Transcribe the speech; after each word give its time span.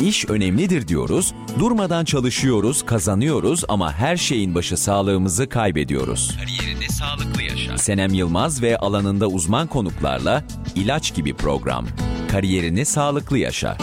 İş 0.00 0.24
önemlidir 0.28 0.88
diyoruz, 0.88 1.34
durmadan 1.58 2.04
çalışıyoruz, 2.04 2.82
kazanıyoruz 2.86 3.64
ama 3.68 3.92
her 3.92 4.16
şeyin 4.16 4.54
başı 4.54 4.76
sağlığımızı 4.76 5.48
kaybediyoruz. 5.48 6.36
Kariyerini 6.40 6.88
sağlıklı 6.88 7.42
yaşa. 7.42 7.78
Senem 7.78 8.14
Yılmaz 8.14 8.62
ve 8.62 8.78
alanında 8.78 9.26
uzman 9.26 9.66
konuklarla 9.66 10.44
ilaç 10.74 11.14
gibi 11.14 11.34
program. 11.34 11.86
Kariyerini 12.30 12.84
sağlıklı 12.84 13.38
yaşa. 13.38 13.76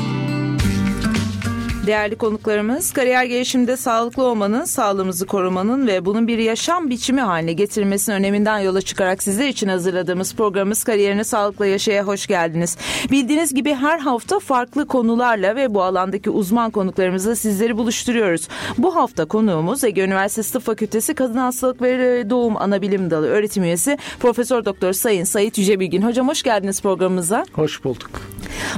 Değerli 1.87 2.15
konuklarımız, 2.15 2.91
kariyer 2.91 3.23
gelişimde 3.23 3.77
sağlıklı 3.77 4.23
olmanın, 4.23 4.65
sağlığımızı 4.65 5.25
korumanın 5.25 5.87
ve 5.87 6.05
bunun 6.05 6.27
bir 6.27 6.37
yaşam 6.37 6.89
biçimi 6.89 7.21
haline 7.21 7.53
getirmesinin 7.53 8.15
öneminden 8.15 8.59
yola 8.59 8.81
çıkarak 8.81 9.23
sizler 9.23 9.47
için 9.47 9.67
hazırladığımız 9.67 10.35
programımız 10.35 10.83
Kariyerini 10.83 11.25
Sağlıklı 11.25 11.67
Yaşaya 11.67 12.03
hoş 12.03 12.27
geldiniz. 12.27 12.77
Bildiğiniz 13.11 13.53
gibi 13.53 13.73
her 13.73 13.99
hafta 13.99 14.39
farklı 14.39 14.87
konularla 14.87 15.55
ve 15.55 15.73
bu 15.73 15.83
alandaki 15.83 16.29
uzman 16.29 16.71
konuklarımızla 16.71 17.35
sizleri 17.35 17.77
buluşturuyoruz. 17.77 18.47
Bu 18.77 18.95
hafta 18.95 19.25
konuğumuz 19.25 19.83
Ege 19.83 20.01
Üniversitesi 20.01 20.53
Tıp 20.53 20.63
Fakültesi 20.63 21.13
Kadın 21.13 21.37
Hastalık 21.37 21.81
ve 21.81 22.29
Doğum 22.29 22.57
Anabilim 22.57 23.11
Dalı 23.11 23.27
öğretim 23.27 23.63
üyesi 23.63 23.97
Profesör 24.19 24.65
Doktor 24.65 24.93
Sayın 24.93 25.23
Sayit 25.23 25.57
Yücebilgin. 25.57 26.01
Hocam 26.01 26.27
hoş 26.27 26.43
geldiniz 26.43 26.81
programımıza. 26.81 27.45
Hoş 27.53 27.83
bulduk. 27.83 28.09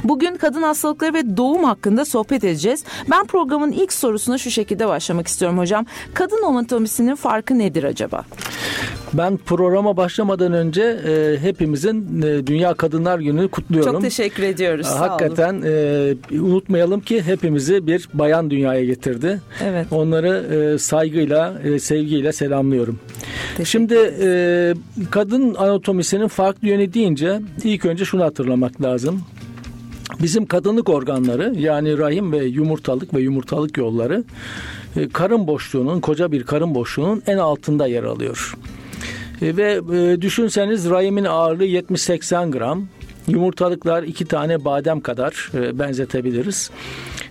Bugün 0.04 0.36
kadın 0.36 0.62
hastalıkları 0.62 1.14
ve 1.14 1.36
doğum 1.36 1.64
hakkında 1.64 2.04
sohbet 2.04 2.44
edeceğiz. 2.44 2.84
Ben 3.10 3.26
programın 3.26 3.72
ilk 3.72 3.92
sorusuna 3.92 4.38
şu 4.38 4.50
şekilde 4.50 4.88
başlamak 4.88 5.26
istiyorum 5.26 5.58
hocam. 5.58 5.86
Kadın 6.14 6.42
anatomisinin 6.42 7.14
farkı 7.14 7.58
nedir 7.58 7.84
acaba? 7.84 8.24
Ben 9.12 9.36
programa 9.36 9.96
başlamadan 9.96 10.52
önce 10.52 10.82
e, 10.82 11.38
hepimizin 11.42 12.22
e, 12.22 12.46
Dünya 12.46 12.74
Kadınlar 12.74 13.18
Günü'nü 13.18 13.48
kutluyorum. 13.48 13.92
Çok 13.92 14.02
teşekkür 14.02 14.42
ediyoruz. 14.42 14.86
Hakikaten 14.86 15.62
e, 15.66 16.14
unutmayalım 16.40 17.00
ki 17.00 17.22
hepimizi 17.22 17.86
bir 17.86 18.08
bayan 18.14 18.50
dünyaya 18.50 18.84
getirdi. 18.84 19.40
Evet. 19.64 19.86
Onları 19.90 20.28
e, 20.74 20.78
saygıyla, 20.78 21.60
e, 21.64 21.78
sevgiyle 21.78 22.32
selamlıyorum. 22.32 22.98
Şimdi 23.64 23.94
e, 24.20 24.74
kadın 25.10 25.54
anatomisinin 25.54 26.28
farklı 26.28 26.68
yönü 26.68 26.94
deyince 26.94 27.40
ilk 27.64 27.84
önce 27.84 28.04
şunu 28.04 28.24
hatırlamak 28.24 28.82
lazım. 28.82 29.22
Bizim 30.22 30.46
kadınlık 30.46 30.88
organları 30.88 31.54
yani 31.58 31.98
rahim 31.98 32.32
ve 32.32 32.44
yumurtalık 32.44 33.14
ve 33.14 33.20
yumurtalık 33.20 33.76
yolları 33.76 34.24
e, 34.96 35.08
karın 35.08 35.46
boşluğunun 35.46 36.00
koca 36.00 36.32
bir 36.32 36.42
karın 36.42 36.74
boşluğunun 36.74 37.22
en 37.26 37.38
altında 37.38 37.86
yer 37.86 38.04
alıyor. 38.04 38.54
E, 39.42 39.56
ve 39.56 39.80
e, 39.92 40.20
düşünseniz 40.20 40.90
rahimin 40.90 41.24
ağırlığı 41.24 41.66
70-80 41.66 42.50
gram. 42.50 42.86
Yumurtalıklar 43.28 44.02
iki 44.02 44.24
tane 44.24 44.64
badem 44.64 45.00
kadar 45.00 45.50
benzetebiliriz. 45.54 46.70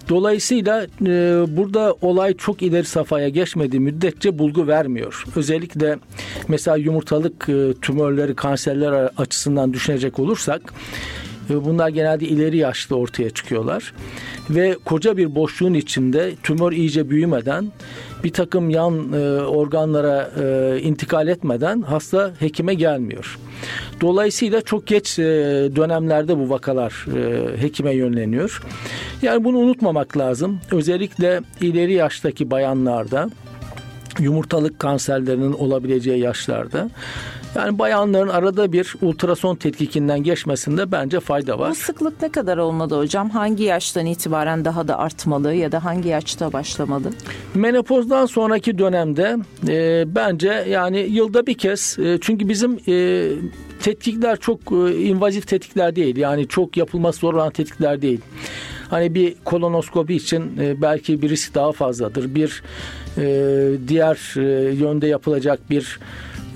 Dolayısıyla 0.09 0.87
burada 1.57 1.95
olay 2.01 2.33
çok 2.33 2.61
ileri 2.61 2.83
safhaya 2.83 3.29
geçmediği 3.29 3.79
müddetçe 3.79 4.39
bulgu 4.39 4.67
vermiyor. 4.67 5.23
Özellikle 5.35 5.97
mesela 6.47 6.77
yumurtalık 6.77 7.45
tümörleri, 7.81 8.35
kanserler 8.35 9.09
açısından 9.17 9.73
düşünecek 9.73 10.19
olursak 10.19 10.73
Bunlar 11.49 11.89
genelde 11.89 12.25
ileri 12.25 12.57
yaşta 12.57 12.95
ortaya 12.95 13.29
çıkıyorlar. 13.29 13.93
Ve 14.49 14.77
koca 14.85 15.17
bir 15.17 15.35
boşluğun 15.35 15.73
içinde 15.73 16.35
tümör 16.43 16.71
iyice 16.71 17.09
büyümeden 17.09 17.71
bir 18.23 18.33
takım 18.33 18.69
yan 18.69 19.13
e, 19.13 19.41
organlara 19.41 20.31
e, 20.43 20.79
intikal 20.81 21.27
etmeden 21.27 21.81
hasta 21.81 22.31
hekime 22.39 22.73
gelmiyor. 22.73 23.37
Dolayısıyla 24.01 24.61
çok 24.61 24.87
geç 24.87 25.19
e, 25.19 25.23
dönemlerde 25.75 26.37
bu 26.37 26.49
vakalar 26.49 27.05
e, 27.15 27.61
hekime 27.61 27.93
yönleniyor. 27.93 28.61
Yani 29.21 29.43
bunu 29.43 29.57
unutmamak 29.57 30.17
lazım. 30.17 30.59
Özellikle 30.71 31.41
ileri 31.61 31.93
yaştaki 31.93 32.51
bayanlarda 32.51 33.29
yumurtalık 34.19 34.79
kanserlerinin 34.79 35.53
olabileceği 35.53 36.19
yaşlarda 36.19 36.89
yani 37.55 37.79
bayanların 37.79 38.27
arada 38.27 38.71
bir 38.71 38.95
ultrason 39.01 39.55
tetkikinden 39.55 40.23
geçmesinde 40.23 40.91
bence 40.91 41.19
fayda 41.19 41.59
var. 41.59 41.69
Bu 41.69 41.75
sıklık 41.75 42.21
ne 42.21 42.29
kadar 42.29 42.57
olmalı 42.57 42.97
hocam? 42.97 43.29
Hangi 43.29 43.63
yaştan 43.63 44.05
itibaren 44.05 44.65
daha 44.65 44.87
da 44.87 44.99
artmalı 44.99 45.53
ya 45.53 45.71
da 45.71 45.85
hangi 45.85 46.09
yaşta 46.09 46.53
başlamalı? 46.53 47.09
Menopozdan 47.55 48.25
sonraki 48.25 48.77
dönemde 48.77 49.37
e, 49.67 50.03
bence 50.15 50.65
yani 50.69 50.99
yılda 50.99 51.47
bir 51.47 51.57
kez 51.57 51.99
e, 51.99 52.17
çünkü 52.21 52.49
bizim 52.49 52.79
e, 52.87 53.27
tetkikler 53.81 54.37
çok 54.37 54.59
e, 54.71 54.95
invazif 54.95 55.47
tetkikler 55.47 55.95
değil. 55.95 56.17
Yani 56.17 56.47
çok 56.47 56.77
yapılması 56.77 57.19
zor 57.19 57.33
olan 57.33 57.51
tetkikler 57.51 58.01
değil. 58.01 58.21
Hani 58.89 59.15
bir 59.15 59.35
kolonoskopi 59.45 60.15
için 60.15 60.57
e, 60.59 60.81
belki 60.81 61.21
bir 61.21 61.29
risk 61.29 61.55
daha 61.55 61.71
fazladır. 61.71 62.35
Bir 62.35 62.63
e, 63.17 63.23
diğer 63.87 64.33
e, 64.37 64.73
yönde 64.73 65.07
yapılacak 65.07 65.69
bir 65.69 65.99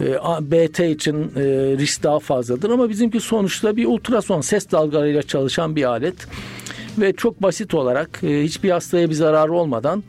e, 0.01 0.13
BT 0.41 0.79
için 0.79 1.15
e, 1.15 1.41
risk 1.77 2.03
daha 2.03 2.19
fazladır 2.19 2.69
ama 2.69 2.89
bizimki 2.89 3.19
sonuçta 3.19 3.75
bir 3.75 3.85
ultrason 3.85 4.41
ses 4.41 4.71
dalgalarıyla 4.71 5.23
çalışan 5.23 5.75
bir 5.75 5.83
alet 5.83 6.15
ve 6.97 7.13
çok 7.13 7.41
basit 7.41 7.73
olarak 7.73 8.19
e, 8.23 8.43
hiçbir 8.43 8.71
hastaya 8.71 9.09
bir 9.09 9.15
zararı 9.15 9.53
olmadan 9.53 10.03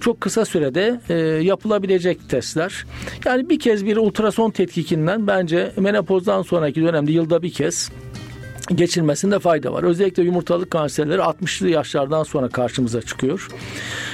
çok 0.00 0.20
kısa 0.20 0.44
sürede 0.44 1.00
yapılabilecek 1.42 2.28
testler. 2.28 2.86
Yani 3.24 3.48
bir 3.48 3.58
kez 3.58 3.86
bir 3.86 3.96
ultrason 3.96 4.50
tetkikinden 4.50 5.26
bence 5.26 5.72
menopozdan 5.76 6.42
sonraki 6.42 6.82
dönemde 6.82 7.12
yılda 7.12 7.42
bir 7.42 7.52
kez 7.52 7.90
geçilmesinde 8.74 9.38
fayda 9.38 9.72
var. 9.72 9.82
Özellikle 9.82 10.22
yumurtalık 10.22 10.70
kanserleri 10.70 11.20
60'lı 11.20 11.68
yaşlardan 11.68 12.22
sonra 12.22 12.48
karşımıza 12.48 13.02
çıkıyor. 13.02 13.48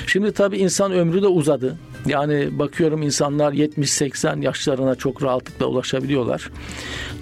Şimdi 0.06 0.32
tabii 0.32 0.58
insan 0.58 0.92
ömrü 0.92 1.22
de 1.22 1.26
uzadı. 1.26 1.76
Yani 2.06 2.58
bakıyorum 2.58 3.02
insanlar 3.02 3.52
70-80 3.52 4.42
yaşlarına 4.42 4.94
çok 4.94 5.22
rahatlıkla 5.22 5.66
ulaşabiliyorlar. 5.66 6.50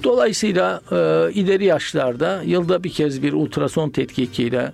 Dolayısıyla 0.05 0.81
e, 0.93 1.33
ileri 1.33 1.65
yaşlarda 1.65 2.43
yılda 2.45 2.85
bir 2.85 2.91
kez 2.91 3.23
bir 3.23 3.33
ultrason 3.33 3.91
tetkikiyle 3.91 4.73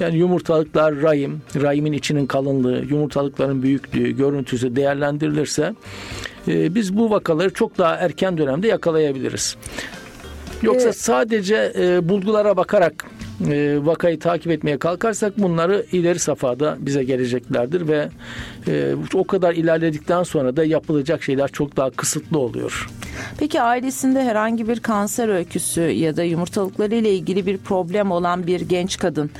yani 0.00 0.16
yumurtalıklar 0.16 1.02
rahim, 1.02 1.42
rahimin 1.56 1.92
içinin 1.92 2.26
kalınlığı, 2.26 2.84
yumurtalıkların 2.90 3.62
büyüklüğü, 3.62 4.16
görüntüsü 4.16 4.76
değerlendirilirse 4.76 5.74
e, 6.48 6.74
biz 6.74 6.96
bu 6.96 7.10
vakaları 7.10 7.52
çok 7.52 7.78
daha 7.78 7.96
erken 7.96 8.38
dönemde 8.38 8.68
yakalayabiliriz. 8.68 9.56
Yoksa 10.62 10.84
evet. 10.84 11.00
sadece 11.00 11.72
e, 11.78 12.08
bulgulara 12.08 12.56
bakarak 12.56 13.06
e, 13.50 13.78
vakayı 13.82 14.18
takip 14.18 14.52
etmeye 14.52 14.78
kalkarsak 14.78 15.38
bunları 15.38 15.86
ileri 15.92 16.18
safhada 16.18 16.76
bize 16.80 17.04
geleceklerdir 17.04 17.88
ve 17.88 18.08
e, 18.68 18.94
o 19.14 19.24
kadar 19.24 19.54
ilerledikten 19.54 20.22
sonra 20.22 20.56
da 20.56 20.64
yapılacak 20.64 21.22
şeyler 21.22 21.48
çok 21.48 21.76
daha 21.76 21.90
kısıtlı 21.90 22.38
oluyor. 22.38 22.88
Peki 23.38 23.62
ailesinde 23.62 24.24
herhangi 24.24 24.68
bir 24.68 24.80
kanser 24.80 25.28
öyküsü 25.28 25.80
ya 25.80 26.16
da 26.16 26.22
yumurtalıkları 26.22 26.94
ile 26.94 27.14
ilgili 27.14 27.46
bir 27.46 27.58
problem 27.58 28.10
olan 28.10 28.46
bir 28.46 28.60
genç 28.60 28.98
kadın 28.98 29.30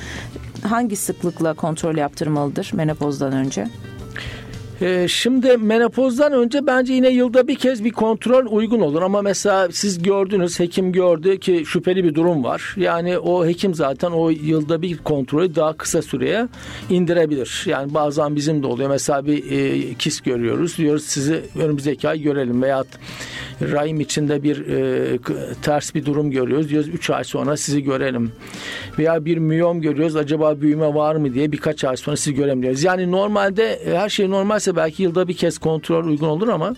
hangi 0.68 0.96
sıklıkla 0.96 1.54
kontrol 1.54 1.96
yaptırmalıdır 1.96 2.70
menopozdan 2.74 3.32
önce? 3.32 3.68
Ee, 4.82 5.08
şimdi 5.08 5.56
menopozdan 5.56 6.32
önce 6.32 6.66
bence 6.66 6.92
yine 6.92 7.08
yılda 7.08 7.48
bir 7.48 7.54
kez 7.54 7.84
bir 7.84 7.90
kontrol 7.90 8.46
uygun 8.46 8.80
olur 8.80 9.02
ama 9.02 9.22
mesela 9.22 9.68
siz 9.72 10.02
gördünüz 10.02 10.60
hekim 10.60 10.92
gördü 10.92 11.38
ki 11.38 11.64
şüpheli 11.66 12.04
bir 12.04 12.14
durum 12.14 12.44
var. 12.44 12.74
Yani 12.76 13.18
o 13.18 13.46
hekim 13.46 13.74
zaten 13.74 14.10
o 14.10 14.30
yılda 14.30 14.82
bir 14.82 14.98
kontrolü 14.98 15.54
daha 15.54 15.72
kısa 15.72 16.02
süreye 16.02 16.48
indirebilir. 16.90 17.64
Yani 17.66 17.94
bazen 17.94 18.36
bizim 18.36 18.62
de 18.62 18.66
oluyor. 18.66 18.90
Mesela 18.90 19.26
bir 19.26 19.50
e, 19.50 19.94
kis 19.94 20.20
görüyoruz. 20.20 20.78
Diyoruz 20.78 21.04
sizi 21.04 21.42
önümüzdeki 21.58 22.08
ay 22.08 22.20
görelim 22.20 22.62
veya 22.62 22.84
rahim 23.70 24.00
içinde 24.00 24.42
bir 24.42 24.66
e, 24.66 25.18
ters 25.62 25.94
bir 25.94 26.06
durum 26.06 26.30
görüyoruz. 26.30 26.68
Diyoruz 26.68 26.88
3 26.88 27.10
ay 27.10 27.24
sonra 27.24 27.56
sizi 27.56 27.82
görelim. 27.82 28.32
Veya 28.98 29.24
bir 29.24 29.38
miyom 29.38 29.80
görüyoruz. 29.80 30.16
Acaba 30.16 30.60
büyüme 30.60 30.94
var 30.94 31.16
mı 31.16 31.34
diye 31.34 31.52
birkaç 31.52 31.84
ay 31.84 31.96
sonra 31.96 32.16
sizi 32.16 32.34
göremiyoruz. 32.34 32.82
Yani 32.82 33.12
normalde 33.12 33.72
e, 33.72 33.98
her 33.98 34.08
şey 34.08 34.30
normalse 34.30 34.76
belki 34.76 35.02
yılda 35.02 35.28
bir 35.28 35.34
kez 35.34 35.58
kontrol 35.58 36.04
uygun 36.04 36.28
olur 36.28 36.48
ama 36.48 36.74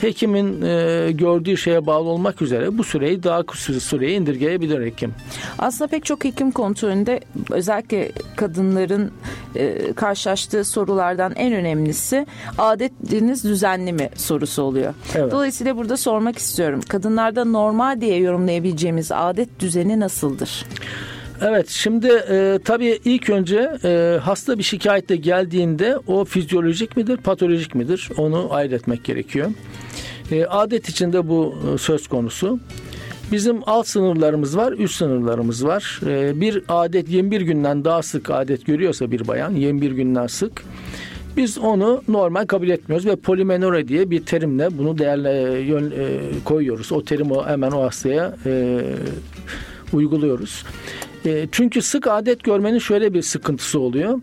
hekimin 0.00 0.62
e, 0.62 1.08
gördüğü 1.12 1.56
şeye 1.56 1.86
bağlı 1.86 2.08
olmak 2.08 2.42
üzere 2.42 2.78
bu 2.78 2.84
süreyi 2.84 3.22
daha 3.22 3.42
kısa 3.42 3.80
süreye 3.80 4.12
indirgeyebilir 4.12 4.86
hekim. 4.86 5.14
Aslında 5.58 5.88
pek 5.88 6.04
çok 6.04 6.24
hekim 6.24 6.50
kontrolünde 6.50 7.20
özellikle 7.50 8.12
kadınların 8.36 9.10
e, 9.56 9.92
karşılaştığı 9.92 10.64
sorulardan 10.64 11.32
en 11.36 11.52
önemlisi 11.52 12.26
adetiniz 12.58 13.44
düzenli 13.44 13.92
mi 13.92 14.10
sorusu 14.16 14.62
oluyor. 14.62 14.94
Evet. 15.14 15.32
Dolayısıyla 15.32 15.76
burada 15.76 15.96
sormak 15.96 16.38
istiyorum. 16.38 16.80
Kadınlarda 16.88 17.44
normal 17.44 18.00
diye 18.00 18.18
yorumlayabileceğimiz 18.18 19.12
adet 19.12 19.60
düzeni 19.60 20.00
nasıldır? 20.00 20.64
Evet 21.40 21.68
şimdi 21.68 22.08
e, 22.30 22.58
tabii 22.64 23.00
ilk 23.04 23.30
önce 23.30 23.70
e, 23.84 24.18
hasta 24.22 24.58
bir 24.58 24.62
şikayetle 24.62 25.16
geldiğinde 25.16 25.98
o 26.06 26.24
fizyolojik 26.24 26.96
midir 26.96 27.16
patolojik 27.16 27.74
midir 27.74 28.10
onu 28.16 28.48
ayırt 28.50 28.72
etmek 28.72 29.04
gerekiyor. 29.04 29.50
E, 30.30 30.44
adet 30.44 30.88
içinde 30.88 31.28
bu 31.28 31.54
e, 31.74 31.78
söz 31.78 32.08
konusu. 32.08 32.60
Bizim 33.32 33.60
alt 33.66 33.88
sınırlarımız 33.88 34.56
var, 34.56 34.72
üst 34.72 34.94
sınırlarımız 34.96 35.64
var. 35.64 36.00
Ee, 36.06 36.40
bir 36.40 36.62
adet 36.68 37.08
21 37.08 37.40
günden 37.40 37.84
daha 37.84 38.02
sık 38.02 38.30
adet 38.30 38.66
görüyorsa 38.66 39.10
bir 39.10 39.28
bayan 39.28 39.54
21 39.54 39.90
günden 39.90 40.26
sık 40.26 40.64
biz 41.36 41.58
onu 41.58 42.02
normal 42.08 42.46
kabul 42.46 42.68
etmiyoruz 42.68 43.06
ve 43.06 43.16
polimenore 43.16 43.88
diye 43.88 44.10
bir 44.10 44.26
terimle 44.26 44.78
bunu 44.78 44.98
değerle 44.98 45.60
yön, 45.60 45.90
e, 45.90 46.20
koyuyoruz. 46.44 46.92
O 46.92 47.04
terimi 47.04 47.34
hemen 47.46 47.70
o 47.70 47.82
hastaya 47.82 48.36
e, 48.46 48.80
uyguluyoruz. 49.92 50.64
E, 51.26 51.48
çünkü 51.52 51.82
sık 51.82 52.06
adet 52.06 52.44
görmenin 52.44 52.78
şöyle 52.78 53.14
bir 53.14 53.22
sıkıntısı 53.22 53.80
oluyor. 53.80 54.20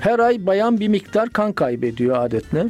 Her 0.00 0.18
ay 0.18 0.46
bayan 0.46 0.80
bir 0.80 0.88
miktar 0.88 1.30
kan 1.30 1.52
kaybediyor 1.52 2.24
adetle. 2.24 2.66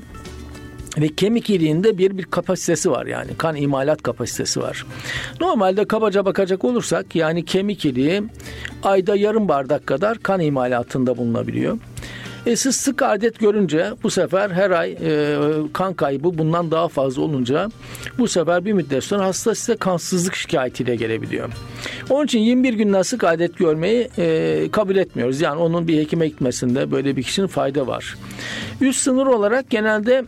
Ve 0.98 1.08
kemik 1.08 1.50
iliğinde 1.50 1.98
bir 1.98 2.18
bir 2.18 2.24
kapasitesi 2.24 2.90
var 2.90 3.06
yani 3.06 3.30
kan 3.38 3.56
imalat 3.56 4.02
kapasitesi 4.02 4.60
var. 4.60 4.86
Normalde 5.40 5.84
kabaca 5.84 6.24
bakacak 6.24 6.64
olursak 6.64 7.16
yani 7.16 7.44
kemik 7.44 7.84
iliği 7.84 8.22
ayda 8.82 9.16
yarım 9.16 9.48
bardak 9.48 9.86
kadar 9.86 10.18
kan 10.18 10.40
imalatında 10.40 11.16
bulunabiliyor. 11.16 11.78
E 12.46 12.56
siz 12.56 12.76
sık 12.76 13.02
adet 13.02 13.38
görünce 13.38 13.90
bu 14.02 14.10
sefer 14.10 14.50
her 14.50 14.70
ay 14.70 14.96
e, 15.02 15.36
kan 15.72 15.94
kaybı 15.94 16.38
bundan 16.38 16.70
daha 16.70 16.88
fazla 16.88 17.22
olunca 17.22 17.68
bu 18.18 18.28
sefer 18.28 18.64
bir 18.64 18.72
müddet 18.72 19.04
sonra 19.04 19.24
hasta 19.24 19.54
size 19.54 19.76
kansızlık 19.76 20.34
şikayetiyle 20.34 20.96
gelebiliyor. 20.96 21.48
Onun 22.10 22.24
için 22.24 22.38
21 22.38 22.72
günden 22.72 23.02
sık 23.02 23.24
adet 23.24 23.58
görmeyi 23.58 24.08
e, 24.18 24.68
kabul 24.72 24.96
etmiyoruz. 24.96 25.40
Yani 25.40 25.60
onun 25.60 25.88
bir 25.88 25.98
hekime 25.98 26.28
gitmesinde 26.28 26.90
böyle 26.90 27.16
bir 27.16 27.22
kişinin 27.22 27.46
fayda 27.46 27.86
var. 27.86 28.16
Üst 28.80 29.00
sınır 29.00 29.26
olarak 29.26 29.70
genelde 29.70 30.24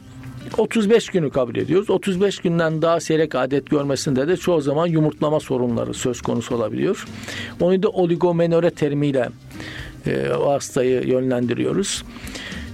35 0.59 1.09
günü 1.09 1.31
kabul 1.31 1.57
ediyoruz. 1.57 1.91
35 1.91 2.39
günden 2.39 2.83
daha 2.83 3.01
seyrek 3.01 3.35
adet 3.35 3.71
görmesinde 3.71 4.29
de 4.29 4.37
çoğu 4.37 4.61
zaman 4.61 4.87
yumurtlama 4.87 5.41
sorunları 5.41 5.95
söz 5.95 6.23
konusu 6.23 6.55
olabiliyor. 6.55 7.07
Onu 7.61 7.83
da 7.83 7.89
oligomenore 7.89 8.71
terimiyle 8.71 9.29
e, 10.07 10.31
o 10.31 10.51
hastayı 10.51 11.03
yönlendiriyoruz. 11.07 12.05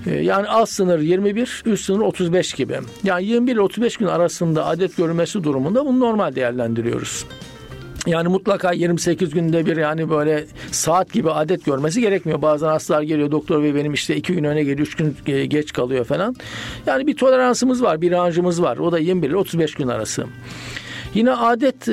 E, 0.06 0.10
yani 0.10 0.48
alt 0.48 0.68
sınır 0.68 0.98
21, 0.98 1.62
üst 1.66 1.84
sınır 1.84 2.00
35 2.00 2.52
gibi. 2.52 2.78
Yani 3.04 3.24
21 3.24 3.52
ile 3.52 3.60
35 3.60 3.96
gün 3.96 4.06
arasında 4.06 4.66
adet 4.66 4.96
görülmesi 4.96 5.44
durumunda 5.44 5.86
bunu 5.86 6.00
normal 6.00 6.34
değerlendiriyoruz. 6.34 7.26
Yani 8.06 8.28
mutlaka 8.28 8.72
28 8.72 9.30
günde 9.30 9.66
bir 9.66 9.76
yani 9.76 10.10
böyle 10.10 10.44
saat 10.70 11.12
gibi 11.12 11.30
adet 11.30 11.64
görmesi 11.64 12.00
gerekmiyor. 12.00 12.42
Bazen 12.42 12.68
hastalar 12.68 13.02
geliyor 13.02 13.30
doktor 13.30 13.62
bey 13.62 13.74
benim 13.74 13.92
işte 13.92 14.16
2 14.16 14.34
gün 14.34 14.44
öne 14.44 14.62
geliyor 14.62 14.86
3 14.86 14.94
gün 14.94 15.16
geç 15.48 15.72
kalıyor 15.72 16.04
falan. 16.04 16.36
Yani 16.86 17.06
bir 17.06 17.16
toleransımız 17.16 17.82
var 17.82 18.00
bir 18.00 18.10
rancımız 18.10 18.62
var. 18.62 18.76
O 18.76 18.92
da 18.92 18.98
21 18.98 19.28
ile 19.28 19.36
35 19.36 19.74
gün 19.74 19.88
arası. 19.88 20.26
Yine 21.14 21.32
adet 21.32 21.88
e, 21.88 21.92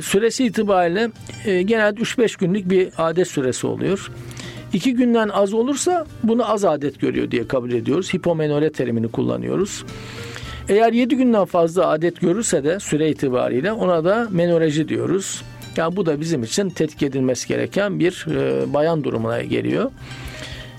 süresi 0.00 0.44
itibariyle 0.46 1.10
e, 1.44 1.62
genelde 1.62 2.00
3-5 2.00 2.38
günlük 2.38 2.70
bir 2.70 2.88
adet 2.98 3.28
süresi 3.28 3.66
oluyor. 3.66 4.10
İki 4.72 4.94
günden 4.94 5.28
az 5.28 5.54
olursa 5.54 6.06
bunu 6.22 6.52
az 6.52 6.64
adet 6.64 7.00
görüyor 7.00 7.30
diye 7.30 7.48
kabul 7.48 7.72
ediyoruz. 7.72 8.14
Hipomenore 8.14 8.72
terimini 8.72 9.08
kullanıyoruz. 9.08 9.84
Eğer 10.68 10.92
7 10.92 11.16
günden 11.16 11.44
fazla 11.44 11.88
adet 11.88 12.20
görürse 12.20 12.64
de 12.64 12.80
süre 12.80 13.10
itibariyle 13.10 13.72
ona 13.72 14.04
da 14.04 14.28
menoreji 14.30 14.88
diyoruz. 14.88 15.42
Yani 15.76 15.96
bu 15.96 16.06
da 16.06 16.20
bizim 16.20 16.42
için 16.42 16.70
tetkik 16.70 17.02
edilmesi 17.02 17.48
gereken 17.48 18.00
bir 18.00 18.26
e, 18.30 18.72
bayan 18.74 19.04
durumuna 19.04 19.42
geliyor. 19.42 19.90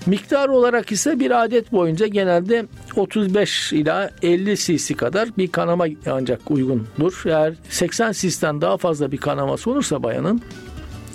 Miktar 0.06 0.48
olarak 0.48 0.92
ise 0.92 1.20
bir 1.20 1.44
adet 1.44 1.72
boyunca 1.72 2.06
genelde 2.06 2.66
35 2.96 3.72
ila 3.72 4.10
50 4.22 4.56
cc 4.56 4.94
kadar 4.94 5.28
bir 5.38 5.48
kanama 5.48 5.86
ancak 6.10 6.50
uygundur. 6.50 7.22
Eğer 7.26 7.54
80 7.68 8.12
cc'den 8.12 8.60
daha 8.60 8.76
fazla 8.76 9.12
bir 9.12 9.18
kanaması 9.18 9.70
olursa 9.70 10.02
bayanın 10.02 10.42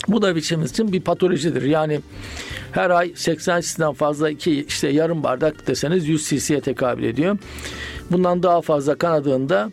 bu 0.08 0.22
da 0.22 0.36
biçimimiz 0.36 0.70
için 0.70 0.92
bir 0.92 1.00
patolojidir. 1.00 1.62
Yani 1.62 2.00
her 2.72 2.90
ay 2.90 3.12
80 3.16 3.60
cc'den 3.60 3.92
fazla 3.92 4.30
iki 4.30 4.64
işte 4.64 4.88
yarım 4.88 5.22
bardak 5.22 5.66
deseniz 5.66 6.08
100 6.08 6.28
cc'ye 6.28 6.60
tekabül 6.60 7.04
ediyor. 7.04 7.38
Bundan 8.10 8.42
daha 8.42 8.60
fazla 8.60 8.94
kanadığında 8.94 9.70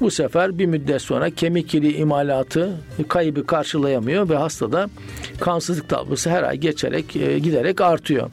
bu 0.00 0.10
sefer 0.10 0.58
bir 0.58 0.66
müddet 0.66 1.02
sonra 1.02 1.30
kemik 1.30 1.74
iliği 1.74 1.96
imalatı 1.96 2.72
kaybı 3.08 3.46
karşılayamıyor 3.46 4.28
ve 4.28 4.36
hastada 4.36 4.88
kansızlık 5.40 5.88
tablosu 5.88 6.30
her 6.30 6.42
ay 6.42 6.56
geçerek 6.56 7.16
e, 7.16 7.38
giderek 7.38 7.80
artıyor. 7.80 8.30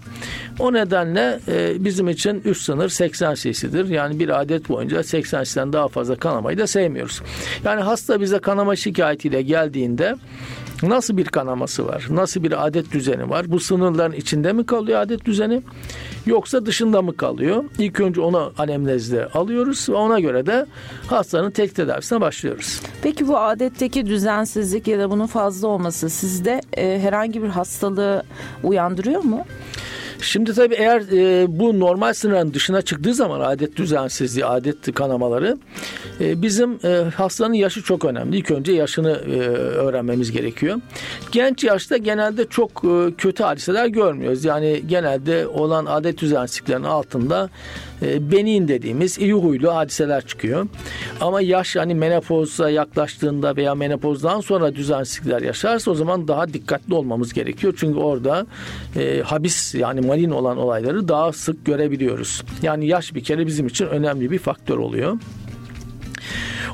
O 0.60 0.74
nedenle 0.74 1.40
e, 1.48 1.86
bizim 1.86 2.10
için 2.10 2.42
üst 2.46 2.62
sınır 2.62 2.90
80 2.90 3.34
cc'dir. 3.34 3.90
Yani 3.90 4.20
bir 4.20 4.42
adet 4.42 4.70
boyunca 4.70 5.04
80 5.04 5.44
cc'den 5.44 5.74
daha 5.74 5.88
fazla 5.88 6.16
kanamayı 6.16 6.58
da 6.58 6.68
sevmiyoruz. 6.68 7.22
Yani 7.66 7.82
hasta 7.82 8.22
bize 8.22 8.40
kanama 8.40 8.76
şikayetiyle 8.76 9.42
geldiğinde 9.42 10.16
Nasıl 10.84 11.18
bir 11.18 11.26
kanaması 11.26 11.86
var? 11.86 12.08
Nasıl 12.10 12.44
bir 12.44 12.68
adet 12.68 12.92
düzeni 12.92 13.30
var? 13.30 13.52
Bu 13.52 13.60
sınırların 13.60 14.14
içinde 14.14 14.54
mi 14.54 14.66
kalıyor 14.66 15.00
adet 15.00 15.26
düzeni? 15.26 15.62
Yoksa 16.26 16.66
dışında 16.66 17.02
mı 17.02 17.18
kalıyor? 17.18 17.64
İlk 17.80 18.00
önce 18.00 18.22
onu 18.22 18.54
anemnezde 18.58 19.28
alıyoruz 19.28 19.90
ve 19.90 19.94
ona 19.94 20.20
göre 20.20 20.46
de 20.46 20.66
hastanın 21.08 21.52
tek 21.52 21.76
tedavisine 21.76 22.22
başlıyoruz. 22.22 22.82
Peki 23.02 23.28
bu 23.28 23.38
adetteki 23.38 24.06
düzensizlik 24.06 24.88
ya 24.88 25.00
da 25.00 25.12
bunun 25.12 25.28
fazla 25.28 25.68
olması 25.68 26.10
sizde 26.10 26.62
e, 26.78 27.00
herhangi 27.00 27.44
bir 27.44 27.50
hastalığı 27.50 28.24
uyandırıyor 28.64 29.24
mu? 29.24 29.46
Şimdi 30.22 30.54
tabii 30.54 30.75
eğer 30.75 31.02
e, 31.12 31.46
bu 31.60 31.80
normal 31.80 32.14
sınırın 32.14 32.54
dışına 32.54 32.81
çıktığı 32.81 33.14
zaman 33.14 33.40
adet 33.40 33.75
düzensizliği, 33.75 34.46
adet 34.46 34.94
kanamaları 34.96 35.58
e, 36.22 36.42
bizim 36.42 36.80
e, 36.84 37.04
hastanın 37.16 37.54
yaşı 37.54 37.84
çok 37.84 38.06
önemli. 38.06 38.38
İlk 38.38 38.52
önce 38.52 38.72
yaşını 38.72 39.12
e, 39.12 39.40
öğrenmemiz 39.58 40.31
gerekiyor. 40.31 40.78
Genç 41.31 41.64
yaşta 41.64 41.98
genelde 41.98 42.46
çok 42.50 42.72
e, 42.84 43.14
kötü 43.18 43.44
hadiseler 43.44 43.88
görmüyoruz. 43.88 44.46
Yani 44.46 44.84
genelde 44.88 45.48
olan 45.48 45.86
adet 45.86 46.18
düzensizliklerin 46.18 46.84
altında 46.84 47.50
e, 48.02 48.32
benin 48.32 48.68
dediğimiz 48.68 49.18
iyi 49.18 49.34
huylu 49.34 49.76
hadiseler 49.76 50.26
çıkıyor. 50.26 50.68
Ama 51.22 51.42
yaş 51.42 51.76
yani 51.76 51.96
menopoza 51.96 52.70
yaklaştığında 52.70 53.56
veya 53.56 53.76
menopozdan 53.76 54.42
sonra 54.42 54.76
düzensizlikler 54.76 55.42
yaşarsa 55.42 55.92
o 55.92 55.96
zaman 55.96 56.28
daha 56.28 56.54
dikkatli 56.54 56.94
olmamız 56.94 57.34
gerekiyor. 57.34 57.74
Çünkü 57.78 58.00
orada 58.00 58.46
e, 58.96 59.22
habis 59.22 59.76
yani 59.76 60.02
malin 60.02 60.32
olan 60.32 60.58
olayları 60.58 61.08
daha 61.08 61.34
sık 61.34 61.66
görebiliyoruz. 61.66 62.44
Yani 62.62 62.88
yaş 62.88 63.16
bir 63.16 63.24
kere 63.24 63.48
bizim 63.48 63.68
için 63.68 63.86
önemli 63.86 64.32
bir 64.32 64.40
faktör 64.40 64.78
oluyor. 64.78 65.18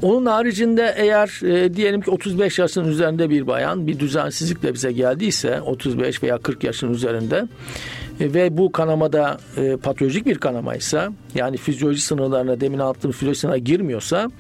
Onun 0.02 0.26
haricinde 0.26 0.94
eğer 0.98 1.46
e, 1.46 1.74
diyelim 1.74 2.02
ki 2.02 2.12
35 2.12 2.60
yaşın 2.60 2.86
üzerinde 2.86 3.30
bir 3.30 3.48
bayan 3.48 3.88
bir 3.88 4.00
düzensizlikle 4.00 4.74
bize 4.74 4.92
geldiyse 4.92 5.62
35 5.62 6.24
veya 6.24 6.38
40 6.38 6.64
yaşın 6.64 6.94
üzerinde 6.94 7.48
e, 8.20 8.34
ve 8.34 8.58
bu 8.58 8.72
kanamada 8.72 9.38
e, 9.58 9.76
patolojik 9.76 10.26
bir 10.26 10.38
kanamaysa 10.38 11.10
yani 11.36 11.58
fizyoloji 11.58 12.02
sınırlarına 12.02 12.62
demin 12.62 12.80
anlattığım 12.80 13.12
fizyoloji 13.12 13.40
sınırına 13.40 13.58
girmiyorsa 13.58 14.32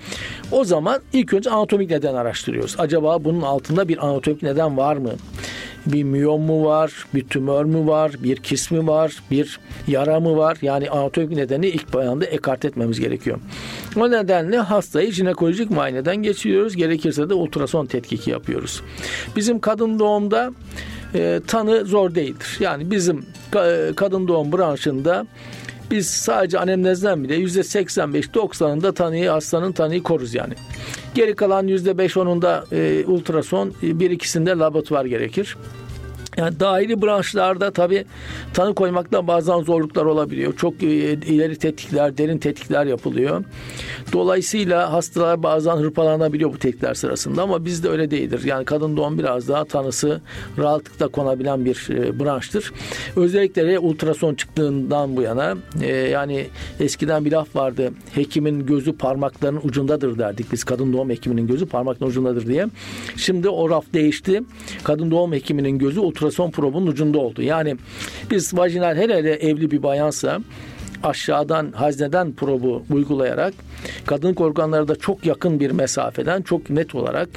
o 0.51 0.63
zaman 0.63 1.01
ilk 1.13 1.33
önce 1.33 1.49
anatomik 1.49 1.89
neden 1.89 2.13
araştırıyoruz. 2.13 2.75
Acaba 2.77 3.23
bunun 3.23 3.41
altında 3.41 3.87
bir 3.87 4.05
anatomik 4.05 4.43
neden 4.43 4.77
var 4.77 4.95
mı? 4.95 5.11
bir 5.85 6.03
miyom 6.03 6.41
mu 6.41 6.65
var, 6.65 7.05
bir 7.13 7.23
tümör 7.23 7.65
mü 7.65 7.87
var, 7.87 8.11
bir 8.23 8.35
kis 8.35 8.71
mi 8.71 8.87
var, 8.87 9.13
bir 9.31 9.59
yara 9.87 10.19
mı 10.19 10.37
var? 10.37 10.57
Yani 10.61 10.89
anatomik 10.89 11.31
nedeni 11.31 11.67
ilk 11.67 11.93
bayanda 11.93 12.25
ekart 12.25 12.65
etmemiz 12.65 12.99
gerekiyor. 12.99 13.39
O 13.95 14.11
nedenle 14.11 14.57
hastayı 14.57 15.11
jinekolojik 15.11 15.71
muayeneden 15.71 16.15
geçiriyoruz. 16.15 16.75
Gerekirse 16.75 17.29
de 17.29 17.33
ultrason 17.33 17.85
tetkiki 17.85 18.31
yapıyoruz. 18.31 18.81
Bizim 19.35 19.59
kadın 19.59 19.99
doğumda 19.99 20.51
e, 21.15 21.41
tanı 21.47 21.85
zor 21.85 22.15
değildir. 22.15 22.57
Yani 22.59 22.91
bizim 22.91 23.25
e, 23.55 23.91
kadın 23.95 24.27
doğum 24.27 24.51
branşında 24.51 25.25
biz 25.91 26.07
sadece 26.07 26.59
anemnezden 26.59 27.23
bile 27.23 27.37
%85-90'ında 27.37 28.93
tanıyı 28.93 29.29
hastanın 29.29 29.71
tanıyı 29.71 30.03
koruz 30.03 30.33
yani. 30.33 30.53
Geri 31.15 31.35
kalan 31.35 31.67
%5-10'unda 31.67 32.75
e, 32.75 33.05
ultrason, 33.05 33.73
bir 33.81 34.11
ikisinde 34.11 34.49
laboratuvar 34.49 35.05
gerekir. 35.05 35.57
Yani 36.37 36.59
dahili 36.59 37.01
branşlarda 37.01 37.71
tabi 37.71 38.05
tanı 38.53 38.75
koymakta 38.75 39.27
bazen 39.27 39.59
zorluklar 39.61 40.05
olabiliyor. 40.05 40.55
Çok 40.57 40.83
e, 40.83 40.87
ileri 41.13 41.55
tetkikler, 41.55 42.17
derin 42.17 42.37
tetkikler 42.37 42.85
yapılıyor. 42.85 43.43
Dolayısıyla 44.13 44.93
hastalar 44.93 45.43
bazen 45.43 45.75
hırpalanabiliyor 45.75 46.53
bu 46.53 46.59
tetkikler 46.59 46.93
sırasında 46.93 47.43
ama 47.43 47.65
bizde 47.65 47.89
öyle 47.89 48.11
değildir. 48.11 48.41
Yani 48.45 48.65
kadın 48.65 48.97
doğum 48.97 49.19
biraz 49.19 49.47
daha 49.47 49.65
tanısı 49.65 50.21
rahatlıkla 50.57 51.07
konabilen 51.07 51.65
bir 51.65 51.87
e, 51.89 52.19
branştır. 52.19 52.73
Özellikle 53.15 53.79
ultrason 53.79 54.35
çıktığından 54.35 55.17
bu 55.17 55.21
yana 55.21 55.57
e, 55.81 55.87
yani 55.87 56.47
eskiden 56.79 57.25
bir 57.25 57.31
laf 57.31 57.55
vardı. 57.55 57.91
Hekimin 58.15 58.65
gözü 58.65 58.97
parmaklarının 58.97 59.61
ucundadır 59.63 60.19
derdik 60.19 60.51
biz. 60.51 60.63
Kadın 60.63 60.93
doğum 60.93 61.09
hekiminin 61.09 61.47
gözü 61.47 61.65
parmakların 61.65 62.09
ucundadır 62.09 62.47
diye. 62.47 62.67
Şimdi 63.15 63.49
o 63.49 63.69
raf 63.69 63.85
değişti. 63.93 64.41
Kadın 64.83 65.11
doğum 65.11 65.33
hekiminin 65.33 65.77
gözü 65.77 65.99
ultrason 65.99 66.22
ultrason 66.23 66.51
probunun 66.51 66.87
ucunda 66.87 67.19
oldu. 67.19 67.41
Yani 67.41 67.75
biz 68.31 68.57
vajinal 68.57 68.95
hele 68.95 69.15
hele 69.17 69.33
evli 69.33 69.71
bir 69.71 69.83
bayansa 69.83 70.39
aşağıdan 71.03 71.71
hazneden 71.71 72.31
probu 72.31 72.83
uygulayarak 72.89 73.53
kadın 74.05 74.35
organları 74.35 74.87
da 74.87 74.95
çok 74.95 75.25
yakın 75.25 75.59
bir 75.59 75.71
mesafeden 75.71 76.41
çok 76.41 76.69
net 76.69 76.95
olarak 76.95 77.29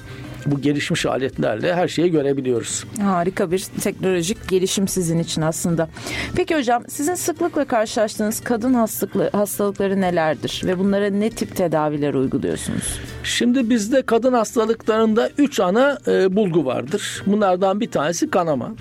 bu 0.47 0.61
gelişmiş 0.61 1.07
aletlerle 1.07 1.75
her 1.75 1.89
şeyi 1.89 2.11
görebiliyoruz. 2.11 2.85
Harika 3.01 3.51
bir 3.51 3.67
teknolojik 3.81 4.49
gelişim 4.49 4.89
sizin 4.89 5.19
için 5.19 5.43
aslında. 5.43 5.89
Peki 6.37 6.57
hocam 6.57 6.85
sizin 6.89 7.15
sıklıkla 7.15 7.65
karşılaştığınız 7.65 8.41
kadın 8.41 8.75
hastalıkları 9.33 10.01
nelerdir 10.01 10.63
ve 10.65 10.79
bunlara 10.79 11.11
ne 11.11 11.31
tip 11.31 11.57
tedaviler 11.57 12.15
uyguluyorsunuz? 12.15 13.01
Şimdi 13.25 13.71
bizde 13.71 14.03
kadın 14.03 14.33
hastalıklarında 14.33 15.31
3 15.39 15.61
ana 15.61 15.99
e, 16.07 16.37
bulgu 16.37 16.65
vardır. 16.65 17.23
Bunlardan 17.27 17.81
bir 17.81 17.91
tanesi 17.91 18.31
kanama. 18.31 18.75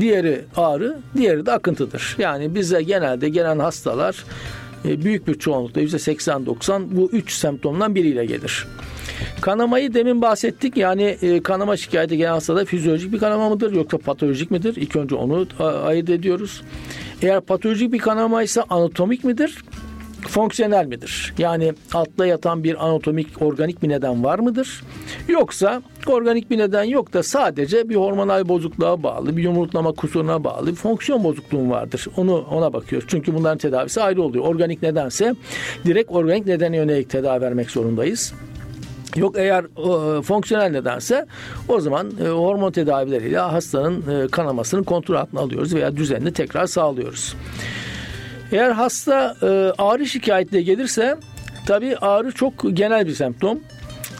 Diğeri 0.00 0.44
ağrı, 0.56 0.98
diğeri 1.16 1.46
de 1.46 1.52
akıntıdır. 1.52 2.16
Yani 2.18 2.54
bize 2.54 2.82
genelde 2.82 3.28
gelen 3.28 3.58
hastalar 3.58 4.24
e, 4.84 5.04
büyük 5.04 5.28
bir 5.28 5.38
çoğunlukla 5.38 5.80
%80-90 5.80 6.82
bu 6.90 7.10
üç 7.12 7.32
semptomdan 7.32 7.94
biriyle 7.94 8.24
gelir. 8.24 8.66
Kanamayı 9.40 9.94
demin 9.94 10.22
bahsettik. 10.22 10.76
Yani 10.76 11.02
e, 11.02 11.42
kanama 11.42 11.76
şikayeti 11.76 12.16
gelen 12.16 12.32
hastada 12.32 12.64
fizyolojik 12.64 13.12
bir 13.12 13.18
kanama 13.18 13.48
mıdır 13.48 13.72
yoksa 13.72 13.98
patolojik 13.98 14.50
midir? 14.50 14.76
İlk 14.76 14.96
önce 14.96 15.14
onu 15.14 15.46
ayırt 15.84 16.10
ediyoruz. 16.10 16.62
Eğer 17.22 17.40
patolojik 17.40 17.92
bir 17.92 17.98
kanama 17.98 18.42
ise 18.42 18.62
anatomik 18.62 19.24
midir? 19.24 19.58
fonksiyonel 20.28 20.86
midir? 20.86 21.34
Yani 21.38 21.72
altta 21.94 22.26
yatan 22.26 22.64
bir 22.64 22.86
anatomik 22.86 23.42
organik 23.42 23.82
bir 23.82 23.88
neden 23.88 24.24
var 24.24 24.38
mıdır? 24.38 24.82
Yoksa 25.28 25.82
organik 26.06 26.50
bir 26.50 26.58
neden 26.58 26.84
yok 26.84 27.12
da 27.12 27.22
sadece 27.22 27.88
bir 27.88 27.94
hormonal 27.94 28.48
bozukluğa 28.48 29.02
bağlı, 29.02 29.36
bir 29.36 29.42
yumurtlama 29.42 29.92
kusuruna 29.92 30.44
bağlı 30.44 30.66
bir 30.66 30.74
fonksiyon 30.74 31.24
bozukluğun 31.24 31.70
vardır. 31.70 32.06
Onu 32.16 32.46
ona 32.50 32.72
bakıyoruz. 32.72 33.08
Çünkü 33.10 33.34
bunların 33.34 33.58
tedavisi 33.58 34.02
ayrı 34.02 34.22
oluyor. 34.22 34.44
Organik 34.44 34.82
nedense 34.82 35.34
direkt 35.84 36.10
organik 36.10 36.46
nedene 36.46 36.76
yönelik 36.76 37.10
tedavi 37.10 37.40
vermek 37.40 37.70
zorundayız. 37.70 38.34
Yok 39.16 39.38
eğer 39.38 39.64
e, 40.18 40.22
fonksiyonel 40.22 40.70
nedense 40.70 41.26
o 41.68 41.80
zaman 41.80 42.12
e, 42.24 42.28
hormon 42.28 42.70
tedavileriyle 42.70 43.38
hastanın 43.38 44.24
e, 44.24 44.28
kanamasını 44.28 44.84
kontrol 44.84 45.14
altına 45.14 45.40
alıyoruz 45.40 45.74
veya 45.74 45.96
düzenini 45.96 46.32
tekrar 46.32 46.66
sağlıyoruz. 46.66 47.34
Eğer 48.52 48.70
hasta 48.70 49.36
e, 49.42 49.46
ağrı 49.78 50.06
şikayetle 50.06 50.62
gelirse 50.62 51.16
tabi 51.66 51.96
ağrı 51.96 52.32
çok 52.32 52.52
genel 52.72 53.06
bir 53.06 53.14
semptom. 53.14 53.60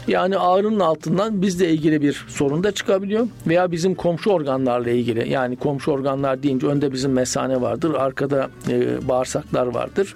Yani 0.07 0.37
ağrının 0.37 0.79
altından 0.79 1.41
bizle 1.41 1.69
ilgili 1.69 2.01
bir 2.01 2.25
sorun 2.27 2.63
da 2.63 2.71
çıkabiliyor 2.71 3.27
veya 3.47 3.71
bizim 3.71 3.95
komşu 3.95 4.29
organlarla 4.29 4.89
ilgili 4.89 5.29
yani 5.29 5.55
komşu 5.55 5.91
organlar 5.91 6.43
deyince 6.43 6.67
önde 6.67 6.93
bizim 6.93 7.11
mesane 7.11 7.61
vardır 7.61 7.93
arkada 7.93 8.49
e, 8.69 9.07
bağırsaklar 9.07 9.67
vardır. 9.67 10.15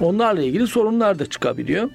Onlarla 0.00 0.42
ilgili 0.42 0.66
sorunlar 0.66 1.18
da 1.18 1.26
çıkabiliyor. 1.26 1.90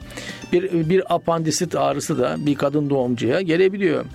Bir, 0.54 0.90
bir 0.90 1.16
apandisit 1.16 1.76
ağrısı 1.76 2.20
da 2.20 2.36
bir 2.40 2.56
kadın 2.56 2.90
doğumcuya 2.90 3.42
gelebiliyor. 3.42 4.06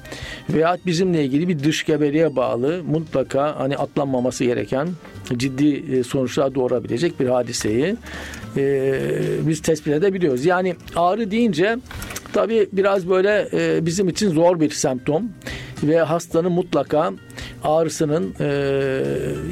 Veya 0.50 0.79
bizimle 0.87 1.25
ilgili 1.25 1.49
bir 1.49 1.65
dış 1.65 1.85
gebeliğe 1.85 2.37
bağlı 2.37 2.83
mutlaka 2.91 3.61
hani 3.61 3.77
atlanmaması 3.77 4.45
gereken 4.45 4.89
ciddi 5.37 5.97
e, 5.97 6.03
sonuçlar 6.03 6.55
doğurabilecek 6.55 7.21
bir 7.21 7.27
hadiseyi 7.27 7.97
e, 8.57 8.95
biz 9.47 9.62
tespit 9.62 9.93
edebiliyoruz. 9.93 10.45
Yani 10.45 10.77
ağrı 10.97 11.31
deyince 11.31 11.77
tabii 12.33 12.69
biraz 12.73 13.09
böyle 13.09 13.49
e, 13.53 13.87
bizim 13.87 14.09
için 14.09 14.31
zor 14.31 14.61
bir 14.61 14.71
semptom 14.71 15.23
ve 15.83 15.99
hastanın 16.01 16.53
mutlaka 16.53 17.13
ağrısının 17.65 18.35
e, 18.41 19.03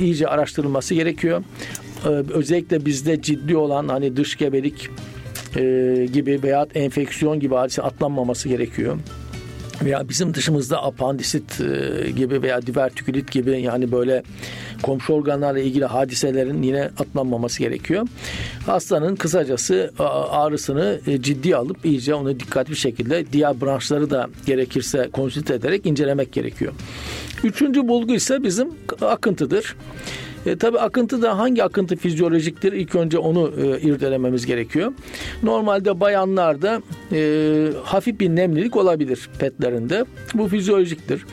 iyice 0.00 0.28
araştırılması 0.28 0.94
gerekiyor. 0.94 1.42
E, 2.04 2.08
özellikle 2.08 2.86
bizde 2.86 3.22
ciddi 3.22 3.56
olan 3.56 3.88
hani 3.88 4.16
dış 4.16 4.36
gebelik 4.36 4.88
e, 5.56 6.06
gibi 6.12 6.42
veya 6.42 6.66
enfeksiyon 6.74 7.40
gibi 7.40 7.54
hadise 7.54 7.82
atlanmaması 7.82 8.48
gerekiyor 8.48 8.98
veya 9.84 10.08
bizim 10.08 10.34
dışımızda 10.34 10.82
apandisit 10.82 11.60
e, 11.60 12.10
gibi 12.10 12.42
veya 12.42 12.66
divertikülit 12.66 13.32
gibi 13.32 13.60
yani 13.60 13.92
böyle 13.92 14.22
komşu 14.82 15.12
organlarla 15.12 15.60
ilgili 15.60 15.84
hadiselerin 15.84 16.62
yine 16.62 16.90
atlanmaması 16.98 17.58
gerekiyor. 17.58 18.06
Hastanın 18.66 19.16
kısacası 19.16 19.92
ağrısını 20.30 21.00
e, 21.06 21.22
ciddi 21.22 21.56
alıp 21.56 21.84
iyice 21.84 22.14
onu 22.14 22.40
dikkatli 22.40 22.70
bir 22.70 22.76
şekilde 22.76 23.32
diğer 23.32 23.60
branşları 23.60 24.10
da 24.10 24.28
gerekirse 24.46 25.08
konsült 25.12 25.50
ederek 25.50 25.86
incelemek 25.86 26.32
gerekiyor. 26.32 26.72
Üçüncü 27.44 27.88
bulgu 27.88 28.14
ise 28.14 28.42
bizim 28.42 28.68
akıntıdır. 29.00 29.76
E, 30.48 30.56
tabii 30.56 30.78
akıntı 30.78 31.22
da 31.22 31.38
hangi 31.38 31.64
akıntı 31.64 31.96
fizyolojiktir? 31.96 32.72
İlk 32.72 32.94
önce 32.94 33.18
onu 33.18 33.52
e, 33.60 33.80
irdelememiz 33.80 34.46
gerekiyor. 34.46 34.92
Normalde 35.42 36.00
bayanlarda 36.00 36.82
e, 37.12 37.68
hafif 37.84 38.20
bir 38.20 38.28
nemlilik 38.28 38.76
olabilir 38.76 39.28
petlerinde. 39.38 40.04
Bu 40.34 40.48
fizyolojiktir. 40.48 41.26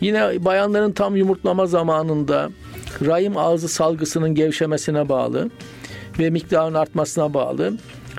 Yine 0.00 0.44
bayanların 0.44 0.92
tam 0.92 1.16
yumurtlama 1.16 1.66
zamanında 1.66 2.50
rahim 3.06 3.36
ağzı 3.36 3.68
salgısının 3.68 4.34
gevşemesine 4.34 5.08
bağlı 5.08 5.50
ve 6.18 6.30
miktarın 6.30 6.74
artmasına 6.74 7.34
bağlı 7.34 7.72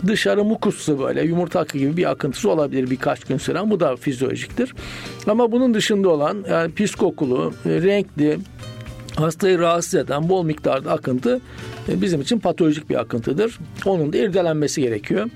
dışarı 0.07 0.43
mukuslu 0.43 0.99
böyle 0.99 1.21
yumurta 1.21 1.59
akı 1.59 1.77
gibi 1.77 1.97
bir 1.97 2.11
akıntısı 2.11 2.49
olabilir 2.49 2.89
birkaç 2.89 3.23
gün 3.23 3.37
süren. 3.37 3.69
Bu 3.69 3.79
da 3.79 3.95
fizyolojiktir. 3.95 4.73
Ama 5.27 5.51
bunun 5.51 5.73
dışında 5.73 6.09
olan 6.09 6.45
yani 6.49 6.71
pis 6.71 6.95
kokulu, 6.95 7.53
renkli, 7.65 8.37
hastayı 9.17 9.59
rahatsız 9.59 9.95
eden 9.95 10.29
bol 10.29 10.45
miktarda 10.45 10.91
akıntı 10.91 11.41
e, 11.89 12.01
bizim 12.01 12.21
için 12.21 12.39
patolojik 12.39 12.89
bir 12.89 12.99
akıntıdır. 12.99 13.59
Onun 13.85 14.13
da 14.13 14.17
irdelenmesi 14.17 14.81
gerekiyor. 14.81 15.29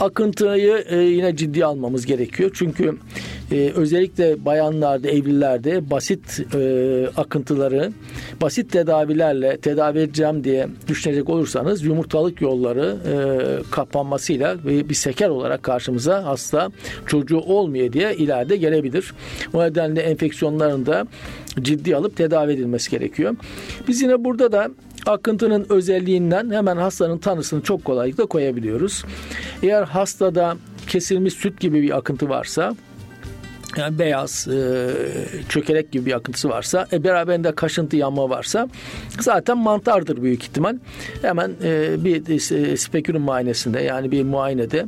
Akıntıyı 0.00 0.84
e, 0.88 0.96
yine 0.96 1.36
ciddi 1.36 1.64
almamız 1.64 2.06
gerekiyor. 2.06 2.50
Çünkü 2.54 2.98
e, 3.52 3.72
özellikle 3.74 4.44
bayanlarda, 4.44 5.08
evlilerde 5.08 5.90
basit 5.90 6.40
akıntıları 7.16 7.92
basit 8.40 8.72
tedavilerle 8.72 9.56
tedavi 9.56 9.98
edeceğim 9.98 10.44
diye 10.44 10.68
düşünecek 10.88 11.28
olursanız 11.28 11.84
yumurtalık 11.84 12.40
yolları 12.40 12.96
kapanmasıyla 13.70 14.56
ve 14.64 14.88
bir 14.88 14.94
seker 14.94 15.28
olarak 15.28 15.62
karşımıza 15.62 16.24
hasta 16.24 16.70
çocuğu 17.06 17.38
olmuyor 17.38 17.92
diye 17.92 18.14
ileride 18.14 18.56
gelebilir. 18.56 19.14
O 19.52 19.64
nedenle 19.64 20.00
enfeksiyonların 20.00 20.86
da 20.86 21.06
ciddi 21.62 21.96
alıp 21.96 22.16
tedavi 22.16 22.52
edilmesi 22.52 22.90
gerekiyor. 22.90 23.36
Biz 23.88 24.02
yine 24.02 24.24
burada 24.24 24.52
da 24.52 24.70
akıntının 25.06 25.66
özelliğinden 25.68 26.50
hemen 26.50 26.76
hastanın 26.76 27.18
tanısını 27.18 27.62
çok 27.62 27.84
kolaylıkla 27.84 28.26
koyabiliyoruz. 28.26 29.04
Eğer 29.62 29.82
hastada 29.82 30.56
kesilmiş 30.86 31.34
süt 31.34 31.60
gibi 31.60 31.82
bir 31.82 31.96
akıntı 31.96 32.28
varsa 32.28 32.76
yani 33.76 33.98
beyaz 33.98 34.48
e, 34.48 34.90
çökelek 35.48 35.92
gibi 35.92 36.06
bir 36.06 36.12
akıntısı 36.12 36.48
varsa 36.48 36.86
e, 36.92 37.04
beraberinde 37.04 37.54
kaşıntı 37.54 37.96
yanma 37.96 38.30
varsa 38.30 38.68
zaten 39.20 39.58
mantardır 39.58 40.22
büyük 40.22 40.42
ihtimal. 40.42 40.76
Hemen 41.22 41.52
e, 41.64 42.04
bir 42.04 42.30
e, 42.54 42.76
spekülüm 42.76 43.22
muayenesinde 43.22 43.80
yani 43.80 44.10
bir 44.10 44.22
muayenede 44.22 44.86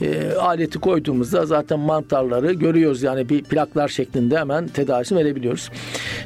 e, 0.00 0.32
aleti 0.32 0.78
koyduğumuzda 0.78 1.46
zaten 1.46 1.78
mantarları 1.78 2.52
görüyoruz. 2.52 3.02
Yani 3.02 3.28
bir 3.28 3.42
plaklar 3.42 3.88
şeklinde 3.88 4.38
hemen 4.38 4.68
tedavisini 4.68 5.18
verebiliyoruz. 5.18 5.70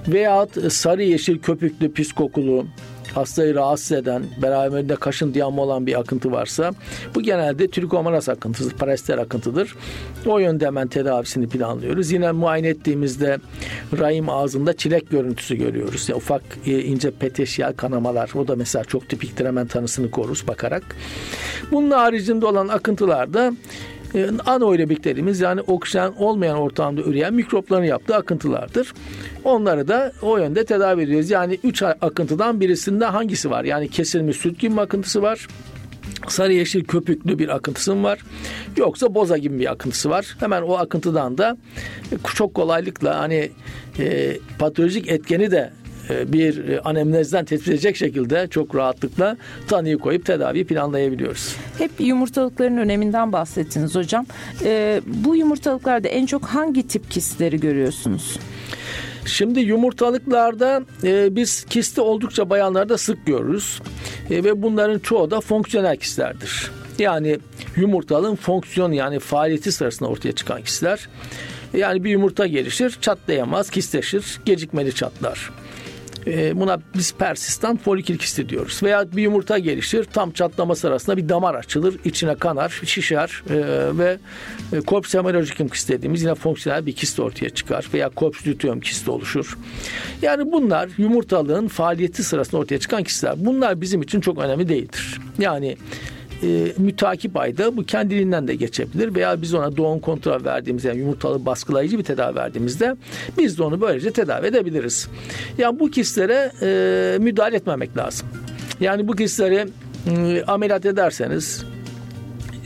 Veyahut 0.09 0.73
sarı 0.73 1.03
yeşil 1.03 1.39
köpüklü 1.39 1.93
pis 1.93 2.13
kokulu 2.13 2.67
hastayı 3.15 3.55
rahatsız 3.55 3.93
eden, 3.93 4.23
beraberinde 4.43 4.97
kaşın 4.97 5.35
yanma 5.35 5.63
olan 5.63 5.87
bir 5.87 6.01
akıntı 6.01 6.33
varsa 6.33 6.73
bu 7.15 7.23
genelde 7.23 7.71
trikomonas 7.71 8.29
akıntısı, 8.29 8.77
parasiter 8.77 9.19
akıntıdır. 9.19 9.77
O 10.27 10.39
yönde 10.39 10.67
hemen 10.67 10.89
tedavisini 10.89 11.49
planlıyoruz. 11.49 12.13
Yine 12.13 12.33
muayene 12.33 12.69
ettiğimizde 12.69 13.39
rahim 13.99 14.31
ağzında 14.31 14.77
çilek 14.77 15.11
görüntüsü 15.11 15.57
görüyoruz. 15.57 16.09
Yani 16.09 16.17
ufak 16.17 16.43
e, 16.67 16.83
ince 16.83 17.11
peteşiyel 17.11 17.73
kanamalar. 17.73 18.31
O 18.35 18.49
da 18.49 18.57
mesela 18.57 18.85
çok 18.85 19.09
tipiktir. 19.09 19.47
Hemen 19.47 19.67
tanısını 19.67 20.11
koruruz 20.11 20.49
bakarak. 20.49 20.83
Bunun 21.71 21.91
haricinde 21.91 22.47
olan 22.47 22.69
akıntılarda 22.69 23.53
e, 24.15 24.29
anaerobik 24.47 25.05
dediğimiz 25.05 25.41
yani 25.41 25.61
oksijen 25.61 26.13
olmayan 26.19 26.59
ortamda 26.59 27.01
üreyen 27.03 27.35
mikropların 27.35 27.85
yaptığı 27.85 28.17
akıntılardır. 28.17 28.93
Onları 29.45 29.89
da 29.89 30.13
o 30.23 30.39
yönde 30.39 30.65
tedavi 30.65 31.03
ediyoruz. 31.03 31.31
Yani 31.31 31.59
üç 31.65 31.83
akıntıdan 31.83 32.61
birisinde 32.61 33.05
hangisi 33.05 33.51
var? 33.51 33.65
Yani 33.65 33.89
kesilmiş 33.89 34.37
süt 34.37 34.61
gibi 34.61 34.81
akıntısı 34.81 35.23
var 35.23 35.49
sarı 36.29 36.53
yeşil 36.53 36.85
köpüklü 36.85 37.39
bir 37.39 37.49
akıntısı 37.49 37.95
mı 37.95 38.03
var 38.03 38.19
yoksa 38.77 39.15
boza 39.15 39.39
gibi 39.39 39.59
bir 39.59 39.73
akıntısı 39.73 40.11
var. 40.11 40.37
Hemen 40.41 40.63
o 40.63 40.75
akıntıdan 40.75 41.39
da 41.39 41.57
çok 42.35 42.55
kolaylıkla 42.55 43.19
hani 43.19 43.51
e, 43.99 44.37
patolojik 44.59 45.09
etkeni 45.09 45.51
de 45.51 45.59
e, 45.59 45.84
bir 46.11 46.69
e, 46.69 46.81
anemnezden 46.81 47.45
tespit 47.45 47.69
edecek 47.69 47.97
şekilde 47.97 48.47
çok 48.51 48.75
rahatlıkla 48.75 49.37
tanıyı 49.69 49.99
koyup 49.99 50.27
tedaviyi 50.27 50.67
planlayabiliyoruz. 50.67 51.57
Hep 51.79 51.91
yumurtalıkların 51.99 52.77
öneminden 52.77 53.33
bahsettiniz 53.33 53.95
hocam. 53.95 54.27
E, 54.65 55.01
bu 55.07 55.37
yumurtalıklarda 55.37 56.09
en 56.09 56.27
çok 56.27 56.45
hangi 56.45 56.89
tip 56.89 57.11
kistleri 57.11 57.61
görüyorsunuz? 57.61 58.39
Şimdi 59.27 59.61
yumurtalıklarda 59.61 60.83
e, 61.05 61.37
biz 61.37 61.65
kisti 61.65 62.01
oldukça 62.01 62.51
bayanlarda 62.51 62.99
sık 62.99 63.27
görürüz 63.27 63.81
e, 64.31 64.45
ve 64.45 64.63
bunların 64.63 64.99
çoğu 64.99 65.31
da 65.31 65.41
fonksiyonel 65.41 65.97
kistlerdir. 65.97 66.71
Yani 66.99 67.39
yumurtalığın 67.77 68.37
fonksiyon 68.37 68.93
yani 68.93 69.19
faaliyeti 69.19 69.73
sırasında 69.73 70.09
ortaya 70.09 70.33
çıkan 70.33 70.63
kistler. 70.63 71.09
Yani 71.75 72.05
bir 72.05 72.11
yumurta 72.11 72.47
gelişir, 72.47 72.99
çatlayamaz, 73.01 73.71
kistleşir, 73.71 74.41
gecikmeli 74.45 74.95
çatlar. 74.95 75.51
E, 76.27 76.61
buna 76.61 76.81
biz 76.97 77.15
persistan 77.15 77.77
folikül 77.77 78.19
diyoruz. 78.49 78.83
Veya 78.83 79.13
bir 79.13 79.23
yumurta 79.23 79.59
gelişir, 79.59 80.05
tam 80.05 80.31
çatlama 80.31 80.75
sırasında 80.75 81.17
bir 81.17 81.29
damar 81.29 81.55
açılır, 81.55 81.95
içine 82.05 82.35
kanar, 82.35 82.81
şişer 82.85 83.43
e, 83.51 83.57
ve 83.99 84.19
e, 84.73 84.81
corpus 84.81 85.15
hemerogicum 85.15 85.69
kist 85.69 85.89
dediğimiz 85.89 86.23
yine 86.23 86.35
fonksiyonel 86.35 86.87
bir 86.87 86.93
kist 86.93 87.21
ortaya 87.21 87.51
çıkar 87.51 87.87
veya 87.95 88.11
corpus 88.17 88.47
luteum 88.47 88.81
kisti 88.81 89.11
oluşur. 89.11 89.59
Yani 90.23 90.53
bunlar 90.53 90.89
yumurtalığın 90.99 91.69
faaliyeti 91.69 92.25
sırasında 92.25 92.61
ortaya 92.61 92.79
çıkan 92.79 93.03
kistler. 93.03 93.35
Bunlar 93.37 93.81
bizim 93.81 94.03
için 94.03 94.21
çok 94.21 94.39
önemli 94.39 94.69
değildir. 94.69 95.21
Yani 95.39 95.77
e, 96.43 96.73
mütakip 96.79 97.37
ayda 97.37 97.77
bu 97.77 97.85
kendiliğinden 97.85 98.49
de 98.49 98.55
geçebilir 98.55 99.15
veya 99.15 99.43
biz 99.43 99.55
ona 99.55 99.77
doğum 99.77 100.01
kontrol 100.01 100.45
verdiğimizde 100.45 100.89
yani 100.89 100.99
yumurtalı 100.99 101.47
baskılayıcı 101.47 101.99
bir 101.99 102.05
tedavi 102.05 102.37
verdiğimizde 102.37 102.97
biz 103.39 103.59
de 103.59 103.63
onu 103.63 103.81
böylece 103.81 104.11
tedavi 104.11 104.47
edebiliriz. 104.47 105.09
Yani 105.59 105.81
bu 105.81 105.91
kistlere 105.91 106.53
e, 106.63 107.19
müdahale 107.19 107.57
etmemek 107.57 107.97
lazım. 107.97 108.29
Yani 108.81 109.09
bu 109.09 109.13
kistleri 109.13 109.69
e, 110.11 110.43
ameliyat 110.47 110.87
ederseniz 110.87 111.65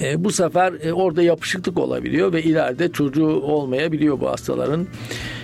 e, 0.00 0.24
bu 0.24 0.32
sefer 0.32 0.72
e, 0.82 0.92
orada 0.92 1.22
yapışıklık 1.22 1.78
olabiliyor 1.78 2.32
ve 2.32 2.42
ileride 2.42 2.92
çocuğu 2.92 3.26
olmayabiliyor 3.26 4.20
bu 4.20 4.30
hastaların. 4.30 4.86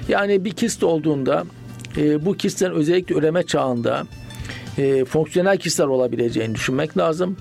Yani 0.08 0.44
bir 0.44 0.50
kist 0.50 0.82
olduğunda 0.82 1.44
e, 1.96 2.24
bu 2.24 2.36
kistlerin 2.36 2.74
özellikle 2.74 3.14
üreme 3.14 3.42
çağında 3.42 4.06
e, 4.78 5.04
fonksiyonel 5.04 5.58
kistler 5.58 5.86
olabileceğini 5.86 6.54
düşünmek 6.54 6.98
lazım. 6.98 7.36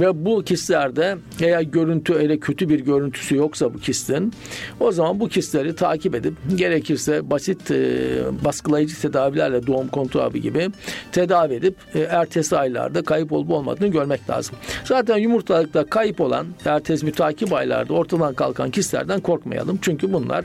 Ve 0.00 0.24
bu 0.24 0.42
kistlerde 0.42 1.16
eğer 1.40 1.62
görüntü 1.62 2.14
öyle 2.14 2.38
kötü 2.38 2.68
bir 2.68 2.80
görüntüsü 2.80 3.36
yoksa 3.36 3.74
bu 3.74 3.78
kistin 3.78 4.32
o 4.80 4.92
zaman 4.92 5.20
bu 5.20 5.28
kistleri 5.28 5.74
takip 5.74 6.14
edip 6.14 6.34
gerekirse 6.54 7.30
basit 7.30 7.70
e, 7.70 7.98
baskılayıcı 8.44 9.00
tedavilerle 9.00 9.66
doğum 9.66 9.88
kontrolü 9.88 10.38
gibi 10.38 10.68
tedavi 11.12 11.54
edip 11.54 11.76
e, 11.94 12.00
ertesi 12.00 12.56
aylarda 12.56 13.02
kayıp 13.02 13.32
olup 13.32 13.50
olmadığını 13.50 13.88
görmek 13.88 14.30
lazım. 14.30 14.56
Zaten 14.84 15.16
yumurtalıkta 15.16 15.86
kayıp 15.86 16.20
olan 16.20 16.46
ertesi 16.64 17.04
mütakip 17.04 17.52
aylarda 17.52 17.94
ortadan 17.94 18.34
kalkan 18.34 18.70
kistlerden 18.70 19.20
korkmayalım. 19.20 19.78
Çünkü 19.82 20.12
bunlar 20.12 20.44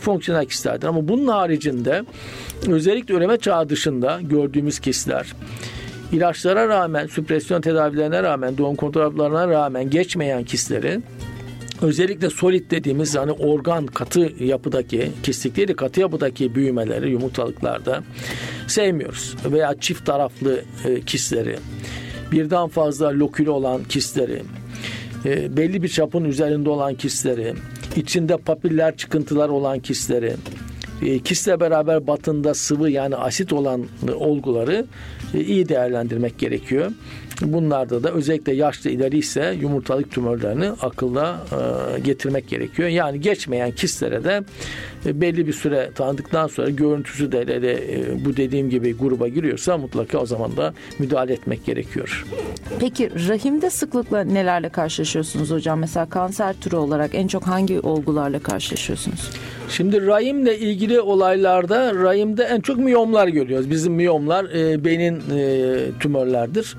fonksiyonel 0.00 0.46
kistlerdir. 0.46 0.86
Ama 0.86 1.08
bunun 1.08 1.28
haricinde 1.28 2.02
özellikle 2.68 3.14
üreme 3.14 3.36
çağı 3.36 3.68
dışında 3.68 4.20
gördüğümüz 4.22 4.78
kistler 4.78 5.32
ilaçlara 6.12 6.68
rağmen, 6.68 7.06
süpresyon 7.06 7.60
tedavilerine 7.60 8.22
rağmen, 8.22 8.58
doğum 8.58 8.76
kontrollerine 8.76 9.54
rağmen 9.54 9.90
geçmeyen 9.90 10.44
kistleri 10.44 11.00
özellikle 11.82 12.30
solit 12.30 12.70
dediğimiz 12.70 13.14
yani 13.14 13.32
organ 13.32 13.86
katı 13.86 14.32
yapıdaki 14.44 15.10
kistik 15.22 15.76
katı 15.76 16.00
yapıdaki 16.00 16.54
büyümeleri 16.54 17.10
yumurtalıklarda 17.10 18.02
sevmiyoruz. 18.66 19.34
Veya 19.44 19.74
çift 19.80 20.06
taraflı 20.06 20.62
e, 20.84 21.00
kistleri, 21.00 21.56
birden 22.32 22.68
fazla 22.68 23.18
lokülü 23.18 23.50
olan 23.50 23.84
kistleri, 23.84 24.42
e, 25.24 25.56
belli 25.56 25.82
bir 25.82 25.88
çapın 25.88 26.24
üzerinde 26.24 26.70
olan 26.70 26.94
kistleri, 26.94 27.54
içinde 27.96 28.36
papiller 28.36 28.96
çıkıntılar 28.96 29.48
olan 29.48 29.78
kistleri, 29.78 30.34
e, 31.06 31.18
kisle 31.18 31.60
beraber 31.60 32.06
batında 32.06 32.54
sıvı 32.54 32.90
yani 32.90 33.16
asit 33.16 33.52
olan 33.52 33.86
olguları 34.14 34.86
e, 35.34 35.40
iyi 35.40 35.68
değerlendirmek 35.68 36.38
gerekiyor. 36.38 36.92
Bunlarda 37.44 38.02
da 38.02 38.12
özellikle 38.12 38.52
yaşlı 38.52 38.90
ileri 38.90 39.18
ise 39.18 39.56
yumurtalık 39.60 40.10
tümörlerini 40.10 40.68
akılla 40.68 41.46
e, 41.96 42.00
getirmek 42.00 42.48
gerekiyor. 42.48 42.88
Yani 42.88 43.20
geçmeyen 43.20 43.70
kistlere 43.70 44.24
de 44.24 44.42
e, 45.06 45.20
belli 45.20 45.46
bir 45.46 45.52
süre 45.52 45.90
tanıdıktan 45.94 46.46
sonra 46.46 46.70
görüntüsü 46.70 47.32
de, 47.32 47.46
de, 47.46 47.62
de 47.62 48.04
bu 48.24 48.36
dediğim 48.36 48.70
gibi 48.70 48.96
gruba 48.96 49.28
giriyorsa 49.28 49.78
mutlaka 49.78 50.18
o 50.18 50.26
zaman 50.26 50.56
da 50.56 50.74
müdahale 50.98 51.32
etmek 51.32 51.66
gerekiyor. 51.66 52.26
Peki 52.80 53.10
rahimde 53.28 53.70
sıklıkla 53.70 54.24
nelerle 54.24 54.68
karşılaşıyorsunuz 54.68 55.50
hocam? 55.50 55.78
Mesela 55.78 56.08
kanser 56.08 56.54
türü 56.60 56.76
olarak 56.76 57.14
en 57.14 57.26
çok 57.26 57.46
hangi 57.46 57.80
olgularla 57.80 58.38
karşılaşıyorsunuz? 58.38 59.30
Şimdi 59.68 60.06
rahimle 60.06 60.58
ilgili 60.58 61.00
olaylarda 61.00 61.94
rahimde 61.94 62.44
en 62.44 62.60
çok 62.60 62.78
miyomlar 62.78 63.28
görüyoruz. 63.28 63.70
Bizim 63.70 63.92
miyomlar 63.92 64.44
e, 64.44 64.84
beynin 64.84 65.22
e, 65.36 65.98
tümörlerdir 66.00 66.76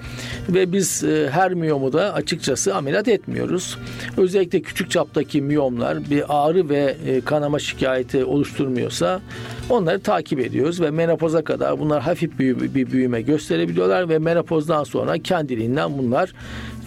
ve 0.54 0.72
biz 0.72 1.04
e, 1.04 1.30
her 1.32 1.54
miyomu 1.54 1.94
da 1.94 2.14
açıkçası 2.14 2.76
ameliyat 2.76 3.08
etmiyoruz. 3.08 3.78
Özellikle 4.18 4.62
küçük 4.62 4.92
çaptaki 4.92 5.42
miyomlar 5.42 6.10
bir 6.10 6.24
ağrı 6.30 6.70
ve 6.70 6.96
e, 7.08 7.22
kanama 7.22 7.60
şikayeti 7.60 8.26
oluşturmuyorsa 8.26 9.22
onları 9.70 10.00
takip 10.00 10.40
ediyoruz 10.40 10.82
ve 10.82 10.92
menopoza 10.92 11.44
kadar 11.44 11.80
bunlar 11.80 12.02
hafif 12.02 12.40
bir, 12.40 12.76
bir 12.76 12.92
büyüme 12.92 13.22
gösterebiliyorlar 13.22 14.10
ve 14.10 14.20
menopozdan 14.20 14.84
sonra 14.84 15.18
kendiliğinden 15.18 15.98
bunlar 15.98 16.34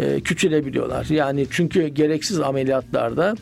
e, 0.01 0.21
küçülebiliyorlar. 0.21 1.07
Yani 1.11 1.47
çünkü 1.51 1.89
gereksiz 1.89 2.41
ameliyatlarda 2.41 3.35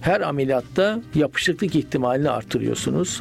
her 0.00 0.20
ameliyatta 0.20 1.00
yapışıklık 1.14 1.76
ihtimalini 1.76 2.30
artırıyorsunuz 2.30 3.20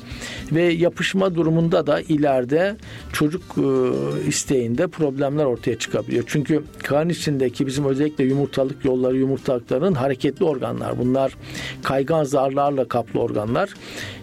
ve 0.52 0.64
yapışma 0.64 1.36
durumunda 1.36 1.88
da 1.88 2.02
ileride 2.02 2.76
çocuk 3.14 3.44
e, 3.58 4.28
isteğinde 4.28 4.88
problemler 4.88 5.46
ortaya 5.46 5.80
çıkabiliyor. 5.80 6.24
Çünkü 6.28 6.64
karın 6.84 7.10
içindeki 7.10 7.68
bizim 7.68 7.86
özellikle 7.86 8.24
yumurtalık 8.24 8.86
yolları 8.86 9.18
yumurtalıkların 9.18 9.94
hareketli 9.94 10.46
organlar. 10.46 11.00
Bunlar 11.00 11.38
kaygan 11.84 12.24
zarlarla 12.24 12.88
kaplı 12.88 13.20
organlar. 13.20 13.70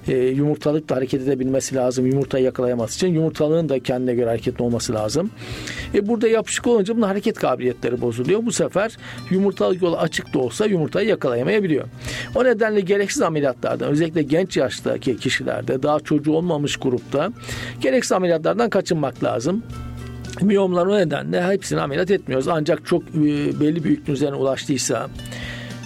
E, 0.09 0.17
yumurtalık 0.17 0.89
da 0.89 0.97
hareket 0.97 1.23
edebilmesi 1.23 1.75
lazım. 1.75 2.07
Yumurtayı 2.07 2.45
yakalayaması 2.45 2.97
için 2.97 3.15
yumurtalığın 3.15 3.69
da 3.69 3.81
kendine 3.81 4.15
göre 4.15 4.27
hareketli 4.29 4.63
olması 4.63 4.95
lazım. 4.95 5.31
E, 5.95 6.07
burada 6.07 6.29
yapışık 6.29 6.67
olunca 6.67 6.97
bunun 6.97 7.07
hareket 7.07 7.39
kabiliyetleri 7.39 8.01
bozuluyor. 8.01 8.47
Bu 8.47 8.53
sefer 8.53 8.97
yumurtalık 9.31 9.83
yolu 9.83 9.99
açık 9.99 10.35
da 10.35 10.39
olsa 10.39 10.67
yumurtayı 10.67 11.09
yakalayamayabiliyor. 11.09 11.85
O 12.35 12.45
nedenle 12.45 12.81
gereksiz 12.81 13.23
ameliyatlardan 13.23 13.89
özellikle 13.89 14.23
genç 14.23 14.57
yaştaki 14.57 15.17
kişilerde 15.17 15.83
daha 15.83 16.01
çocuğu 16.01 16.33
olmamış 16.33 16.77
grupta 16.77 17.33
gereksiz 17.81 18.13
ameliyatlardan 18.13 18.71
kaçınmak 18.71 19.25
lazım. 19.25 19.63
Miyomlar 20.43 20.87
o 20.87 20.97
nedenle 20.97 21.45
hepsini 21.45 21.81
ameliyat 21.81 22.11
etmiyoruz. 22.11 22.49
Ancak 22.49 22.87
çok 22.87 23.03
e, 23.03 23.15
belli 23.61 23.85
büyüklüğün 23.85 24.15
üzerine 24.15 24.37
ulaştıysa 24.37 25.09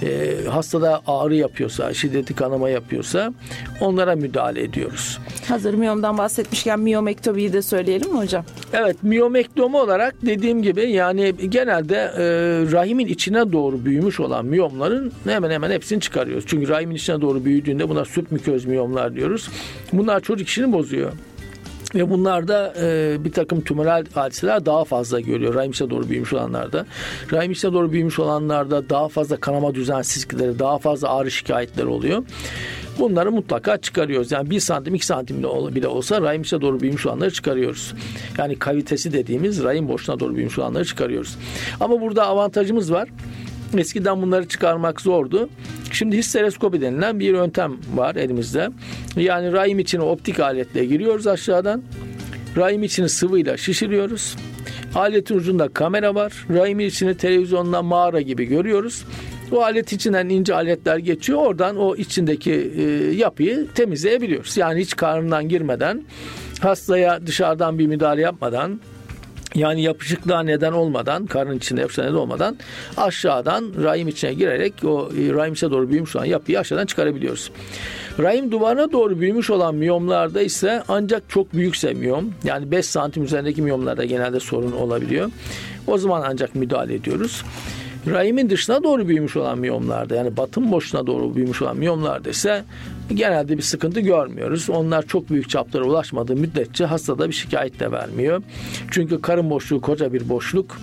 e, 0.03 0.37
hastada 0.49 1.01
ağrı 1.07 1.35
yapıyorsa, 1.35 1.95
şiddetli 1.95 2.35
kanama 2.35 2.69
yapıyorsa 2.69 3.33
onlara 3.81 4.17
müdahale 4.17 4.63
ediyoruz. 4.63 5.19
Hazır 5.49 5.75
miyomdan 5.75 6.19
bahsetmişken 6.19 6.81
miyomektomiyi 6.81 7.53
de 7.53 7.63
söyleyelim 7.63 8.13
mi 8.13 8.19
hocam? 8.19 8.45
Evet 8.73 9.03
miyomektomi 9.03 9.77
olarak 9.77 10.15
dediğim 10.23 10.63
gibi 10.63 10.91
yani 10.91 11.35
genelde 11.49 11.97
e, 11.97 12.23
rahimin 12.73 13.07
içine 13.07 13.53
doğru 13.53 13.85
büyümüş 13.85 14.21
olan 14.21 14.45
miyomların 14.45 15.13
hemen 15.25 15.51
hemen 15.51 15.71
hepsini 15.71 16.01
çıkarıyoruz. 16.01 16.45
Çünkü 16.47 16.69
rahimin 16.69 16.95
içine 16.95 17.21
doğru 17.21 17.45
büyüdüğünde 17.45 17.89
buna 17.89 18.05
süpmüköz 18.05 18.65
miyomlar 18.65 19.15
diyoruz. 19.15 19.49
Bunlar 19.93 20.21
çocuk 20.21 20.49
işini 20.49 20.73
bozuyor. 20.73 21.13
Ve 21.95 22.11
bunlarda 22.11 22.75
e, 22.81 23.17
bir 23.25 23.33
takım 23.33 23.61
tümöral 23.61 24.05
hadiseler 24.15 24.67
daha 24.67 24.85
fazla 24.85 25.21
görüyor. 25.21 25.55
Rahim 25.55 25.73
doğru 25.73 26.09
büyümüş 26.09 26.33
olanlarda. 26.33 26.87
Rahim 27.33 27.53
doğru 27.53 27.93
büyümüş 27.93 28.19
olanlarda 28.19 28.91
daha 28.91 29.09
fazla 29.09 29.37
kanama 29.37 29.75
düzensizlikleri, 29.75 30.59
daha 30.59 30.79
fazla 30.79 31.09
ağrı 31.09 31.31
şikayetleri 31.31 31.87
oluyor. 31.87 32.23
Bunları 32.99 33.33
mutlaka 33.33 33.77
çıkarıyoruz. 33.77 34.33
Yani 34.33 34.51
bir 34.51 34.61
santim, 34.61 34.95
iki 34.95 35.07
santim 35.07 35.43
bile 35.75 35.89
olsa 35.89 36.21
rahim 36.21 36.43
içine 36.43 36.61
doğru 36.61 36.81
büyümüş 36.81 37.07
olanları 37.07 37.31
çıkarıyoruz. 37.31 37.95
Yani 38.39 38.59
kavitesi 38.59 39.13
dediğimiz 39.13 39.63
rahim 39.63 39.89
boşluğuna 39.89 40.21
doğru 40.21 40.35
büyümüş 40.35 40.59
olanları 40.59 40.85
çıkarıyoruz. 40.85 41.37
Ama 41.81 42.01
burada 42.01 42.27
avantajımız 42.27 42.93
var. 42.93 43.09
Eskiden 43.79 44.23
bunları 44.23 44.49
çıkarmak 44.49 45.01
zordu. 45.01 45.49
Şimdi 45.93 46.17
histeroskopi 46.17 46.81
denilen 46.81 47.21
bir 47.21 47.27
yöntem 47.27 47.77
var 47.95 48.17
elimizde. 48.17 48.69
Yani 49.17 49.53
rahim 49.53 49.79
içine 49.79 50.03
optik 50.03 50.41
aletle 50.41 50.85
giriyoruz 50.85 51.27
aşağıdan. 51.27 51.83
Rahim 52.57 52.83
içini 52.83 53.09
sıvıyla 53.09 53.57
şişiriyoruz. 53.57 54.37
Aletin 54.95 55.37
ucunda 55.37 55.69
kamera 55.69 56.15
var. 56.15 56.47
Rahim 56.51 56.81
içini 56.81 57.17
televizyonda 57.17 57.83
mağara 57.83 58.21
gibi 58.21 58.45
görüyoruz. 58.45 59.05
O 59.53 59.63
alet 59.63 59.93
içinden 59.93 60.29
ince 60.29 60.55
aletler 60.55 60.97
geçiyor. 60.97 61.39
Oradan 61.39 61.77
o 61.77 61.97
içindeki 61.97 62.53
e, 62.53 62.83
yapıyı 63.15 63.67
temizleyebiliyoruz. 63.75 64.57
Yani 64.57 64.81
hiç 64.81 64.97
karnından 64.97 65.49
girmeden 65.49 66.03
hastaya 66.61 67.27
dışarıdan 67.27 67.79
bir 67.79 67.87
müdahale 67.87 68.21
yapmadan 68.21 68.81
yani 69.55 69.83
yapışıklığa 69.83 70.43
neden 70.43 70.73
olmadan, 70.73 71.27
karın 71.27 71.57
içinde 71.57 71.81
yapışıklığa 71.81 72.07
neden 72.07 72.19
olmadan 72.19 72.57
aşağıdan 72.97 73.65
rahim 73.83 74.09
içine 74.09 74.35
girerek 74.35 74.75
o 74.85 75.09
e, 75.19 75.33
rahim 75.33 75.53
içine 75.53 75.71
doğru 75.71 75.91
büyümüş 75.91 76.17
olan 76.17 76.25
yapıyı 76.25 76.61
aşağıdan 76.61 76.87
çıkarabiliyoruz. 76.87 77.51
Rahim 78.19 78.51
duvarına 78.51 78.93
doğru 78.93 79.21
büyümüş 79.21 79.51
olan 79.51 79.75
miyomlarda 79.75 80.43
ise 80.43 80.83
ancak 80.89 81.23
çok 81.29 81.55
büyükse 81.55 81.95
miyom 81.95 82.33
yani 82.45 82.71
5 82.71 82.87
santim 82.87 83.25
üzerindeki 83.25 83.63
miyomlarda 83.63 84.05
genelde 84.05 84.41
sorun 84.41 84.73
olabiliyor. 84.73 85.31
O 85.87 85.99
zaman 85.99 86.23
ancak 86.27 86.55
müdahale 86.55 86.95
ediyoruz. 86.95 87.45
Rahimin 88.07 88.51
dışına 88.51 88.83
doğru 88.83 89.09
büyümüş 89.09 89.37
olan 89.37 89.59
miyomlarda 89.59 90.15
yani 90.15 90.37
batın 90.37 90.73
boşluğuna 90.73 91.07
doğru 91.07 91.35
büyümüş 91.35 91.63
olan 91.63 91.77
miyomlarda 91.77 92.31
ise 92.31 92.65
genelde 93.15 93.57
bir 93.57 93.63
sıkıntı 93.63 94.01
görmüyoruz. 94.01 94.71
Onlar 94.71 95.07
çok 95.07 95.31
büyük 95.31 95.51
çaplara 95.51 95.85
ulaşmadığı 95.85 96.37
müddetçe 96.37 96.85
hastada 96.85 97.29
bir 97.29 97.35
şikayet 97.35 97.81
de 97.81 97.93
vermiyor. 97.93 98.43
Çünkü 98.91 99.21
karın 99.23 99.51
boşluğu 99.51 99.81
koca 99.81 100.13
bir 100.13 100.29
boşluk 100.29 100.77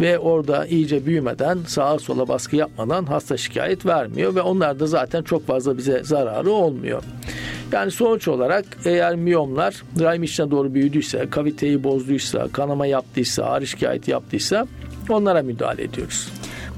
ve 0.00 0.18
orada 0.18 0.66
iyice 0.66 1.06
büyümeden 1.06 1.58
sağa 1.66 1.98
sola 1.98 2.28
baskı 2.28 2.56
yapmadan 2.56 3.04
hasta 3.04 3.36
şikayet 3.36 3.86
vermiyor 3.86 4.34
ve 4.34 4.40
onlar 4.40 4.80
da 4.80 4.86
zaten 4.86 5.22
çok 5.22 5.46
fazla 5.46 5.78
bize 5.78 6.04
zararı 6.04 6.50
olmuyor. 6.50 7.02
Yani 7.72 7.90
sonuç 7.90 8.28
olarak 8.28 8.64
eğer 8.84 9.16
miyomlar 9.16 9.82
rahim 10.00 10.22
içine 10.22 10.50
doğru 10.50 10.74
büyüdüyse, 10.74 11.30
kaviteyi 11.30 11.84
bozduysa, 11.84 12.48
kanama 12.52 12.86
yaptıysa, 12.86 13.44
ağrı 13.44 13.66
şikayeti 13.66 14.10
yaptıysa 14.10 14.66
onlara 15.08 15.42
müdahale 15.42 15.82
ediyoruz. 15.82 16.28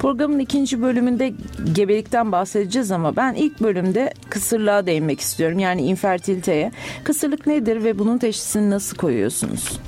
Programın 0.05 0.39
ikinci 0.39 0.83
bölümünde 0.83 1.33
gebelikten 1.73 2.33
bahsedeceğiz 2.33 2.91
ama 2.91 3.17
ben 3.17 3.35
ilk 3.35 3.61
bölümde 3.61 4.13
kısırlığa 4.31 4.87
değinmek 4.87 5.21
istiyorum. 5.21 5.59
Yani 5.59 5.83
infertiliteye. 5.83 6.73
Kısırlık 7.05 7.47
nedir 7.47 7.85
ve 7.85 7.99
bunun 7.99 8.19
teşhisini 8.19 8.71
nasıl 8.71 8.97
koyuyorsunuz? 8.97 9.81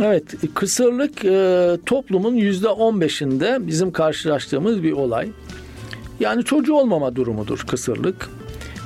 Evet, 0.00 0.24
kısırlık 0.54 1.24
e, 1.24 1.76
toplumun 1.86 2.34
yüzde 2.34 2.68
on 2.68 3.00
beşinde 3.00 3.58
bizim 3.60 3.92
karşılaştığımız 3.92 4.82
bir 4.82 4.92
olay. 4.92 5.28
Yani 6.20 6.44
çocuğu 6.44 6.74
olmama 6.74 7.16
durumudur 7.16 7.64
kısırlık. 7.68 8.30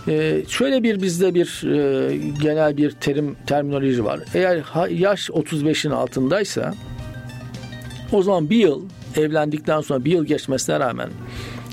E, 0.08 0.42
şöyle 0.48 0.82
bir 0.82 1.02
bizde 1.02 1.34
bir 1.34 1.64
e, 1.64 2.16
genel 2.42 2.76
bir 2.76 2.90
terim 2.90 3.36
terminoloji 3.46 4.04
var. 4.04 4.20
Eğer 4.34 4.62
yaş 4.90 5.30
35'in 5.30 5.90
altındaysa 5.90 6.74
o 8.12 8.22
zaman 8.22 8.50
bir 8.50 8.56
yıl 8.56 8.82
evlendikten 9.16 9.80
sonra 9.80 10.04
bir 10.04 10.10
yıl 10.10 10.24
geçmesine 10.24 10.80
rağmen 10.80 11.08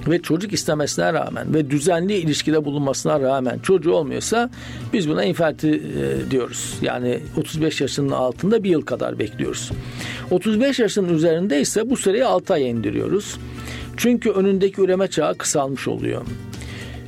ve 0.08 0.22
çocuk 0.22 0.54
istemesine 0.54 1.14
rağmen 1.14 1.54
ve 1.54 1.70
düzenli 1.70 2.14
ilişkide 2.14 2.66
bulunmasına 2.66 3.20
rağmen 3.20 3.60
çocuğu 3.60 3.92
olmuyorsa 3.92 4.50
biz 4.94 5.10
buna 5.10 5.24
inferti 5.24 5.70
e, 5.70 6.32
diyoruz. 6.32 6.78
Yani 6.82 7.20
35 7.38 7.82
yaşının 7.82 8.12
altında 8.12 8.64
bir 8.64 8.70
yıl 8.70 8.82
kadar 8.82 9.20
bekliyoruz. 9.20 9.72
35 10.32 10.80
yaşının 10.80 11.14
üzerinde 11.14 11.62
ise 11.62 11.90
bu 11.90 11.98
süreyi 11.98 12.26
6 12.26 12.54
ay 12.54 12.70
indiriyoruz. 12.70 13.38
Çünkü 13.98 14.30
önündeki 14.30 14.82
üreme 14.82 15.08
çağı 15.08 15.36
kısalmış 15.38 15.88
oluyor. 15.88 16.22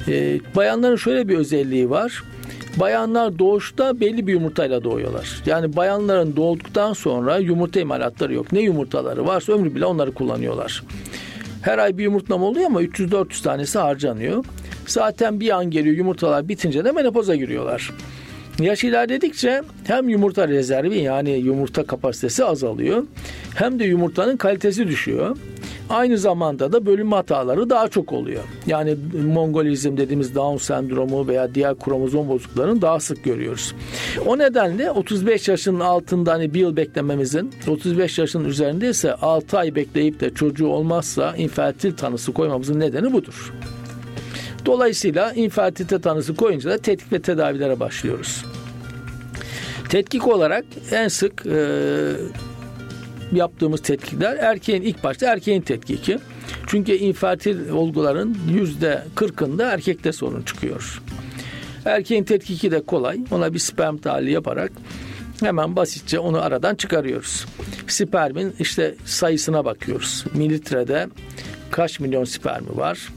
E, 0.08 0.40
bayanların 0.56 0.96
şöyle 0.96 1.28
bir 1.28 1.38
özelliği 1.38 1.90
var. 1.90 2.24
Bayanlar 2.80 3.40
doğuşta 3.40 4.00
belli 4.00 4.28
bir 4.28 4.34
yumurtayla 4.34 4.84
doğuyorlar. 4.84 5.42
Yani 5.46 5.76
bayanların 5.76 6.36
doğduktan 6.36 6.94
sonra 6.94 7.38
yumurta 7.38 7.80
imalatları 7.80 8.34
yok. 8.34 8.52
Ne 8.52 8.60
yumurtaları 8.60 9.28
varsa 9.28 9.54
ömrü 9.54 9.76
bile 9.76 9.86
onları 9.86 10.12
kullanıyorlar. 10.12 10.84
Her 11.62 11.78
ay 11.78 11.98
bir 11.98 12.04
yumurtlama 12.04 12.46
oluyor 12.46 12.66
ama 12.66 12.84
300-400 12.84 13.44
tanesi 13.44 13.80
harcanıyor. 13.80 14.46
Zaten 14.88 15.40
bir 15.40 15.50
an 15.50 15.72
geliyor 15.72 15.96
yumurtalar 15.96 16.48
bitince 16.48 16.86
de 16.86 16.92
menopoza 16.92 17.36
giriyorlar. 17.36 17.92
Yaş 18.60 18.84
ilerledikçe 18.84 19.62
hem 19.88 20.10
yumurta 20.10 20.48
rezervi 20.48 20.98
yani 20.98 21.32
yumurta 21.32 21.84
kapasitesi 21.84 22.46
azalıyor 22.46 23.04
hem 23.56 23.80
de 23.80 23.84
yumurtanın 23.84 24.38
kalitesi 24.38 24.88
düşüyor. 24.88 25.38
Aynı 25.92 26.18
zamanda 26.18 26.72
da 26.72 26.86
bölünme 26.86 27.16
hataları 27.16 27.70
daha 27.70 27.88
çok 27.88 28.14
oluyor. 28.14 28.44
Yani 28.68 28.96
mongolizm 29.26 29.98
dediğimiz 29.98 30.36
Down 30.36 30.58
sendromu 30.58 31.28
veya 31.28 31.56
diğer 31.56 31.80
kromozom 31.80 32.30
bozukluklarını 32.30 32.82
daha 32.82 33.00
sık 33.00 33.24
görüyoruz. 33.24 33.76
O 34.26 34.38
nedenle 34.38 34.92
35 34.92 35.48
yaşının 35.48 35.80
altında 35.80 36.32
hani 36.34 36.54
bir 36.54 36.60
yıl 36.60 36.76
beklememizin 36.76 37.52
35 37.68 38.20
yaşın 38.20 38.46
üzerinde 38.46 38.90
ise 38.90 39.14
6 39.14 39.58
ay 39.58 39.76
bekleyip 39.76 40.20
de 40.20 40.34
çocuğu 40.34 40.68
olmazsa 40.68 41.36
infertil 41.36 41.96
tanısı 41.96 42.34
koymamızın 42.34 42.80
nedeni 42.80 43.14
budur. 43.14 43.54
Dolayısıyla 44.66 45.34
infertilite 45.34 46.02
tanısı 46.02 46.36
koyunca 46.36 46.70
da 46.70 46.78
tetkik 46.78 47.14
ve 47.14 47.22
tedavilere 47.22 47.80
başlıyoruz. 47.80 48.46
Tetkik 49.90 50.28
olarak 50.28 50.66
en 50.92 51.08
sık 51.08 51.46
e, 51.46 52.12
yaptığımız 53.34 53.82
tetkikler 53.82 54.38
erkeğin 54.38 54.82
ilk 54.82 55.04
başta 55.04 55.32
erkeğin 55.32 55.62
tetkiki. 55.62 56.18
Çünkü 56.68 56.92
infertil 56.92 57.70
olguların 57.70 58.38
yüzde 58.50 59.04
kırkında 59.16 59.72
erkekte 59.72 60.12
sorun 60.12 60.42
çıkıyor. 60.42 61.02
Erkeğin 61.86 62.24
tetkiki 62.24 62.72
de 62.72 62.82
kolay. 62.82 63.20
Ona 63.32 63.54
bir 63.54 63.60
sperm 63.60 63.98
tahlili 63.98 64.32
yaparak 64.32 64.72
hemen 65.40 65.76
basitçe 65.76 66.20
onu 66.20 66.42
aradan 66.42 66.76
çıkarıyoruz. 66.76 67.46
Spermin 67.88 68.54
işte 68.60 68.96
sayısına 69.06 69.66
bakıyoruz. 69.66 70.26
Mililitrede 70.34 71.08
kaç 71.72 72.00
milyon 72.00 72.24
spermi 72.24 72.78
var? 72.78 73.10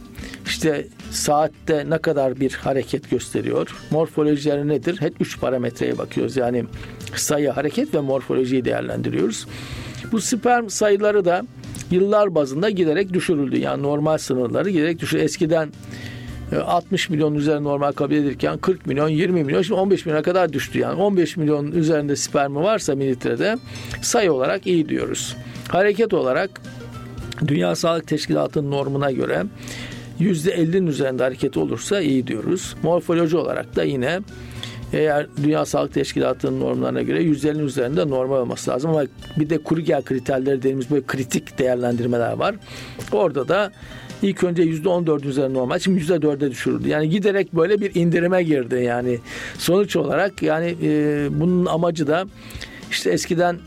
İşte 0.47 0.87
saatte 1.11 1.91
ne 1.91 1.99
kadar 1.99 2.41
bir 2.41 2.53
hareket 2.53 3.11
gösteriyor? 3.11 3.77
Morfolojileri 3.91 4.69
nedir? 4.69 5.01
Hep 5.01 5.15
üç 5.21 5.41
parametreye 5.41 5.99
bakıyoruz. 5.99 6.37
Yani 6.37 6.65
sayı, 7.17 7.51
hareket 7.51 7.95
ve 7.95 8.01
morfolojiyi 8.01 8.65
değerlendiriyoruz. 8.65 9.47
Bu 10.13 10.21
sperm 10.21 10.69
sayıları 10.69 11.25
da 11.25 11.43
yıllar 11.91 12.35
bazında 12.35 12.71
giderek 12.71 13.13
düşürüldü. 13.13 13.59
Yani 13.59 13.83
normal 13.83 14.19
sınırları 14.19 14.71
giderek 14.71 15.01
düşürüldü. 15.01 15.25
Eskiden 15.25 15.69
60 16.67 17.11
e, 17.11 17.13
milyon 17.13 17.35
üzerinde 17.35 17.65
normal 17.65 17.93
kabul 17.93 18.15
edilirken 18.15 18.59
40 18.59 18.87
milyon, 18.87 19.09
20 19.09 19.45
milyon, 19.45 19.63
şimdi 19.63 19.81
15 19.81 20.07
milyona 20.07 20.23
kadar 20.23 20.53
düştü. 20.53 20.79
Yani 20.79 21.03
15 21.03 21.37
milyon 21.37 21.73
üzerinde 21.73 22.17
spermi 22.17 22.57
varsa 22.57 22.95
mililitrede 22.95 23.57
sayı 24.03 24.33
olarak 24.33 24.67
iyi 24.67 24.89
diyoruz. 24.89 25.37
Hareket 25.69 26.15
olarak 26.15 26.61
Dünya 27.47 27.75
Sağlık 27.75 28.07
Teşkilatı'nın 28.07 28.71
normuna 28.71 29.11
göre 29.11 29.45
%50'nin 30.21 30.87
üzerinde 30.87 31.23
hareket 31.23 31.57
olursa 31.57 32.01
iyi 32.01 32.27
diyoruz. 32.27 32.75
Morfoloji 32.83 33.37
olarak 33.37 33.77
da 33.77 33.85
yine 33.85 34.21
eğer 34.95 35.27
Dünya 35.43 35.65
Sağlık 35.65 35.95
Teşkilatı'nın 35.95 36.61
normlarına 36.61 37.03
göre 37.03 37.23
150'nin 37.23 37.67
üzerinde 37.67 38.09
normal 38.09 38.37
olması 38.37 38.71
lazım 38.71 38.91
ama 38.91 39.05
bir 39.37 39.51
de 39.51 39.59
kuru 39.59 39.81
gel 39.81 40.03
kriterleri 40.03 40.59
dediğimiz 40.59 40.91
böyle 40.91 41.07
kritik 41.07 41.59
değerlendirmeler 41.59 42.33
var. 42.33 42.55
Orada 43.13 43.49
da 43.49 43.73
ilk 44.23 44.45
önce 44.45 44.63
%14 44.63 45.27
üzerinde 45.27 45.59
normal 45.59 45.79
şimdi 45.79 46.01
%4'e 46.01 46.51
düşürüldü. 46.51 46.89
Yani 46.89 47.09
giderek 47.09 47.55
böyle 47.55 47.81
bir 47.81 47.95
indirime 47.95 48.43
girdi 48.43 48.75
yani 48.75 49.19
sonuç 49.59 49.97
olarak 49.97 50.43
yani 50.43 50.77
e, 50.83 51.27
bunun 51.31 51.67
amacı 51.67 52.07
da 52.07 52.27
işte 52.91 53.11
eskiden 53.11 53.59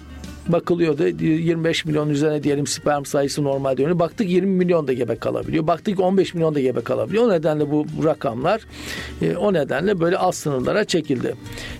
bakılıyordu. 0.51 1.07
25 1.07 1.86
milyon 1.86 2.10
üzerine 2.10 2.43
diyelim 2.43 2.67
sperm 2.67 3.05
sayısı 3.05 3.43
normal 3.43 3.77
diyor. 3.77 3.99
Baktık 3.99 4.29
20 4.29 4.51
milyon 4.51 4.88
da 4.88 4.93
gebe 4.93 5.15
kalabiliyor. 5.15 5.67
Baktık 5.67 5.99
15 5.99 6.33
milyon 6.33 6.55
da 6.55 6.60
gebe 6.60 6.81
kalabiliyor. 6.81 7.23
O 7.23 7.29
nedenle 7.29 7.71
bu 7.71 7.86
rakamlar 8.03 8.62
e, 9.21 9.36
o 9.36 9.53
nedenle 9.53 9.99
böyle 9.99 10.17
az 10.17 10.36
sınırlara 10.36 10.86
çekildi. 10.86 11.36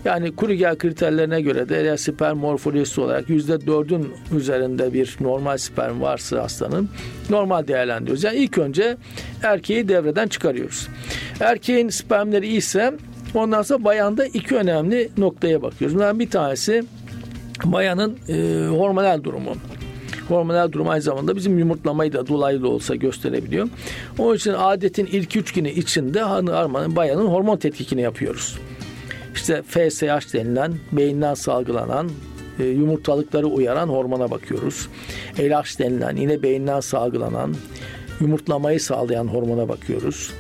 Yani 0.06 0.36
Krüger 0.36 0.78
kriterlerine 0.78 1.42
göre 1.42 1.70
de 1.70 1.82
eğer 1.82 1.98
sperm 1.98 2.38
morfolojisi 2.38 3.02
olarak 3.02 3.30
%4'ün 3.30 4.14
üzerinde 4.38 4.94
bir 4.94 5.18
normal 5.22 5.58
sperm 5.58 6.02
varsa 6.02 6.44
hastanın 6.44 6.90
normal 7.30 7.68
değerlendiriyoruz. 7.68 8.24
Yani 8.24 8.38
ilk 8.38 8.58
önce 8.58 8.98
erkeği 9.44 9.88
devreden 9.88 10.28
çıkarıyoruz. 10.28 10.88
Erkeğin 11.40 11.90
spermleri 11.90 12.48
iyiyse 12.48 12.94
ondan 13.34 13.62
sonra 13.62 13.84
bayanda 13.84 14.26
iki 14.26 14.56
önemli 14.56 15.10
noktaya 15.18 15.62
bakıyoruz. 15.62 15.96
Bunlardan 15.96 16.20
bir 16.20 16.30
tanesi 16.30 16.84
bayanın 17.66 18.18
e, 18.30 18.68
hormonal 18.68 19.24
durumu. 19.24 19.54
Hormonal 20.28 20.72
durum 20.72 20.90
aynı 20.90 21.02
zamanda 21.02 21.36
bizim 21.36 21.60
yumurtlamayı 21.60 22.14
da 22.14 22.28
dolaylı 22.28 22.70
olsa 22.70 22.96
gösterebiliyor. 22.96 23.68
Onun 24.18 24.36
için 24.36 24.54
adetin 24.58 25.06
ilk 25.06 25.36
üç 25.36 25.54
günü 25.54 25.70
içinde 25.70 26.22
hanım 26.22 26.96
bayanın 26.96 27.28
hormon 27.28 27.58
tetkikini 27.58 28.02
yapıyoruz. 28.02 28.58
İşte 29.36 29.62
FSH 29.62 30.34
denilen 30.34 30.74
beyinden 30.92 31.34
salgılanan 31.34 32.10
e, 32.60 32.66
yumurtalıkları 32.66 33.48
uyaran 33.48 33.88
hormona 33.90 34.32
bakıyoruz. 34.32 34.88
LH 35.40 35.80
denilen 35.80 36.16
yine 36.16 36.44
beyinden 36.44 36.80
salgılanan 36.80 37.56
yumurtlamayı 38.20 38.80
sağlayan 38.80 39.28
hormona 39.28 39.70
bakıyoruz. 39.70 40.32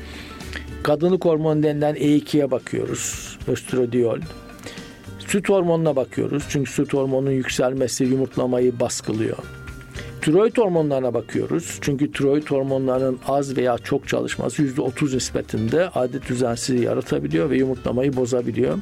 Kadınlık 0.84 1.25
hormonu 1.25 1.63
denilen 1.63 1.95
E2'ye 1.95 2.51
bakıyoruz. 2.51 3.38
Östradiol. 3.47 4.19
Süt 5.27 5.49
hormonuna 5.49 5.95
bakıyoruz. 5.95 6.43
Çünkü 6.49 6.71
süt 6.71 6.93
hormonunun 6.93 7.31
yükselmesi 7.31 8.03
yumurtlamayı 8.03 8.79
baskılıyor. 8.79 9.37
Tiroid 10.21 10.57
hormonlarına 10.57 11.13
bakıyoruz. 11.13 11.77
Çünkü 11.81 12.11
tiroid 12.11 12.47
hormonlarının 12.47 13.19
az 13.27 13.57
veya 13.57 13.77
çok 13.77 14.07
çalışması 14.07 14.63
%30 14.63 15.15
nispetinde 15.15 15.89
adet 15.89 16.29
düzensizliği 16.29 16.85
yaratabiliyor 16.85 17.49
ve 17.49 17.57
yumurtlamayı 17.57 18.15
bozabiliyor. 18.15 18.77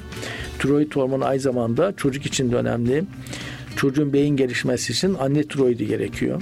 Tiroid 0.60 0.92
hormonu 0.96 1.26
aynı 1.26 1.40
zamanda 1.40 1.94
çocuk 1.98 2.26
için 2.26 2.52
de 2.52 2.56
önemli. 2.56 3.04
Çocuğun 3.76 4.14
beyin 4.14 4.38
gelişmesi 4.38 4.92
için 4.92 5.16
anne 5.20 5.44
tiroidi 5.44 5.88
gerekiyor. 5.88 6.42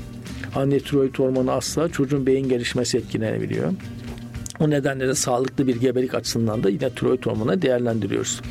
Anne 0.55 0.79
tiroid 0.79 1.15
hormonu 1.15 1.51
asla 1.51 1.89
çocuğun 1.89 2.25
beyin 2.25 2.49
gelişmesi 2.49 2.97
etkilenebiliyor. 2.97 3.71
O 4.63 4.69
nedenle 4.69 5.07
de 5.07 5.15
sağlıklı 5.15 5.67
bir 5.67 5.75
gebelik 5.75 6.15
açısından 6.15 6.63
da 6.63 6.69
yine 6.69 6.89
tiroid 6.89 7.25
hormonu 7.25 7.61
değerlendiriyoruz. 7.61 8.41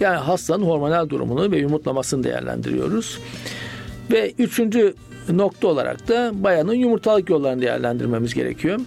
Yani 0.00 0.16
hastanın 0.16 0.64
hormonal 0.64 1.08
durumunu 1.08 1.50
ve 1.50 1.58
yumurtlamasını 1.58 2.24
değerlendiriyoruz. 2.24 3.18
Ve 4.10 4.32
üçüncü 4.38 4.94
nokta 5.28 5.68
olarak 5.68 6.08
da 6.08 6.30
bayanın 6.34 6.74
yumurtalık 6.74 7.30
yollarını 7.30 7.62
değerlendirmemiz 7.62 8.34
gerekiyor. 8.34 8.80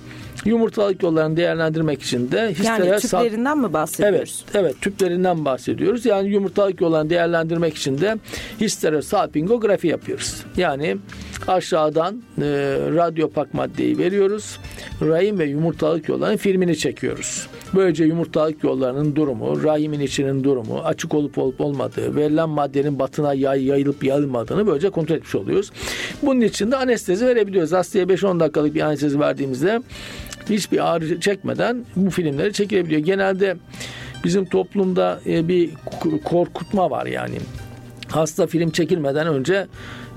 Yumurtalık 0.45 1.03
yollarını 1.03 1.37
değerlendirmek 1.37 2.01
için 2.01 2.31
de 2.31 2.49
histere 2.51 2.85
yani 2.85 2.99
tüplerinden 2.99 3.57
mi 3.57 3.73
bahsediyoruz? 3.73 4.45
Evet, 4.45 4.65
evet 4.65 4.81
tüplerinden 4.81 5.45
bahsediyoruz. 5.45 6.05
Yani 6.05 6.29
yumurtalık 6.29 6.81
yollarını 6.81 7.09
değerlendirmek 7.09 7.77
için 7.77 8.01
de 8.01 8.17
histerosalpingografi 8.61 9.87
yapıyoruz. 9.87 10.43
Yani 10.57 10.97
aşağıdan 11.47 12.23
e, 12.37 12.43
radyopak 12.95 13.53
maddeyi 13.53 13.97
veriyoruz. 13.97 14.59
Rahim 15.01 15.39
ve 15.39 15.45
yumurtalık 15.45 16.09
yollarının 16.09 16.37
filmini 16.37 16.77
çekiyoruz. 16.77 17.47
Böylece 17.75 18.03
yumurtalık 18.03 18.63
yollarının 18.63 19.15
durumu, 19.15 19.63
rahimin 19.63 19.99
içinin 19.99 20.43
durumu, 20.43 20.79
açık 20.79 21.13
olup 21.13 21.37
olup 21.37 21.61
olmadığı, 21.61 22.15
verilen 22.15 22.49
maddenin 22.49 22.99
batına 22.99 23.33
yay, 23.33 23.65
yayılıp 23.65 24.03
yayılmadığını 24.03 24.67
böylece 24.67 24.89
kontrol 24.89 25.15
etmiş 25.15 25.35
oluyoruz. 25.35 25.71
Bunun 26.21 26.41
için 26.41 26.71
de 26.71 26.75
anestezi 26.75 27.27
verebiliyoruz. 27.27 27.71
Hastaya 27.71 28.05
5-10 28.05 28.39
dakikalık 28.39 28.75
bir 28.75 28.81
anestezi 28.81 29.19
verdiğimizde 29.19 29.81
hiçbir 30.49 30.93
ağrı 30.93 31.19
çekmeden 31.19 31.85
bu 31.95 32.09
filmleri 32.09 32.53
çekilebiliyor. 32.53 33.01
Genelde 33.01 33.55
bizim 34.23 34.45
toplumda 34.45 35.19
e, 35.25 35.47
bir 35.47 35.69
korkutma 36.23 36.91
var 36.91 37.05
yani. 37.05 37.35
Hasta 38.09 38.47
film 38.47 38.69
çekilmeden 38.69 39.27
önce 39.27 39.67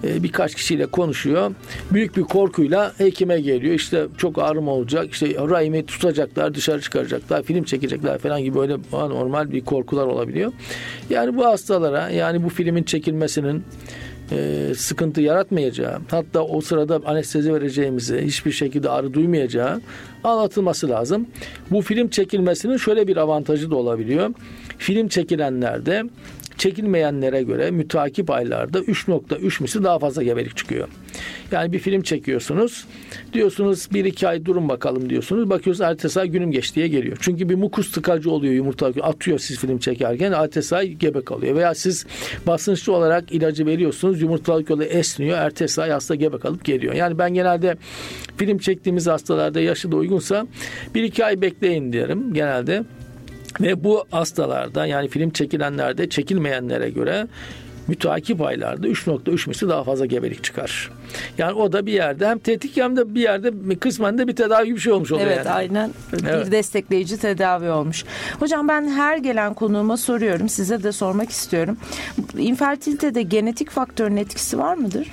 birkaç 0.03 0.55
kişiyle 0.55 0.87
konuşuyor. 0.87 1.55
Büyük 1.93 2.17
bir 2.17 2.23
korkuyla 2.23 2.93
hekime 2.99 3.41
geliyor. 3.41 3.75
İşte 3.75 4.07
çok 4.19 4.39
ağrım 4.39 4.69
olacak. 4.69 5.13
İşte 5.13 5.27
rahimi 5.27 5.87
tutacaklar, 5.87 6.55
dışarı 6.55 6.81
çıkaracaklar, 6.81 7.43
film 7.43 7.65
çekecekler 7.65 8.19
falan 8.19 8.43
gibi 8.43 8.57
böyle 8.57 8.77
normal 8.93 9.53
bir 9.53 9.61
korkular 9.61 10.07
olabiliyor. 10.07 10.53
Yani 11.11 11.37
bu 11.37 11.45
hastalara 11.45 12.11
yani 12.11 12.45
bu 12.45 12.49
filmin 12.49 12.83
çekilmesinin 12.83 13.65
e, 14.33 14.73
sıkıntı 14.77 15.21
yaratmayacağı 15.21 15.99
hatta 16.11 16.43
o 16.43 16.61
sırada 16.61 17.01
anestezi 17.07 17.55
vereceğimizi 17.55 18.23
hiçbir 18.23 18.53
şekilde 18.53 18.91
ağrı 18.91 19.15
duymayacağı 19.15 19.81
anlatılması 20.25 20.89
lazım. 20.89 21.27
Bu 21.71 21.83
film 21.83 22.09
çekilmesinin 22.09 22.77
şöyle 22.77 23.09
bir 23.09 23.17
avantajı 23.17 23.71
da 23.71 23.77
olabiliyor. 23.77 24.31
Film 24.79 25.09
çekilenlerde 25.09 26.05
çekilmeyenlere 26.59 27.43
göre 27.43 27.71
mütakip 27.71 28.31
aylarda 28.31 28.81
3.3 28.81 29.63
misli 29.63 29.85
daha 29.85 29.99
fazla 29.99 30.23
gebelik 30.23 30.57
çıkıyor. 30.57 30.89
Yani 31.53 31.73
bir 31.73 31.79
film 31.79 32.03
çekiyorsunuz. 32.03 32.87
Diyorsunuz 33.33 33.89
bir 33.93 34.05
iki 34.05 34.29
ay 34.29 34.45
durun 34.45 34.69
bakalım 34.69 35.11
diyorsunuz. 35.11 35.51
Bakıyorsunuz 35.51 35.91
ertesi 35.91 36.21
ay 36.21 36.29
günüm 36.29 36.51
geç 36.51 36.77
diye 36.77 36.89
geliyor. 36.89 37.17
Çünkü 37.21 37.49
bir 37.49 37.55
mukus 37.55 37.93
tıkacı 37.93 38.31
oluyor 38.31 38.55
yumurta 38.55 38.87
atıyor 39.03 39.39
siz 39.39 39.59
film 39.59 39.79
çekerken 39.79 40.33
ertesi 40.33 40.77
ay 40.77 40.93
gebe 40.93 41.25
kalıyor. 41.25 41.57
Veya 41.57 41.75
siz 41.75 42.07
basınçlı 42.47 42.93
olarak 42.93 43.33
ilacı 43.33 43.67
veriyorsunuz. 43.67 44.23
Yumurtalık 44.23 44.71
yolu 44.71 44.85
esniyor. 44.85 45.39
Ertesi 45.39 45.83
ay 45.83 45.91
hasta 45.91 46.15
gebe 46.15 46.39
kalıp 46.39 46.65
geliyor. 46.65 46.95
Yani 46.95 47.19
ben 47.19 47.35
genelde 47.35 47.77
film 48.37 48.59
çektiğimiz 48.59 49.07
hastalarda 49.07 49.61
yaşı 49.61 49.93
da 49.93 49.97
uygunsa 49.97 50.47
bir 50.95 51.03
iki 51.03 51.25
ay 51.25 51.41
bekleyin 51.41 51.93
derim 51.93 52.35
genelde. 52.35 52.85
Ve 53.61 53.85
bu 53.85 54.05
hastalarda 54.11 54.87
yani 54.87 55.09
film 55.09 55.31
çekilenlerde 55.31 56.09
çekilmeyenlere 56.09 56.91
göre 56.91 57.27
müteakip 57.89 58.43
aylarda 58.43 58.89
3.3 58.89 59.49
misli 59.49 59.69
daha 59.69 59.85
fazla 59.85 60.07
gebelik 60.07 60.45
çıkar. 60.45 60.91
Yani 61.39 61.53
o 61.53 61.73
da 61.73 61.87
bir 61.87 61.93
yerde 61.93 62.29
hem 62.29 62.39
tetik 62.39 62.77
hem 62.77 62.97
de 62.97 63.15
bir 63.15 63.21
yerde 63.21 63.79
kısmen 63.79 64.19
de 64.19 64.29
bir 64.29 64.37
tedavi 64.37 64.75
bir 64.75 64.79
şey 64.79 64.93
olmuş 64.93 65.13
oluyor 65.13 65.27
evet, 65.27 65.39
yani. 65.39 65.51
aynen 65.51 65.91
evet. 66.13 66.47
bir 66.47 66.53
destekleyici 66.53 67.19
tedavi 67.19 67.71
olmuş. 67.71 68.05
Hocam 68.41 68.69
ben 68.69 68.89
her 68.89 69.17
gelen 69.17 69.55
konuğuma 69.55 69.97
soruyorum 69.97 70.49
size 70.49 70.83
de 70.83 70.93
sormak 70.93 71.31
istiyorum. 71.31 71.77
İnfertilitede 72.39 73.23
genetik 73.23 73.71
faktörün 73.71 74.17
etkisi 74.17 74.59
var 74.59 74.75
mıdır? 74.75 75.09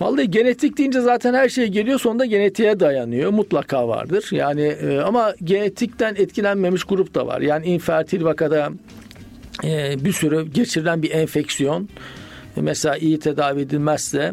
Vallahi 0.00 0.30
genetik 0.30 0.78
deyince 0.78 1.00
zaten 1.00 1.34
her 1.34 1.48
şey 1.48 1.66
geliyor 1.66 2.00
sonunda 2.00 2.24
genetiğe 2.24 2.80
dayanıyor. 2.80 3.30
Mutlaka 3.30 3.88
vardır. 3.88 4.28
Yani 4.30 4.62
e, 4.62 4.98
ama 4.98 5.34
genetikten 5.44 6.14
etkilenmemiş 6.14 6.84
grup 6.84 7.14
da 7.14 7.26
var. 7.26 7.40
Yani 7.40 7.66
infertil 7.66 8.24
vakada 8.24 8.70
e, 9.64 10.04
bir 10.04 10.12
sürü 10.12 10.46
geçirilen 10.46 11.02
bir 11.02 11.10
enfeksiyon 11.10 11.88
mesela 12.56 12.96
iyi 12.96 13.18
tedavi 13.18 13.60
edilmezse 13.60 14.32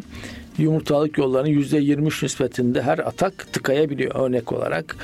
yumurtalık 0.58 1.18
yollarının 1.18 1.50
%23 1.50 2.26
nispetinde 2.26 2.82
her 2.82 3.00
atak 3.00 3.54
tıkayabiliyor 3.54 4.16
örnek 4.16 4.52
olarak. 4.52 4.96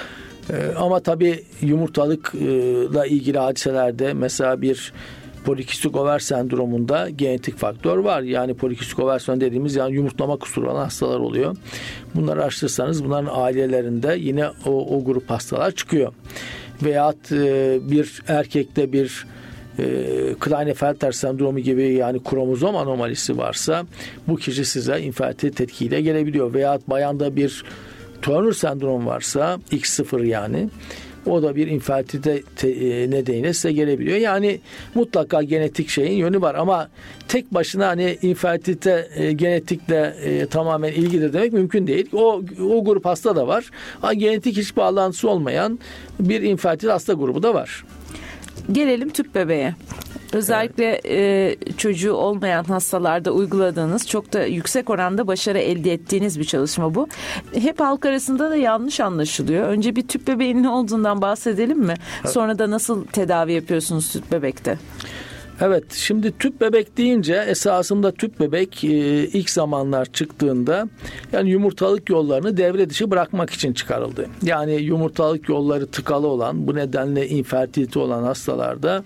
E, 0.49 0.73
ama 0.77 0.99
tabii 0.99 1.43
yumurtalıkla 1.61 3.05
ilgili 3.05 3.37
hadiselerde 3.37 4.13
mesela 4.13 4.61
bir 4.61 4.93
polikistik 5.49 5.95
over 5.95 6.19
sendromunda 6.19 7.09
genetik 7.09 7.57
faktör 7.57 7.97
var. 7.97 8.21
Yani 8.21 8.53
polikistik 8.53 8.99
over 8.99 9.19
sendromu 9.19 9.41
dediğimiz 9.41 9.75
yani 9.75 9.95
yumurtlama 9.95 10.35
kusuru 10.37 10.71
olan 10.71 10.83
hastalar 10.83 11.19
oluyor. 11.19 11.55
Bunları 12.15 12.43
araştırırsanız 12.43 13.05
bunların 13.05 13.29
ailelerinde 13.33 14.15
yine 14.19 14.47
o, 14.65 14.97
o 14.97 15.03
grup 15.03 15.29
hastalar 15.29 15.71
çıkıyor. 15.71 16.13
Veyahut 16.83 17.31
e, 17.31 17.79
bir 17.81 18.21
erkekte 18.27 18.93
bir 18.93 19.25
e, 19.79 19.85
Klinefelter 20.39 21.11
sendromu 21.11 21.59
gibi 21.59 21.83
yani 21.83 22.23
kromozom 22.23 22.75
anomalisi 22.75 23.37
varsa 23.37 23.85
bu 24.27 24.35
kişi 24.35 24.65
size 24.65 25.01
infertil 25.01 25.51
tetkiyle 25.51 26.01
gelebiliyor. 26.01 26.53
Veyahut 26.53 26.89
bayanda 26.89 27.35
bir 27.35 27.63
Turner 28.21 28.51
sendromu 28.51 29.09
varsa 29.09 29.59
X0 29.71 30.25
yani 30.25 30.69
o 31.25 31.43
da 31.43 31.55
bir 31.55 31.67
infertilite 31.67 32.43
e, 32.63 33.11
nedeniyle 33.11 33.53
size 33.53 33.71
gelebiliyor. 33.71 34.17
Yani 34.17 34.59
mutlaka 34.95 35.43
genetik 35.43 35.89
şeyin 35.89 36.17
yönü 36.17 36.41
var 36.41 36.55
ama 36.55 36.89
tek 37.27 37.53
başına 37.53 37.87
hani 37.87 38.17
infertilite 38.21 39.07
e, 39.15 39.31
genetikle 39.31 40.15
e, 40.23 40.45
tamamen 40.45 40.91
ilgili 40.91 41.33
demek 41.33 41.53
mümkün 41.53 41.87
değil. 41.87 42.09
O 42.13 42.41
o 42.61 42.83
grup 42.83 43.05
hasta 43.05 43.35
da 43.35 43.47
var. 43.47 43.69
Ama 44.01 44.13
genetik 44.13 44.57
hiç 44.57 44.77
bağlantısı 44.77 45.29
olmayan 45.29 45.79
bir 46.19 46.41
infertil 46.41 46.87
hasta 46.87 47.13
grubu 47.13 47.43
da 47.43 47.53
var. 47.53 47.83
Gelelim 48.71 49.09
tüp 49.09 49.35
bebeğe. 49.35 49.75
Özellikle 50.33 51.01
evet. 51.03 51.67
e, 51.67 51.73
çocuğu 51.77 52.13
olmayan 52.13 52.63
hastalarda 52.63 53.31
uyguladığınız 53.31 54.07
çok 54.07 54.33
da 54.33 54.45
yüksek 54.45 54.89
oranda 54.89 55.27
başarı 55.27 55.59
elde 55.59 55.93
ettiğiniz 55.93 56.39
bir 56.39 56.45
çalışma 56.45 56.95
bu. 56.95 57.07
Hep 57.53 57.79
halk 57.79 58.05
arasında 58.05 58.49
da 58.49 58.55
yanlış 58.55 58.99
anlaşılıyor. 58.99 59.67
Önce 59.67 59.95
bir 59.95 60.07
tüp 60.07 60.27
bebeğin 60.27 60.63
ne 60.63 60.69
olduğundan 60.69 61.21
bahsedelim 61.21 61.79
mi? 61.79 61.93
Sonra 62.25 62.59
da 62.59 62.69
nasıl 62.69 63.05
tedavi 63.05 63.53
yapıyorsunuz 63.53 64.11
tüp 64.11 64.31
bebekte? 64.31 64.77
Evet 65.61 65.93
şimdi 65.93 66.37
tüp 66.37 66.61
bebek 66.61 66.97
deyince 66.97 67.45
esasında 67.47 68.11
tüp 68.11 68.39
bebek 68.39 68.83
e, 68.83 68.87
ilk 69.27 69.49
zamanlar 69.49 70.05
çıktığında 70.05 70.89
yani 71.31 71.49
yumurtalık 71.49 72.09
yollarını 72.09 72.57
devre 72.57 72.89
dışı 72.89 73.11
bırakmak 73.11 73.49
için 73.49 73.73
çıkarıldı. 73.73 74.25
Yani 74.43 74.73
yumurtalık 74.73 75.49
yolları 75.49 75.87
tıkalı 75.87 76.27
olan 76.27 76.67
bu 76.67 76.75
nedenle 76.75 77.27
infertilite 77.27 77.99
olan 77.99 78.23
hastalarda 78.23 79.03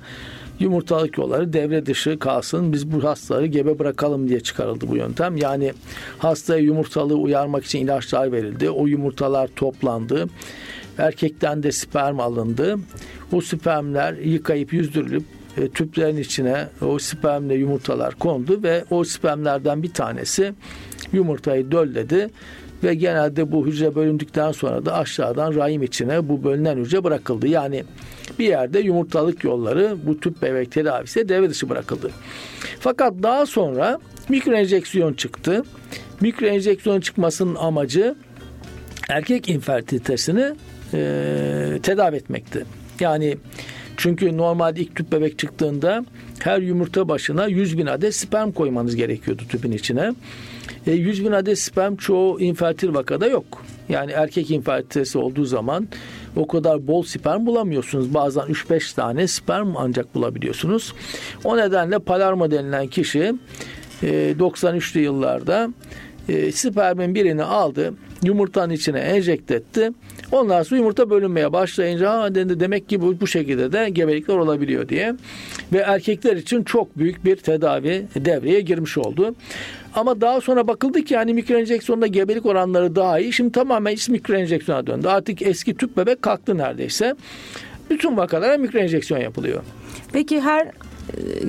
yumurtalık 0.59 1.17
yolları 1.17 1.53
devre 1.53 1.85
dışı 1.85 2.19
kalsın. 2.19 2.73
Biz 2.73 2.91
bu 2.91 3.03
hastaları 3.03 3.45
gebe 3.45 3.79
bırakalım 3.79 4.29
diye 4.29 4.39
çıkarıldı 4.39 4.87
bu 4.87 4.95
yöntem. 4.95 5.37
Yani 5.37 5.73
hastaya 6.17 6.59
yumurtalığı 6.59 7.17
uyarmak 7.17 7.65
için 7.65 7.79
ilaçlar 7.79 8.31
verildi. 8.31 8.69
O 8.69 8.87
yumurtalar 8.87 9.47
toplandı. 9.55 10.29
Erkekten 10.97 11.63
de 11.63 11.71
sperm 11.71 12.19
alındı. 12.19 12.79
O 13.31 13.41
spermler 13.41 14.13
yıkayıp 14.13 14.73
yüzdürülüp 14.73 15.23
e, 15.57 15.69
tüplerin 15.69 16.17
içine 16.17 16.67
o 16.81 16.99
spermle 16.99 17.55
yumurtalar 17.55 18.15
kondu 18.15 18.63
ve 18.63 18.85
o 18.89 19.03
spermlerden 19.03 19.83
bir 19.83 19.93
tanesi 19.93 20.53
yumurtayı 21.13 21.71
dölledi 21.71 22.29
ve 22.83 22.95
genelde 22.95 23.51
bu 23.51 23.67
hücre 23.67 23.95
bölündükten 23.95 24.51
sonra 24.51 24.85
da 24.85 24.93
aşağıdan 24.93 25.55
rahim 25.55 25.83
içine 25.83 26.29
bu 26.29 26.43
bölünen 26.43 26.77
hücre 26.77 27.03
bırakıldı. 27.03 27.47
Yani 27.47 27.83
bir 28.39 28.45
yerde 28.45 28.79
yumurtalık 28.79 29.43
yolları 29.43 29.97
bu 30.03 30.19
tüp 30.19 30.41
bebek 30.41 30.71
tedavisi 30.71 31.29
devre 31.29 31.49
dışı 31.49 31.69
bırakıldı. 31.69 32.11
Fakat 32.79 33.13
daha 33.23 33.45
sonra 33.45 33.99
mikroenjeksiyon 34.29 35.13
çıktı. 35.13 35.63
Mikroenjeksiyon 36.21 36.99
çıkmasının 36.99 37.55
amacı 37.55 38.15
erkek 39.09 39.49
infertilitesini 39.49 40.55
e, 40.93 41.79
tedavi 41.83 42.15
etmekti. 42.15 42.65
Yani 42.99 43.37
çünkü 44.03 44.37
normalde 44.37 44.81
ilk 44.81 44.95
tüp 44.95 45.11
bebek 45.11 45.39
çıktığında 45.39 46.05
her 46.39 46.59
yumurta 46.61 47.09
başına 47.09 47.47
100 47.47 47.77
bin 47.77 47.85
adet 47.85 48.15
sperm 48.15 48.51
koymanız 48.51 48.95
gerekiyordu 48.95 49.41
tüpün 49.49 49.71
içine. 49.71 50.13
E, 50.87 50.91
100 50.91 51.25
bin 51.25 51.31
adet 51.31 51.59
sperm 51.59 51.95
çoğu 51.95 52.41
infertil 52.41 52.93
vakada 52.93 53.27
yok. 53.27 53.45
Yani 53.89 54.11
erkek 54.11 54.51
infertilitesi 54.51 55.17
olduğu 55.17 55.45
zaman 55.45 55.87
o 56.35 56.47
kadar 56.47 56.87
bol 56.87 57.03
sperm 57.03 57.45
bulamıyorsunuz. 57.45 58.13
Bazen 58.13 58.43
3-5 58.43 58.95
tane 58.95 59.27
sperm 59.27 59.75
ancak 59.77 60.15
bulabiliyorsunuz. 60.15 60.93
O 61.43 61.57
nedenle 61.57 61.99
Palermo 61.99 62.51
denilen 62.51 62.87
kişi 62.87 63.33
93'lü 64.03 64.99
e, 64.99 65.01
yıllarda 65.01 65.69
e, 66.29 66.51
spermin 66.51 67.15
birini 67.15 67.43
aldı 67.43 67.93
yumurtanın 68.23 68.73
içine 68.73 68.99
enjekte 68.99 69.55
etti. 69.55 69.91
Ondan 70.31 70.63
sonra 70.63 70.79
yumurta 70.79 71.09
bölünmeye 71.09 71.53
başlayınca 71.53 72.11
ha 72.11 72.35
dedi 72.35 72.59
demek 72.59 72.89
ki 72.89 73.01
bu, 73.01 73.21
bu 73.21 73.27
şekilde 73.27 73.71
de 73.71 73.89
gebelikler 73.89 74.35
olabiliyor 74.35 74.89
diye. 74.89 75.15
Ve 75.73 75.77
erkekler 75.77 76.37
için 76.37 76.63
çok 76.63 76.97
büyük 76.97 77.25
bir 77.25 77.35
tedavi 77.35 78.05
devreye 78.15 78.61
girmiş 78.61 78.97
oldu. 78.97 79.35
Ama 79.95 80.21
daha 80.21 80.41
sonra 80.41 80.67
bakıldı 80.67 81.01
ki 81.01 81.13
yani 81.13 81.33
mikroenjeksiyonda 81.33 82.07
gebelik 82.07 82.45
oranları 82.45 82.95
daha 82.95 83.19
iyi. 83.19 83.33
Şimdi 83.33 83.51
tamamen 83.51 83.93
iş 83.93 84.09
mikroenjeksiyona 84.09 84.87
döndü. 84.87 85.07
Artık 85.07 85.41
eski 85.41 85.77
tüp 85.77 85.97
bebek 85.97 86.21
kalktı 86.21 86.57
neredeyse. 86.57 87.15
Bütün 87.89 88.17
vakalara 88.17 88.57
mikroenjeksiyon 88.57 89.21
yapılıyor. 89.21 89.63
Peki 90.13 90.41
her 90.41 90.65
e, 90.65 90.71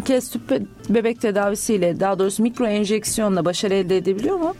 kez 0.04 0.30
tüp 0.30 0.40
bebek 0.88 1.20
tedavisiyle 1.20 2.00
daha 2.00 2.18
doğrusu 2.18 2.42
mikro 2.42 2.66
enjeksiyonla 2.66 3.44
başarı 3.44 3.74
elde 3.74 3.96
edebiliyor 3.96 4.36
mu? 4.36 4.54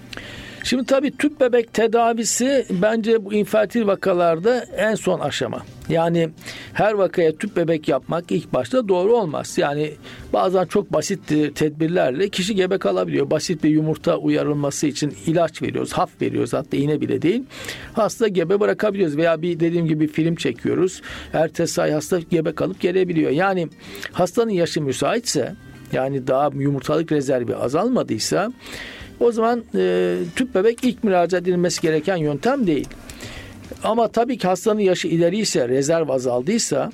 Şimdi 0.65 0.85
tabii 0.85 1.17
tüp 1.17 1.41
bebek 1.41 1.75
tedavisi 1.75 2.67
bence 2.71 3.25
bu 3.25 3.33
infertil 3.33 3.87
vakalarda 3.87 4.65
en 4.77 4.95
son 4.95 5.21
aşama. 5.21 5.63
Yani 5.89 6.31
her 6.73 6.93
vakaya 6.93 7.37
tüp 7.37 7.57
bebek 7.57 7.89
yapmak 7.89 8.33
ilk 8.33 8.53
başta 8.53 8.89
doğru 8.89 9.17
olmaz. 9.17 9.59
Yani 9.59 9.91
bazen 10.33 10.65
çok 10.65 10.93
basit 10.93 11.29
tedbirlerle 11.55 12.29
kişi 12.29 12.55
gebe 12.55 12.79
kalabiliyor. 12.79 13.31
Basit 13.31 13.65
bir 13.65 13.71
yumurta 13.71 14.17
uyarılması 14.17 14.87
için 14.87 15.15
ilaç 15.27 15.63
veriyoruz, 15.63 15.93
haf 15.93 16.23
veriyoruz 16.23 16.53
hatta 16.53 16.77
iğne 16.77 17.01
bile 17.01 17.23
değil. 17.23 17.45
Hasta 17.93 18.29
gebe 18.29 18.61
bırakabiliyoruz 18.61 19.17
veya 19.17 19.43
bir 19.43 19.61
dediğim 19.61 19.87
gibi 19.87 20.09
film 20.09 20.37
çekiyoruz. 20.37 21.03
Ertesi 21.33 21.83
ay 21.83 21.93
hasta 21.93 22.21
gebe 22.21 22.55
kalıp 22.55 22.81
gelebiliyor. 22.81 23.31
Yani 23.31 23.69
hastanın 24.13 24.51
yaşı 24.51 24.83
müsaitse 24.83 25.55
yani 25.93 26.27
daha 26.27 26.51
yumurtalık 26.55 27.13
rezervi 27.13 27.57
azalmadıysa 27.57 28.53
o 29.21 29.33
zaman 29.33 29.65
e, 29.75 30.17
tüp 30.37 30.55
bebek 30.55 30.79
ilk 30.85 31.05
müracaat 31.05 31.43
edilmesi 31.43 31.81
gereken 31.81 32.17
yöntem 32.17 32.67
değil. 32.67 32.89
Ama 33.85 34.09
tabii 34.09 34.39
ki 34.39 34.47
hastanın 34.47 34.81
yaşı 34.81 35.09
ileri 35.09 35.39
ise, 35.39 35.69
rezerv 35.69 36.09
azaldıysa 36.09 36.91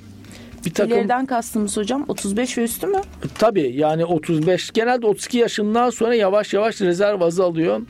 bir 0.65 0.73
takım... 0.73 0.91
İleriden 0.91 1.25
kastımız 1.25 1.77
hocam 1.77 2.05
35 2.07 2.57
ve 2.57 2.63
üstü 2.63 2.87
mü? 2.87 3.01
Tabii 3.39 3.73
yani 3.75 4.05
35 4.05 4.71
genelde 4.71 5.07
32 5.07 5.37
yaşından 5.37 5.89
sonra 5.89 6.15
yavaş 6.15 6.53
yavaş 6.53 6.81
rezerv 6.81 7.21
azalıyor. 7.21 7.81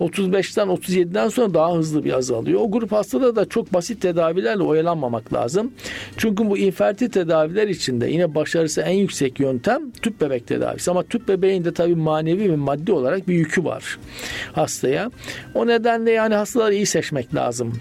35'ten 0.00 0.68
37'den 0.68 1.28
sonra 1.28 1.54
daha 1.54 1.74
hızlı 1.74 2.04
bir 2.04 2.12
azalıyor. 2.12 2.60
O 2.60 2.70
grup 2.70 2.92
hastada 2.92 3.36
da 3.36 3.48
çok 3.48 3.74
basit 3.74 4.02
tedavilerle 4.02 4.62
oyalanmamak 4.62 5.32
lazım. 5.32 5.72
Çünkü 6.16 6.50
bu 6.50 6.58
infertil 6.58 7.10
tedaviler 7.10 7.68
içinde 7.68 8.10
yine 8.10 8.34
başarısı 8.34 8.80
en 8.80 8.96
yüksek 8.96 9.40
yöntem 9.40 9.90
tüp 9.90 10.20
bebek 10.20 10.46
tedavisi. 10.46 10.90
Ama 10.90 11.02
tüp 11.02 11.28
bebeğin 11.28 11.64
de 11.64 11.74
tabii 11.74 11.94
manevi 11.94 12.52
ve 12.52 12.56
maddi 12.56 12.92
olarak 12.92 13.28
bir 13.28 13.34
yükü 13.34 13.64
var 13.64 13.98
hastaya. 14.52 15.10
O 15.54 15.66
nedenle 15.66 16.10
yani 16.10 16.34
hastaları 16.34 16.74
iyi 16.74 16.86
seçmek 16.86 17.34
lazım 17.34 17.80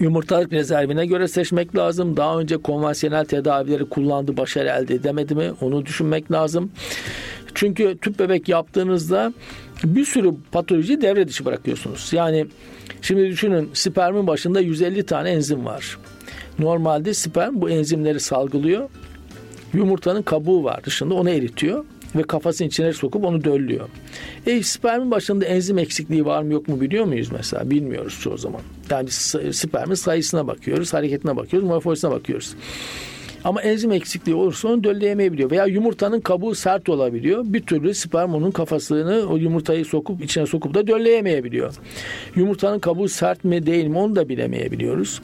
yumurtalık 0.00 0.52
rezervine 0.52 1.06
göre 1.06 1.28
seçmek 1.28 1.76
lazım. 1.76 2.16
Daha 2.16 2.38
önce 2.38 2.56
konvansiyonel 2.56 3.24
tedavileri 3.24 3.88
kullandı, 3.88 4.36
başarı 4.36 4.68
elde 4.68 4.94
edemedi 4.94 5.34
mi? 5.34 5.52
Onu 5.60 5.86
düşünmek 5.86 6.32
lazım. 6.32 6.70
Çünkü 7.54 7.98
tüp 7.98 8.18
bebek 8.18 8.48
yaptığınızda 8.48 9.32
bir 9.84 10.04
sürü 10.04 10.34
patoloji 10.52 11.00
devre 11.00 11.28
dışı 11.28 11.44
bırakıyorsunuz. 11.44 12.12
Yani 12.12 12.46
şimdi 13.02 13.28
düşünün 13.28 13.70
spermin 13.72 14.26
başında 14.26 14.60
150 14.60 15.06
tane 15.06 15.30
enzim 15.30 15.64
var. 15.64 15.98
Normalde 16.58 17.14
sperm 17.14 17.60
bu 17.60 17.70
enzimleri 17.70 18.20
salgılıyor. 18.20 18.88
Yumurtanın 19.74 20.22
kabuğu 20.22 20.64
var 20.64 20.84
dışında 20.84 21.14
onu 21.14 21.30
eritiyor 21.30 21.84
ve 22.16 22.22
kafasının 22.22 22.68
içine 22.68 22.92
sokup 22.92 23.24
onu 23.24 23.44
döllüyor. 23.44 23.88
E, 24.46 24.62
spermin 24.62 25.10
başında 25.10 25.44
enzim 25.44 25.78
eksikliği 25.78 26.26
var 26.26 26.42
mı 26.42 26.52
yok 26.52 26.68
mu 26.68 26.80
biliyor 26.80 27.04
muyuz 27.04 27.32
mesela? 27.32 27.70
Bilmiyoruz 27.70 28.20
çoğu 28.22 28.38
zaman. 28.38 28.60
Yani 28.90 29.10
spermin 29.52 29.94
sayısına 29.94 30.46
bakıyoruz, 30.46 30.92
hareketine 30.92 31.36
bakıyoruz, 31.36 31.68
morfolojisine 31.68 32.10
bakıyoruz. 32.10 32.54
Ama 33.46 33.62
enzim 33.62 33.92
eksikliği 33.92 34.36
olursa 34.36 34.68
onu 34.68 34.84
dölleyemeyebiliyor. 34.84 35.50
Veya 35.50 35.66
yumurtanın 35.66 36.20
kabuğu 36.20 36.54
sert 36.54 36.88
olabiliyor. 36.88 37.44
Bir 37.44 37.62
türlü 37.62 37.94
sperm 37.94 38.34
onun 38.34 38.50
kafasını 38.50 39.26
o 39.30 39.36
yumurtayı 39.36 39.84
sokup 39.84 40.24
içine 40.24 40.46
sokup 40.46 40.74
da 40.74 40.86
dölleyemeyebiliyor. 40.86 41.74
Yumurtanın 42.36 42.78
kabuğu 42.78 43.08
sert 43.08 43.44
mi 43.44 43.66
değil 43.66 43.86
mi 43.86 43.98
onu 43.98 44.16
da 44.16 44.28
bilemeyebiliyoruz. 44.28 45.20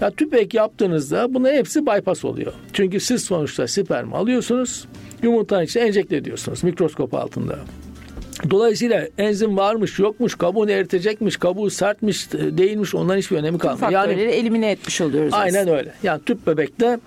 Ya 0.00 0.10
tüpek 0.10 0.54
yaptığınızda 0.54 1.34
bunların 1.34 1.56
hepsi 1.56 1.86
bypass 1.86 2.24
oluyor. 2.24 2.52
Çünkü 2.72 3.00
siz 3.00 3.24
sonuçta 3.24 3.66
sperm 3.66 4.14
alıyorsunuz. 4.14 4.88
Yumurtanın 5.22 5.64
içine 5.64 5.82
enjekte 5.82 6.16
ediyorsunuz 6.16 6.64
mikroskop 6.64 7.14
altında. 7.14 7.58
Dolayısıyla 8.50 9.08
enzim 9.18 9.56
varmış 9.56 9.98
yokmuş 9.98 10.34
kabuğunu 10.34 10.70
eritecekmiş 10.70 11.36
kabuğu 11.36 11.70
sertmiş 11.70 12.32
değilmiş 12.32 12.94
onların 12.94 13.18
hiçbir 13.18 13.36
önemi 13.36 13.58
kalmıyor. 13.58 13.90
Yani 13.90 14.12
elimine 14.12 14.70
etmiş 14.70 15.00
oluyoruz. 15.00 15.32
Aynen 15.34 15.60
aslında. 15.60 15.78
öyle. 15.78 15.92
Yani 16.02 16.22
tüp 16.26 16.46
bebekte 16.46 17.00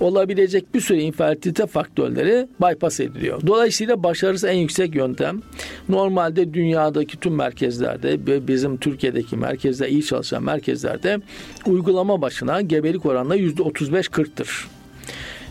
olabilecek 0.00 0.74
bir 0.74 0.80
sürü 0.80 0.98
infertilite 0.98 1.66
faktörleri 1.66 2.48
bypass 2.60 3.00
ediliyor. 3.00 3.40
Dolayısıyla 3.46 4.02
başarısı 4.02 4.48
en 4.48 4.56
yüksek 4.56 4.94
yöntem. 4.94 5.42
Normalde 5.88 6.54
dünyadaki 6.54 7.20
tüm 7.20 7.34
merkezlerde 7.34 8.26
bizim 8.48 8.76
Türkiye'deki 8.76 9.36
merkezde 9.36 9.88
iyi 9.88 10.04
çalışan 10.04 10.42
merkezlerde 10.42 11.18
uygulama 11.66 12.22
başına 12.22 12.60
gebelik 12.60 13.06
oranla 13.06 13.36
%35-40'tır. 13.36 14.66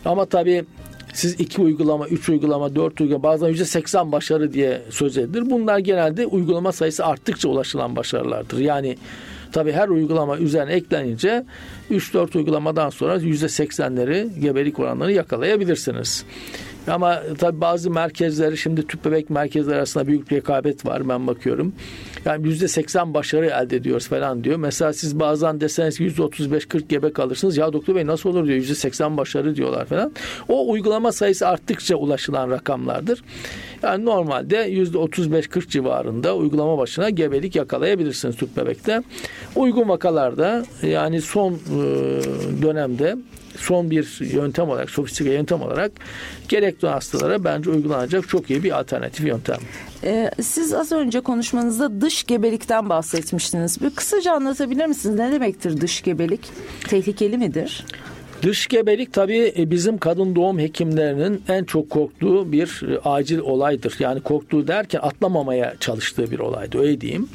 Ama 0.06 0.26
tabii 0.26 0.66
siz 1.16 1.40
iki 1.40 1.62
uygulama, 1.62 2.08
üç 2.08 2.30
uygulama, 2.30 2.76
dört 2.76 3.02
uygulama 3.02 3.24
bazen 3.24 3.48
yüzde 3.48 3.66
seksen 3.66 4.12
başarı 4.12 4.54
diye 4.54 4.82
söz 4.90 5.18
edilir. 5.18 5.50
Bunlar 5.50 5.80
genelde 5.80 6.26
uygulama 6.26 6.72
sayısı 6.72 7.06
arttıkça 7.06 7.50
ulaşılan 7.50 7.96
başarılardır. 7.96 8.58
Yani 8.58 8.98
tabi 9.52 9.72
her 9.72 9.90
uygulama 9.90 10.38
üzerine 10.38 10.74
eklenince 10.74 11.46
3-4 11.92 12.38
uygulamadan 12.38 12.90
sonra 12.90 13.16
yüzde 13.16 13.50
seksenleri 13.50 14.28
gebelik 14.42 14.80
oranlarını 14.80 15.14
yakalayabilirsiniz. 15.14 16.26
Ama 16.88 17.22
tabi 17.38 17.62
bazı 17.62 17.92
merkezleri 17.92 18.58
şimdi 18.58 18.88
tüp 18.88 19.06
bebek 19.06 19.30
merkezleri 19.30 19.76
arasında 19.76 20.08
büyük 20.08 20.32
rekabet 20.32 20.86
var 20.86 21.10
ben 21.10 21.28
bakıyorum. 21.28 21.74
Yani 22.26 22.48
yüzde 22.48 22.68
seksen 22.68 23.14
başarı 23.14 23.46
elde 23.46 23.76
ediyoruz 23.76 24.08
falan 24.08 24.44
diyor. 24.44 24.58
Mesela 24.58 24.94
siz 24.94 25.20
bazen 25.20 25.62
deseniz 25.62 26.00
yüzde 26.00 26.24
otuz 26.24 26.52
beş 26.52 26.66
kırk 26.66 26.90
gebe 26.90 27.14
kalırsınız. 27.14 27.58
Ya 27.58 27.74
doktor 27.74 27.96
bey 27.96 28.06
nasıl 28.08 28.30
olur 28.30 28.48
diyor. 28.48 28.58
Yüzde 28.58 28.76
seksen 28.76 29.18
başarı 29.18 29.56
diyorlar 29.56 29.86
falan. 29.86 30.12
O 30.48 30.72
uygulama 30.72 31.12
sayısı 31.12 31.48
arttıkça 31.48 31.96
ulaşılan 31.96 32.50
rakamlardır. 32.52 33.24
Yani 33.84 34.06
normalde 34.06 34.58
yüzde 34.58 34.98
otuz 34.98 35.32
beş 35.32 35.48
kırk 35.48 35.70
civarında 35.70 36.36
uygulama 36.36 36.78
başına 36.78 37.10
gebelik 37.10 37.56
yakalayabilirsiniz 37.56 38.36
tüp 38.36 38.58
bebekte. 38.58 39.04
Uygun 39.56 39.90
vakalarda 39.90 40.66
yani 40.84 41.22
son 41.22 41.60
dönemde 42.62 43.16
son 43.66 43.92
bir 43.92 44.20
yöntem 44.34 44.70
olarak, 44.70 44.90
sofistike 44.90 45.34
yöntem 45.34 45.62
olarak 45.62 45.92
gerekli 46.50 46.88
hastalara 46.88 47.44
bence 47.44 47.70
uygulanacak 47.70 48.30
çok 48.30 48.50
iyi 48.50 48.64
bir 48.64 48.80
alternatif 48.80 49.28
yöntem. 49.28 49.58
Ee, 50.04 50.32
siz 50.42 50.74
az 50.74 50.92
önce 50.92 51.20
konuşmanızda 51.22 52.02
dış 52.02 52.24
gebelikten 52.24 52.90
bahsetmiştiniz. 52.90 53.82
Bir 53.82 53.90
kısaca 53.90 54.34
anlatabilir 54.34 54.86
misiniz? 54.86 55.16
Ne 55.16 55.32
demektir 55.32 55.82
dış 55.82 56.02
gebelik? 56.02 56.42
Tehlikeli 56.88 57.38
midir? 57.38 57.86
Dış 58.42 58.68
gebelik 58.68 59.14
tabii 59.14 59.54
e, 59.58 59.72
bizim 59.72 59.98
kadın 59.98 60.36
doğum 60.36 60.60
hekimlerinin 60.60 61.42
en 61.48 61.64
çok 61.64 61.90
korktuğu 61.90 62.52
bir 62.52 62.82
e, 62.90 63.00
acil 63.00 63.40
olaydır. 63.40 63.96
Yani 64.00 64.22
korktuğu 64.22 64.68
derken 64.68 65.00
atlamamaya 65.04 65.76
çalıştığı 65.80 66.32
bir 66.32 66.40
olaydı 66.40 66.80
öyle 66.80 67.02
diyeyim. 67.02 67.30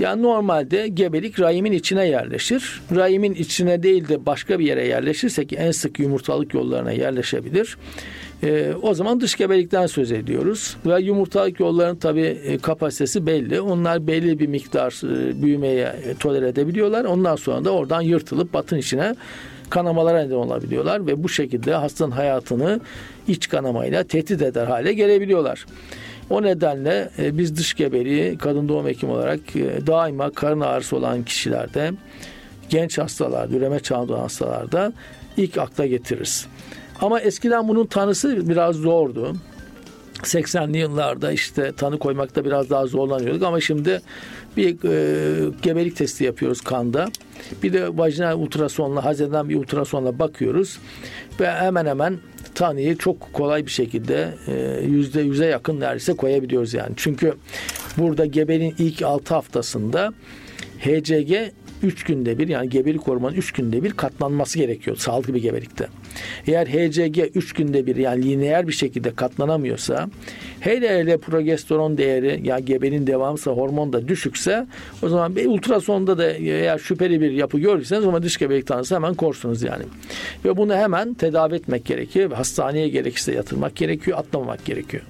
Yani 0.00 0.22
normalde 0.22 0.88
gebelik 0.88 1.40
rahimin 1.40 1.72
içine 1.72 2.08
yerleşir. 2.08 2.82
Rahimin 2.96 3.34
içine 3.34 3.82
değil 3.82 4.08
de 4.08 4.26
başka 4.26 4.58
bir 4.58 4.64
yere 4.64 4.86
yerleşirse 4.86 5.46
ki 5.46 5.56
en 5.56 5.70
sık 5.70 5.98
yumurtalık 5.98 6.54
yollarına 6.54 6.92
yerleşebilir. 6.92 7.76
E, 8.42 8.72
o 8.82 8.94
zaman 8.94 9.20
dış 9.20 9.36
gebelikten 9.36 9.86
söz 9.86 10.12
ediyoruz. 10.12 10.76
Ve 10.86 11.00
yumurtalık 11.00 11.60
yollarının 11.60 11.96
tabi 11.96 12.20
e, 12.20 12.58
kapasitesi 12.58 13.26
belli. 13.26 13.60
Onlar 13.60 14.06
belli 14.06 14.38
bir 14.38 14.46
miktar 14.46 15.00
e, 15.04 15.42
büyümeye 15.42 15.96
e, 16.04 16.14
tolere 16.14 16.48
edebiliyorlar. 16.48 17.04
Ondan 17.04 17.36
sonra 17.36 17.64
da 17.64 17.70
oradan 17.70 18.00
yırtılıp 18.00 18.54
batın 18.54 18.76
içine 18.76 19.14
kanamalara 19.70 20.22
neden 20.22 20.34
olabiliyorlar 20.34 21.06
ve 21.06 21.22
bu 21.22 21.28
şekilde 21.28 21.74
hastanın 21.74 22.10
hayatını 22.10 22.80
iç 23.28 23.48
kanamayla 23.48 24.04
tehdit 24.04 24.42
eder 24.42 24.66
hale 24.66 24.92
gelebiliyorlar. 24.92 25.66
O 26.30 26.42
nedenle 26.42 27.10
e, 27.18 27.38
biz 27.38 27.56
dış 27.56 27.74
gebeliği 27.74 28.38
kadın 28.38 28.68
doğum 28.68 28.86
hekimi 28.86 29.12
olarak 29.12 29.56
e, 29.56 29.86
daima 29.86 30.30
karın 30.30 30.60
ağrısı 30.60 30.96
olan 30.96 31.22
kişilerde 31.22 31.92
genç 32.68 32.98
hastalarda, 32.98 33.56
üreme 33.56 33.80
çağında 33.80 34.20
hastalarda 34.20 34.92
ilk 35.36 35.58
akla 35.58 35.86
getiririz. 35.86 36.46
Ama 37.00 37.20
eskiden 37.20 37.68
bunun 37.68 37.86
tanısı 37.86 38.48
biraz 38.48 38.76
zordu. 38.76 39.36
80'li 40.22 40.78
yıllarda 40.78 41.32
işte 41.32 41.72
tanı 41.72 41.98
koymakta 41.98 42.44
biraz 42.44 42.70
daha 42.70 42.86
zorlanıyorduk 42.86 43.42
ama 43.42 43.60
şimdi 43.60 44.00
bir 44.56 44.68
e, 44.68 45.50
gebelik 45.62 45.96
testi 45.96 46.24
yapıyoruz 46.24 46.60
kanda. 46.60 47.08
Bir 47.62 47.72
de 47.72 47.98
vajinal 47.98 48.38
ultrasonla, 48.38 49.04
hazeden 49.04 49.48
bir 49.48 49.56
ultrasonla 49.56 50.18
bakıyoruz 50.18 50.78
ve 51.40 51.50
hemen 51.50 51.86
hemen 51.86 52.18
tanıyı 52.54 52.96
çok 52.96 53.32
kolay 53.32 53.66
bir 53.66 53.70
şekilde 53.70 54.34
e, 54.46 54.80
yüzde 54.86 55.20
yüze 55.20 55.46
yakın 55.46 55.80
neredeyse 55.80 56.12
koyabiliyoruz 56.12 56.74
yani. 56.74 56.92
Çünkü 56.96 57.34
burada 57.98 58.26
gebenin 58.26 58.74
ilk 58.78 59.02
6 59.02 59.34
haftasında 59.34 60.12
HCG 60.78 61.32
3 61.82 62.04
günde 62.04 62.38
bir 62.38 62.48
yani 62.48 62.68
gebelik 62.68 63.00
hormonun 63.00 63.34
3 63.34 63.52
günde 63.52 63.82
bir 63.82 63.90
katlanması 63.90 64.58
gerekiyor 64.58 64.96
sağlıklı 64.96 65.34
bir 65.34 65.42
gebelikte. 65.42 65.86
Eğer 66.46 66.66
HCG 66.66 67.36
3 67.36 67.52
günde 67.52 67.86
bir 67.86 67.96
yani 67.96 68.24
lineer 68.24 68.68
bir 68.68 68.72
şekilde 68.72 69.14
katlanamıyorsa 69.14 70.08
hele 70.60 70.98
hele 70.98 71.16
progesteron 71.16 71.98
değeri 71.98 72.40
yani 72.44 72.64
gebenin 72.64 73.06
devamsa 73.06 73.50
hormon 73.50 73.92
da 73.92 74.08
düşükse 74.08 74.66
o 75.02 75.08
zaman 75.08 75.36
bir 75.36 75.46
ultrasonda 75.46 76.18
da 76.18 76.32
eğer 76.32 76.78
şüpheli 76.78 77.20
bir 77.20 77.30
yapı 77.30 77.58
görürseniz 77.58 78.02
o 78.02 78.06
zaman 78.06 78.22
dış 78.22 78.36
gebelik 78.36 78.66
tanısı 78.66 78.94
hemen 78.94 79.14
korsunuz 79.14 79.62
yani. 79.62 79.84
Ve 80.44 80.56
bunu 80.56 80.74
hemen 80.74 81.14
tedavi 81.14 81.54
etmek 81.54 81.84
gerekiyor. 81.84 82.32
Hastaneye 82.32 82.88
gerekirse 82.88 83.32
yatırmak 83.32 83.76
gerekiyor, 83.76 84.18
atlamamak 84.18 84.64
gerekiyor. 84.64 85.02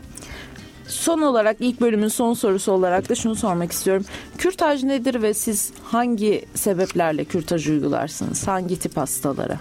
Son 0.91 1.23
olarak 1.23 1.57
ilk 1.61 1.81
bölümün 1.81 2.09
son 2.09 2.35
sorusu 2.35 2.73
olarak 2.73 3.09
da 3.09 3.15
şunu 3.15 3.35
sormak 3.35 3.73
istiyorum. 3.73 4.05
Kürtaj 4.39 4.83
nedir 4.83 5.23
ve 5.23 5.35
siz 5.35 5.73
hangi 5.83 6.45
sebeplerle 6.55 7.25
kürtaj 7.25 7.69
uygularsınız? 7.69 8.49
Hangi 8.49 8.79
tip 8.79 8.97
hastalara? 8.97 9.59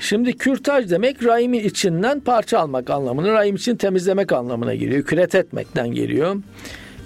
Şimdi 0.00 0.36
kürtaj 0.36 0.90
demek 0.90 1.24
rahimin 1.24 1.64
içinden 1.64 2.20
parça 2.20 2.58
almak 2.58 2.90
anlamına, 2.90 3.32
rahim 3.32 3.56
için 3.56 3.76
temizlemek 3.76 4.32
anlamına 4.32 4.74
geliyor. 4.74 5.02
Küret 5.02 5.34
etmekten 5.34 5.92
geliyor. 5.92 6.36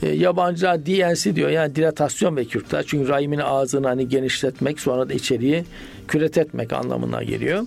E, 0.03 0.09
yabancılar 0.09 0.87
DNC 0.87 1.37
diyor 1.37 1.51
yani 1.51 1.77
dilatasyon 1.77 2.37
ve 2.37 2.45
kürtaj. 2.45 2.87
Çünkü 2.87 3.09
rahimin 3.09 3.39
ağzını 3.39 3.87
hani 3.87 4.09
genişletmek 4.09 4.81
sonra 4.81 5.09
da 5.09 5.13
içeriği 5.13 5.65
küret 6.09 6.39
etmek 6.39 6.73
anlamına 6.73 7.23
geliyor. 7.23 7.67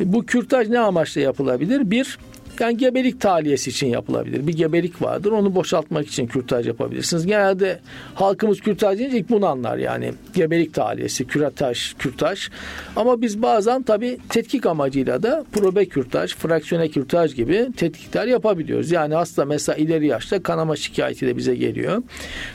E, 0.00 0.12
bu 0.12 0.26
kürtaj 0.26 0.68
ne 0.68 0.78
amaçla 0.78 1.20
yapılabilir? 1.20 1.90
Bir, 1.90 2.18
yani 2.60 2.76
gebelik 2.76 3.20
taliyesi 3.20 3.70
için 3.70 3.86
yapılabilir. 3.86 4.46
Bir 4.46 4.56
gebelik 4.56 5.02
vardır. 5.02 5.32
Onu 5.32 5.54
boşaltmak 5.54 6.06
için 6.06 6.26
kürtaj 6.26 6.66
yapabilirsiniz. 6.66 7.26
Genelde 7.26 7.80
halkımız 8.14 8.60
kürtaj 8.60 8.98
deyince 8.98 9.18
ilk 9.18 9.30
bunu 9.30 9.46
anlar 9.46 9.76
yani. 9.76 10.12
Gebelik 10.34 10.74
taliyesi, 10.74 11.26
kürtaj, 11.26 11.94
kürtaj. 11.98 12.48
Ama 12.96 13.22
biz 13.22 13.42
bazen 13.42 13.82
tabii 13.82 14.18
tetkik 14.28 14.66
amacıyla 14.66 15.22
da 15.22 15.44
probe 15.52 15.86
kürtaj, 15.86 16.34
fraksiyone 16.34 16.88
kürtaj 16.88 17.34
gibi 17.34 17.68
tetkikler 17.76 18.26
yapabiliyoruz. 18.26 18.90
Yani 18.90 19.14
hasta 19.14 19.44
mesela 19.44 19.76
ileri 19.76 20.06
yaşta 20.06 20.42
kanama 20.42 20.76
şikayeti 20.76 21.26
de 21.26 21.36
bize 21.36 21.54
geliyor. 21.56 22.02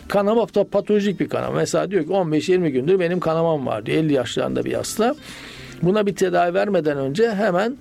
Kanama 0.07 0.47
da 0.55 0.63
patolojik 0.63 1.19
bir 1.19 1.29
kanama. 1.29 1.55
Mesela 1.55 1.91
diyor 1.91 2.03
ki 2.03 2.09
15-20 2.09 2.67
gündür 2.69 2.99
benim 2.99 3.19
kanamam 3.19 3.65
var 3.65 3.85
diyor. 3.85 3.97
50 3.97 4.13
yaşlarında 4.13 4.65
bir 4.65 4.73
hasta. 4.73 5.15
Buna 5.81 6.05
bir 6.05 6.15
tedavi 6.15 6.53
vermeden 6.53 6.97
önce 6.97 7.31
hemen 7.31 7.77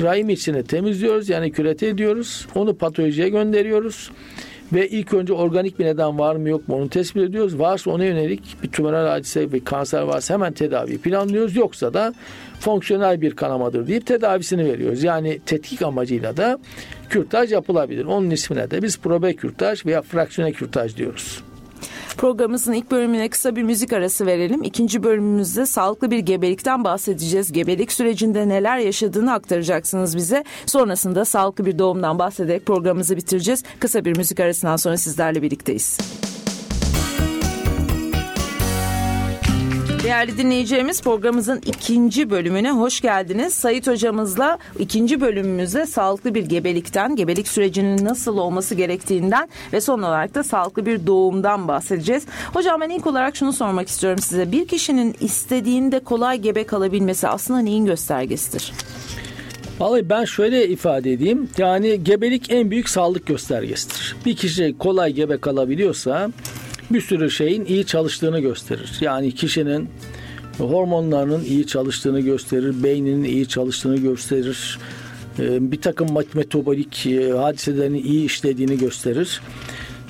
rahim 0.00 0.28
içini 0.28 0.64
temizliyoruz 0.64 1.28
yani 1.28 1.52
kürete 1.52 1.86
ediyoruz. 1.86 2.46
Onu 2.54 2.76
patolojiye 2.76 3.28
gönderiyoruz. 3.28 4.10
Ve 4.72 4.88
ilk 4.88 5.14
önce 5.14 5.32
organik 5.32 5.78
bir 5.78 5.84
neden 5.84 6.18
var 6.18 6.36
mı 6.36 6.48
yok 6.48 6.68
mu 6.68 6.76
onu 6.76 6.88
tespit 6.88 7.22
ediyoruz. 7.22 7.58
Varsa 7.58 7.90
ona 7.90 8.04
yönelik 8.04 8.56
bir 8.62 8.68
tümöral 8.68 9.06
hadise 9.08 9.52
ve 9.52 9.64
kanser 9.64 10.02
varsa 10.02 10.34
hemen 10.34 10.52
tedavi 10.52 10.98
planlıyoruz. 10.98 11.56
Yoksa 11.56 11.94
da 11.94 12.14
fonksiyonel 12.60 13.20
bir 13.20 13.36
kanamadır 13.36 13.86
deyip 13.86 14.06
tedavisini 14.06 14.64
veriyoruz. 14.64 15.02
Yani 15.02 15.40
tetkik 15.46 15.82
amacıyla 15.82 16.36
da 16.36 16.58
kürtaj 17.08 17.52
yapılabilir. 17.52 18.04
Onun 18.04 18.30
ismine 18.30 18.70
de 18.70 18.82
biz 18.82 18.98
probe 18.98 19.36
kürtaj 19.36 19.86
veya 19.86 20.02
fraksiyone 20.02 20.52
kürtaj 20.52 20.96
diyoruz. 20.96 21.42
Programımızın 22.16 22.72
ilk 22.72 22.90
bölümüne 22.90 23.28
kısa 23.28 23.56
bir 23.56 23.62
müzik 23.62 23.92
arası 23.92 24.26
verelim. 24.26 24.62
İkinci 24.62 25.02
bölümümüzde 25.02 25.66
sağlıklı 25.66 26.10
bir 26.10 26.18
gebelikten 26.18 26.84
bahsedeceğiz. 26.84 27.52
Gebelik 27.52 27.92
sürecinde 27.92 28.48
neler 28.48 28.78
yaşadığını 28.78 29.32
aktaracaksınız 29.32 30.16
bize. 30.16 30.44
Sonrasında 30.66 31.24
sağlıklı 31.24 31.66
bir 31.66 31.78
doğumdan 31.78 32.18
bahsederek 32.18 32.66
programımızı 32.66 33.16
bitireceğiz. 33.16 33.62
Kısa 33.80 34.04
bir 34.04 34.16
müzik 34.16 34.40
arasından 34.40 34.76
sonra 34.76 34.96
sizlerle 34.96 35.42
birlikteyiz. 35.42 35.98
Değerli 40.06 40.38
dinleyicilerimiz 40.38 41.02
programımızın 41.02 41.62
ikinci 41.66 42.30
bölümüne 42.30 42.70
hoş 42.70 43.00
geldiniz. 43.00 43.54
Sayit 43.54 43.86
hocamızla 43.86 44.58
ikinci 44.78 45.20
bölümümüzde 45.20 45.86
sağlıklı 45.86 46.34
bir 46.34 46.44
gebelikten, 46.44 47.16
gebelik 47.16 47.48
sürecinin 47.48 48.04
nasıl 48.04 48.38
olması 48.38 48.74
gerektiğinden 48.74 49.48
ve 49.72 49.80
son 49.80 49.98
olarak 50.02 50.34
da 50.34 50.42
sağlıklı 50.42 50.86
bir 50.86 51.06
doğumdan 51.06 51.68
bahsedeceğiz. 51.68 52.24
Hocam 52.52 52.80
ben 52.80 52.90
ilk 52.90 53.06
olarak 53.06 53.36
şunu 53.36 53.52
sormak 53.52 53.88
istiyorum 53.88 54.18
size. 54.18 54.52
Bir 54.52 54.68
kişinin 54.68 55.16
istediğinde 55.20 56.00
kolay 56.00 56.38
gebe 56.38 56.64
kalabilmesi 56.64 57.28
aslında 57.28 57.60
neyin 57.60 57.86
göstergesidir? 57.86 58.72
Vallahi 59.78 60.10
ben 60.10 60.24
şöyle 60.24 60.68
ifade 60.68 61.12
edeyim. 61.12 61.48
Yani 61.58 62.04
gebelik 62.04 62.50
en 62.50 62.70
büyük 62.70 62.88
sağlık 62.88 63.26
göstergesidir. 63.26 64.16
Bir 64.26 64.36
kişi 64.36 64.78
kolay 64.78 65.12
gebe 65.12 65.38
kalabiliyorsa 65.38 66.30
bir 66.90 67.00
sürü 67.00 67.30
şeyin 67.30 67.64
iyi 67.64 67.86
çalıştığını 67.86 68.40
gösterir. 68.40 68.98
Yani 69.00 69.32
kişinin 69.34 69.88
hormonlarının 70.58 71.44
iyi 71.44 71.66
çalıştığını 71.66 72.20
gösterir, 72.20 72.82
beyninin 72.82 73.24
iyi 73.24 73.48
çalıştığını 73.48 73.96
gösterir, 73.96 74.78
e, 75.38 75.72
bir 75.72 75.80
takım 75.80 76.08
metabolik 76.34 77.06
e, 77.06 77.30
hadiselerin 77.30 77.94
iyi 77.94 78.24
işlediğini 78.24 78.78
gösterir. 78.78 79.40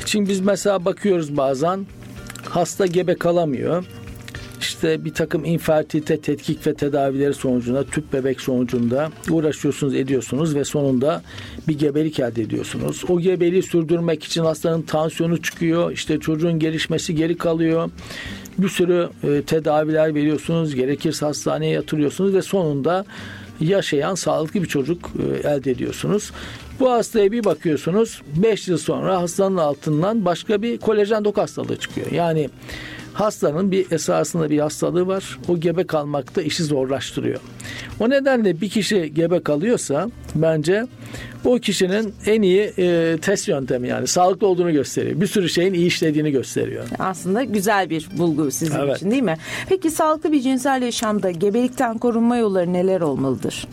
Şimdi 0.06 0.30
biz 0.30 0.40
mesela 0.40 0.84
bakıyoruz 0.84 1.36
bazen 1.36 1.86
hasta 2.44 2.86
gebe 2.86 3.14
kalamıyor. 3.14 3.84
İşte 4.60 5.04
bir 5.04 5.14
takım 5.14 5.44
infertilite 5.44 6.20
tetkik 6.20 6.66
ve 6.66 6.74
tedavileri 6.74 7.34
sonucunda 7.34 7.84
tüp 7.84 8.12
bebek 8.12 8.40
sonucunda 8.40 9.10
uğraşıyorsunuz 9.30 9.94
ediyorsunuz 9.94 10.54
ve 10.54 10.64
sonunda 10.64 11.22
bir 11.68 11.78
gebelik 11.78 12.20
elde 12.20 12.42
ediyorsunuz. 12.42 13.04
O 13.08 13.20
gebeliği 13.20 13.62
sürdürmek 13.62 14.24
için 14.24 14.44
hastanın 14.44 14.82
tansiyonu 14.82 15.42
çıkıyor. 15.42 15.92
İşte 15.92 16.20
çocuğun 16.20 16.58
gelişmesi 16.58 17.14
geri 17.14 17.36
kalıyor. 17.36 17.90
Bir 18.58 18.68
sürü 18.68 19.08
e, 19.22 19.42
tedaviler 19.42 20.14
veriyorsunuz. 20.14 20.74
Gerekirse 20.74 21.26
hastaneye 21.26 21.72
yatırıyorsunuz 21.72 22.34
ve 22.34 22.42
sonunda 22.42 23.04
yaşayan 23.60 24.14
sağlıklı 24.14 24.62
bir 24.62 24.68
çocuk 24.68 25.12
e, 25.44 25.48
elde 25.48 25.70
ediyorsunuz. 25.70 26.32
Bu 26.80 26.90
hastaya 26.90 27.32
bir 27.32 27.44
bakıyorsunuz 27.44 28.22
5 28.36 28.68
yıl 28.68 28.78
sonra 28.78 29.20
hastanın 29.20 29.56
altından 29.56 30.24
başka 30.24 30.62
bir 30.62 30.78
kolajen 30.78 31.24
dok 31.24 31.36
hastalığı 31.36 31.76
çıkıyor. 31.76 32.12
Yani 32.12 32.50
hastanın 33.16 33.70
bir 33.70 33.92
esasında 33.92 34.50
bir 34.50 34.58
hastalığı 34.58 35.06
var. 35.06 35.38
O 35.48 35.60
gebe 35.60 35.86
kalmakta 35.86 36.42
işi 36.42 36.64
zorlaştırıyor. 36.64 37.40
O 38.00 38.10
nedenle 38.10 38.60
bir 38.60 38.68
kişi 38.68 39.14
gebe 39.14 39.42
kalıyorsa 39.42 40.10
bence 40.34 40.86
o 41.44 41.58
kişinin 41.58 42.14
en 42.26 42.42
iyi 42.42 42.72
e, 42.78 43.16
test 43.22 43.48
yöntemi 43.48 43.88
yani 43.88 44.06
sağlıklı 44.06 44.46
olduğunu 44.46 44.72
gösteriyor. 44.72 45.20
Bir 45.20 45.26
sürü 45.26 45.48
şeyin 45.48 45.74
iyi 45.74 45.86
işlediğini 45.86 46.30
gösteriyor. 46.30 46.84
Aslında 46.98 47.44
güzel 47.44 47.90
bir 47.90 48.08
bulgu 48.18 48.50
sizin 48.50 48.78
evet. 48.78 48.96
için 48.96 49.10
değil 49.10 49.22
mi? 49.22 49.36
Peki 49.68 49.90
sağlıklı 49.90 50.32
bir 50.32 50.40
cinsel 50.40 50.82
yaşamda 50.82 51.30
gebelikten 51.30 51.98
korunma 51.98 52.36
yolları 52.36 52.72
neler 52.72 53.00
olmalıdır? 53.00 53.66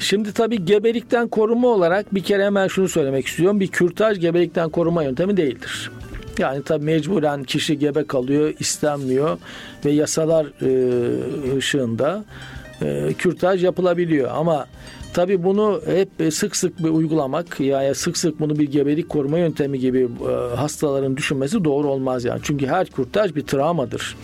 Şimdi 0.00 0.32
tabii 0.32 0.64
gebelikten 0.64 1.28
koruma 1.28 1.68
olarak 1.68 2.14
bir 2.14 2.22
kere 2.22 2.44
hemen 2.44 2.68
şunu 2.68 2.88
söylemek 2.88 3.26
istiyorum. 3.26 3.60
Bir 3.60 3.68
kürtaj 3.68 4.20
gebelikten 4.20 4.68
koruma 4.68 5.02
yöntemi 5.02 5.36
değildir. 5.36 5.90
Yani 6.38 6.62
tabi 6.62 6.84
mecburen 6.84 7.44
kişi 7.44 7.78
gebe 7.78 8.06
kalıyor, 8.06 8.54
istenmiyor 8.58 9.38
ve 9.84 9.90
yasalar 9.90 10.46
e, 10.46 11.56
ışığında 11.56 12.24
e, 12.82 13.14
kürtaj 13.18 13.64
yapılabiliyor. 13.64 14.30
Ama 14.34 14.66
tabi 15.14 15.44
bunu 15.44 15.80
hep 15.86 16.34
sık 16.34 16.56
sık 16.56 16.84
bir 16.84 16.88
uygulamak 16.88 17.60
yani 17.60 17.94
sık 17.94 18.16
sık 18.18 18.40
bunu 18.40 18.58
bir 18.58 18.70
gebelik 18.70 19.08
koruma 19.08 19.38
yöntemi 19.38 19.78
gibi 19.78 20.08
e, 20.30 20.56
hastaların 20.56 21.16
düşünmesi 21.16 21.64
doğru 21.64 21.88
olmaz 21.88 22.24
yani. 22.24 22.40
Çünkü 22.42 22.66
her 22.66 22.86
kürtaj 22.86 23.34
bir 23.34 23.42
travmadır. 23.42 24.16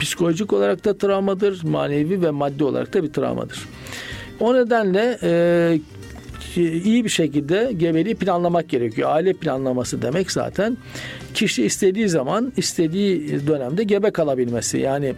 Psikolojik 0.00 0.52
olarak 0.52 0.84
da 0.84 0.98
travmadır, 0.98 1.64
manevi 1.64 2.22
ve 2.22 2.30
maddi 2.30 2.64
olarak 2.64 2.94
da 2.94 3.02
bir 3.02 3.12
travmadır. 3.12 3.68
O 4.40 4.54
nedenle 4.54 5.18
e, 5.22 5.80
iyi 6.62 7.04
bir 7.04 7.10
şekilde 7.10 7.72
gebeliği 7.76 8.14
planlamak 8.14 8.68
gerekiyor. 8.68 9.10
Aile 9.10 9.32
planlaması 9.32 10.02
demek 10.02 10.30
zaten 10.30 10.76
kişi 11.34 11.64
istediği 11.64 12.08
zaman 12.08 12.52
istediği 12.56 13.46
dönemde 13.46 13.84
gebe 13.84 14.10
kalabilmesi. 14.10 14.78
Yani 14.78 15.14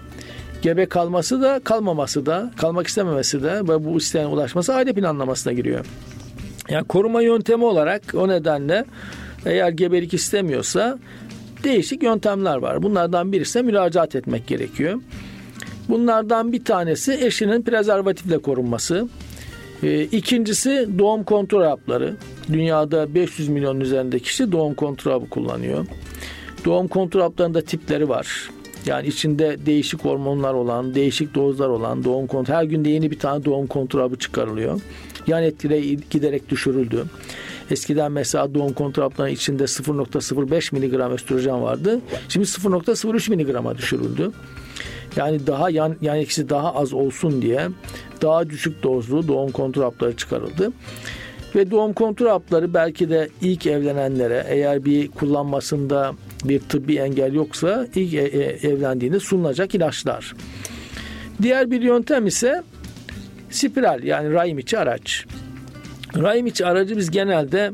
gebe 0.63 0.87
kalması 0.87 1.43
da 1.43 1.61
kalmaması 1.65 2.27
da 2.27 2.51
kalmak 2.57 2.87
istememesi 2.87 3.43
de 3.43 3.53
ve 3.53 3.85
bu 3.85 3.99
isteğe 3.99 4.27
ulaşması 4.27 4.75
aile 4.75 4.93
planlamasına 4.93 5.53
giriyor. 5.53 5.87
Yani 6.69 6.87
koruma 6.87 7.23
yöntemi 7.23 7.65
olarak 7.65 8.03
o 8.15 8.29
nedenle 8.29 8.85
eğer 9.47 9.69
gebelik 9.69 10.15
istemiyorsa 10.15 10.99
değişik 11.65 12.03
yöntemler 12.03 12.57
var. 12.57 12.83
Bunlardan 12.83 13.33
birisi 13.33 13.63
müracaat 13.63 14.17
etmek 14.17 14.47
gerekiyor. 14.47 15.01
Bunlardan 15.89 16.53
bir 16.53 16.65
tanesi 16.65 17.13
eşinin 17.13 17.63
prezervatifle 17.63 18.39
korunması. 18.39 19.09
E, 19.83 20.03
ikincisi 20.03 20.89
doğum 20.99 21.25
kontrol 21.25 21.63
hapları. 21.63 22.15
Dünyada 22.53 23.15
500 23.15 23.49
milyon 23.49 23.81
üzerinde 23.81 24.19
kişi 24.19 24.53
doğum 24.53 24.75
kontrol 24.75 25.13
hapı 25.13 25.29
kullanıyor. 25.29 25.87
Doğum 26.65 26.89
kontrol 26.89 27.21
haplarında 27.21 27.61
tipleri 27.61 28.09
var. 28.09 28.51
Yani 28.87 29.07
içinde 29.07 29.57
değişik 29.67 30.05
hormonlar 30.05 30.55
olan, 30.55 30.95
değişik 30.95 31.35
dozlar 31.35 31.69
olan 31.69 32.05
doğum 32.05 32.27
kontrol. 32.27 32.55
Her 32.55 32.65
gün 32.65 32.85
de 32.85 32.91
yeni 32.91 33.11
bir 33.11 33.19
tane 33.19 33.45
doğum 33.45 33.67
kontrol 33.67 34.01
hapı 34.01 34.19
çıkarılıyor. 34.19 34.81
yan 35.27 35.43
etkileri 35.43 35.99
giderek 36.11 36.49
düşürüldü. 36.49 37.05
Eskiden 37.71 38.13
mesela 38.13 38.55
doğum 38.55 38.73
kontrol 38.73 39.29
içinde 39.29 39.63
0.05 39.65 40.75
miligram 40.75 41.13
östrojen 41.13 41.63
vardı. 41.63 42.01
Şimdi 42.29 42.47
0.03 42.47 43.31
miligrama 43.31 43.79
düşürüldü. 43.79 44.33
Yani 45.19 45.47
daha 45.47 45.71
yan, 45.71 45.97
yan 46.01 46.19
etkisi 46.19 46.49
daha 46.49 46.75
az 46.75 46.93
olsun 46.93 47.43
diye 47.43 47.69
daha 48.23 48.51
düşük 48.51 48.83
dozlu 48.83 49.29
doğum 49.29 49.53
kontrol 49.53 49.83
hapları 49.83 50.17
çıkarıldı. 50.17 50.73
Ve 51.55 51.71
doğum 51.71 51.93
kontrol 51.93 52.29
hapları 52.29 52.75
belki 52.75 53.11
de 53.11 53.29
ilk 53.41 53.67
evlenenlere 53.67 54.45
eğer 54.49 54.85
bir 54.85 55.09
kullanmasında 55.09 56.13
bir 56.45 56.61
tıbbi 56.61 56.97
engel 56.97 57.35
yoksa 57.35 57.87
ilk 57.95 58.15
e, 58.15 58.19
e, 58.19 58.69
evlendiğinde 58.69 59.21
sunulacak 59.21 59.75
ilaçlar. 59.75 60.35
Diğer 61.43 61.71
bir 61.71 61.83
yöntem 61.83 62.27
ise 62.27 62.63
spiral 63.51 64.03
yani 64.03 64.33
rahim 64.33 64.59
içi 64.59 64.79
araç. 64.79 65.25
Rahim 66.17 66.47
içi 66.47 66.67
aracı 66.67 66.97
biz 66.97 67.11
genelde 67.11 67.73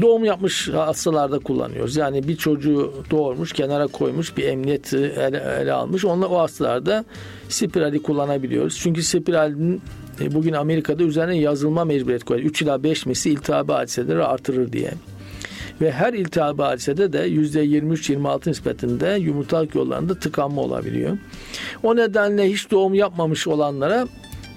doğum 0.00 0.24
yapmış 0.24 0.68
hastalarda 0.68 1.38
kullanıyoruz. 1.38 1.96
Yani 1.96 2.28
bir 2.28 2.36
çocuğu 2.36 2.92
doğurmuş, 3.10 3.52
kenara 3.52 3.86
koymuş, 3.86 4.36
bir 4.36 4.44
emniyet 4.44 4.94
ele, 4.94 5.58
ele 5.60 5.72
almış. 5.72 6.04
Onunla 6.04 6.26
o 6.26 6.38
hastalarda 6.38 7.04
spirali 7.48 8.02
kullanabiliyoruz. 8.02 8.78
Çünkü 8.78 9.02
spiralin 9.02 9.82
e, 10.20 10.34
bugün 10.34 10.52
Amerika'da 10.52 11.02
üzerine 11.02 11.38
yazılma 11.38 11.84
mecburiyet 11.84 12.24
koyuyor. 12.24 12.50
3 12.50 12.62
ila 12.62 12.82
5 12.82 13.06
misli 13.06 13.30
iltihabi 13.30 13.72
hadiseleri 13.72 14.24
artırır 14.24 14.72
diye. 14.72 14.92
Ve 15.80 15.92
her 15.92 16.12
iltihabi 16.12 16.62
hadisede 16.62 17.12
de 17.12 17.28
%23-26 17.28 18.48
nispetinde 18.48 19.08
yumurtalık 19.20 19.74
yollarında 19.74 20.14
tıkanma 20.14 20.62
olabiliyor. 20.62 21.18
O 21.82 21.96
nedenle 21.96 22.50
hiç 22.50 22.70
doğum 22.70 22.94
yapmamış 22.94 23.46
olanlara 23.46 24.06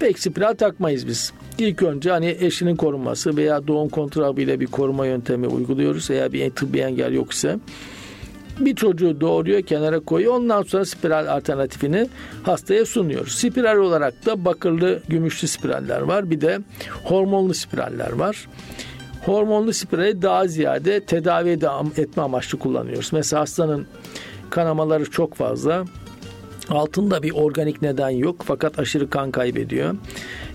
pek 0.00 0.18
spiral 0.18 0.54
takmayız 0.54 1.06
biz. 1.06 1.32
İlk 1.60 1.82
önce 1.82 2.10
hani 2.10 2.36
eşinin 2.40 2.76
korunması 2.76 3.36
veya 3.36 3.66
doğum 3.66 3.88
kontrol 3.88 4.36
ile 4.36 4.60
bir 4.60 4.66
koruma 4.66 5.06
yöntemi 5.06 5.46
uyguluyoruz. 5.46 6.10
Eğer 6.10 6.32
bir 6.32 6.50
tıbbi 6.50 6.78
engel 6.78 7.12
yok 7.12 7.32
ise 7.32 7.58
bir 8.60 8.74
çocuğu 8.74 9.20
doğuruyor 9.20 9.62
kenara 9.62 10.00
koyuyor 10.00 10.34
ondan 10.34 10.62
sonra 10.62 10.84
spiral 10.84 11.26
alternatifini 11.36 12.08
hastaya 12.42 12.86
sunuyoruz. 12.86 13.32
Spiral 13.32 13.76
olarak 13.76 14.26
da 14.26 14.44
bakırlı 14.44 15.02
gümüşlü 15.08 15.48
spiraller 15.48 16.00
var 16.00 16.30
bir 16.30 16.40
de 16.40 16.58
hormonlu 17.04 17.54
spiraller 17.54 18.12
var. 18.12 18.48
Hormonlu 19.24 19.72
spirali 19.72 20.22
daha 20.22 20.46
ziyade 20.46 21.04
tedavi 21.04 21.58
etme 21.96 22.22
amaçlı 22.22 22.58
kullanıyoruz. 22.58 23.12
Mesela 23.12 23.42
hastanın 23.42 23.86
kanamaları 24.50 25.10
çok 25.10 25.34
fazla 25.34 25.84
Altında 26.70 27.22
bir 27.22 27.30
organik 27.30 27.82
neden 27.82 28.10
yok 28.10 28.42
fakat 28.44 28.78
aşırı 28.78 29.10
kan 29.10 29.30
kaybediyor. 29.30 29.94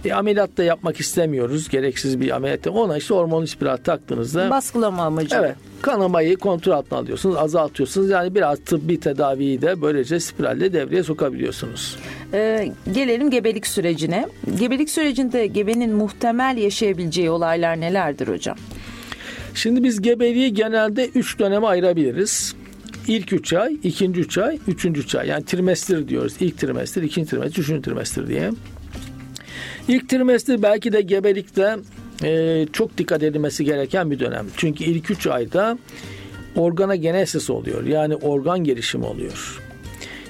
E, 0.06 0.14
ameliyat 0.14 0.58
da 0.58 0.64
yapmak 0.64 1.00
istemiyoruz. 1.00 1.70
Gereksiz 1.70 2.22
bir 2.22 2.36
ameliyat. 2.36 2.68
Ona 2.68 2.98
işte 2.98 3.16
hormon 3.16 3.46
spiral 3.46 3.78
taktığınızda 3.78 4.50
baskılama 4.50 5.04
amacı. 5.04 5.36
Evet. 5.36 5.56
Kanamayı 5.82 6.38
kontrol 6.38 6.74
altına 6.74 7.00
alıyorsunuz, 7.00 7.36
azaltıyorsunuz. 7.36 8.10
Yani 8.10 8.36
biraz 8.36 8.60
tıbbi 8.60 9.00
tedaviyi 9.00 9.62
de 9.62 9.82
böylece 9.82 10.20
spiralle 10.20 10.74
devreye 10.74 11.04
sokabiliyorsunuz. 11.04 11.98
Ee, 12.34 12.72
gelelim 12.94 13.30
gebelik 13.30 13.68
sürecine. 13.68 14.28
Gebelik 14.60 14.90
sürecinde 14.90 15.48
gebenin 15.48 15.94
muhtemel 15.94 16.58
yaşayabileceği 16.58 17.30
olaylar 17.30 17.82
nelerdir 17.82 18.28
hocam? 18.28 18.58
Şimdi 19.54 19.84
biz 19.84 20.02
gebeliği 20.02 20.54
genelde 20.54 21.08
3 21.08 21.40
döneme 21.40 21.68
ayırabiliriz. 21.68 22.56
İlk 23.08 23.34
3 23.34 23.54
ay, 23.54 23.78
ikinci 23.84 24.20
3 24.20 24.38
ay, 24.38 24.60
üçüncü 24.68 25.02
3 25.02 25.16
ay. 25.16 25.28
Yani 25.28 25.46
trimester 25.46 26.08
diyoruz. 26.08 26.34
İlk 26.40 26.58
trimester, 26.58 27.02
ikinci 27.02 27.30
trimester, 27.30 27.62
üçüncü 27.64 27.82
trimester 27.82 28.28
diye. 28.28 28.52
İlk 29.88 30.10
trimester 30.10 30.62
belki 30.62 30.94
de 30.94 31.02
gebelikte 31.02 31.78
e, 32.24 32.66
çok 32.74 32.98
dikkat 32.98 33.24
edilmesi 33.24 33.66
gereken 33.66 34.12
bir 34.12 34.20
dönem. 34.20 34.46
Çünkü 34.58 34.84
ilk 34.84 35.12
3 35.12 35.28
ayda 35.28 35.78
organa 36.56 36.96
genesis 36.96 37.50
oluyor. 37.50 37.84
Yani 37.84 38.16
organ 38.16 38.64
gelişimi 38.64 39.06
oluyor. 39.06 39.62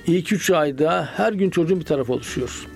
İlk 0.08 0.32
3 0.32 0.52
ayda 0.52 1.10
her 1.16 1.34
gün 1.34 1.50
çocuğun 1.50 1.80
bir 1.80 1.86
tarafı 1.86 2.14
oluşuyor. 2.14 2.68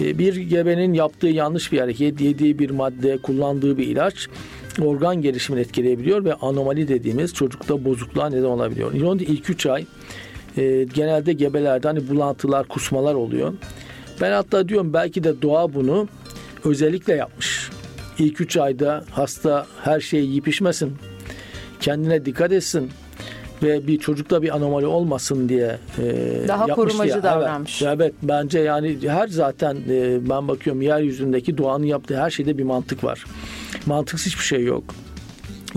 E, 0.00 0.18
bir 0.18 0.36
gebenin 0.36 0.92
yaptığı 0.92 1.26
yanlış 1.26 1.72
bir 1.72 1.78
hareket, 1.78 2.20
yediği 2.20 2.58
bir 2.58 2.70
madde, 2.70 3.18
kullandığı 3.18 3.78
bir 3.78 3.86
ilaç 3.86 4.28
organ 4.82 5.22
gelişimini 5.22 5.60
etkileyebiliyor 5.60 6.24
ve 6.24 6.34
anomali 6.34 6.88
dediğimiz 6.88 7.34
çocukta 7.34 7.84
bozukluğa 7.84 8.28
neden 8.28 8.44
olabiliyor. 8.44 8.94
İronide 8.94 9.24
ilk 9.24 9.50
3 9.50 9.66
ay 9.66 9.86
e, 10.56 10.86
genelde 10.94 11.32
gebelerde 11.32 11.88
hani 11.88 12.08
bulantılar, 12.08 12.68
kusmalar 12.68 13.14
oluyor. 13.14 13.52
Ben 14.20 14.32
hatta 14.32 14.68
diyorum 14.68 14.92
belki 14.92 15.24
de 15.24 15.42
doğa 15.42 15.74
bunu 15.74 16.08
özellikle 16.64 17.14
yapmış. 17.14 17.70
İlk 18.18 18.40
3 18.40 18.56
ayda 18.56 19.04
hasta 19.10 19.66
her 19.84 20.00
şeyi 20.00 20.26
yiyip 20.26 20.48
içmesin. 20.48 20.92
Kendine 21.80 22.24
dikkat 22.24 22.52
etsin 22.52 22.90
ve 23.62 23.86
bir 23.86 23.98
çocukta 23.98 24.42
bir 24.42 24.56
anomali 24.56 24.86
olmasın 24.86 25.48
diye 25.48 25.78
e, 25.98 26.48
daha 26.48 26.66
korumacı 26.66 27.12
diye. 27.12 27.22
davranmış. 27.22 27.82
Evet, 27.82 27.94
evet 27.96 28.14
bence 28.22 28.58
yani 28.58 28.98
her 29.08 29.28
zaten 29.28 29.76
e, 29.88 30.28
ben 30.30 30.48
bakıyorum 30.48 30.82
yeryüzündeki 30.82 31.58
doğanın 31.58 31.84
yaptığı 31.84 32.20
her 32.20 32.30
şeyde 32.30 32.58
bir 32.58 32.64
mantık 32.64 33.04
var. 33.04 33.24
Mantıksız 33.86 34.26
hiçbir 34.26 34.44
şey 34.44 34.64
yok. 34.64 34.84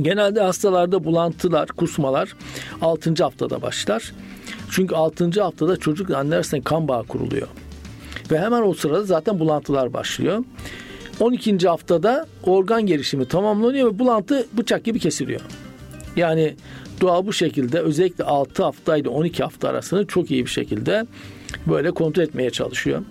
Genelde 0.02 0.42
hastalarda 0.42 1.04
bulantılar, 1.04 1.68
kusmalar 1.68 2.36
6. 2.82 3.24
haftada 3.24 3.62
başlar. 3.62 4.14
Çünkü 4.72 4.96
6. 4.96 5.42
haftada 5.42 5.78
çocuk 5.78 6.12
anne 6.12 6.36
arasında 6.36 6.62
kan 6.62 6.88
bağı 6.88 7.04
kuruluyor. 7.04 7.48
Ve 8.32 8.40
hemen 8.40 8.62
o 8.62 8.74
sırada 8.74 9.04
zaten 9.04 9.40
bulantılar 9.40 9.94
başlıyor. 9.94 10.44
12. 11.20 11.68
haftada 11.68 12.28
organ 12.44 12.86
gelişimi 12.86 13.28
tamamlanıyor 13.28 13.94
ve 13.94 14.00
bulantı 14.00 14.48
bıçak 14.54 14.84
gibi 14.84 15.00
kesiliyor. 15.00 15.42
Yani 16.16 16.56
doğa 17.02 17.26
bu 17.26 17.34
şekilde 17.34 17.80
özellikle 17.80 18.24
6 18.24 18.64
hafta 18.64 18.98
ile 18.98 19.10
12 19.10 19.44
hafta 19.44 19.70
arasını 19.70 20.08
çok 20.08 20.32
iyi 20.32 20.46
bir 20.46 20.50
şekilde 20.50 21.06
böyle 21.68 21.92
kontrol 21.92 22.24
etmeye 22.24 22.50
çalışıyor. 22.50 23.02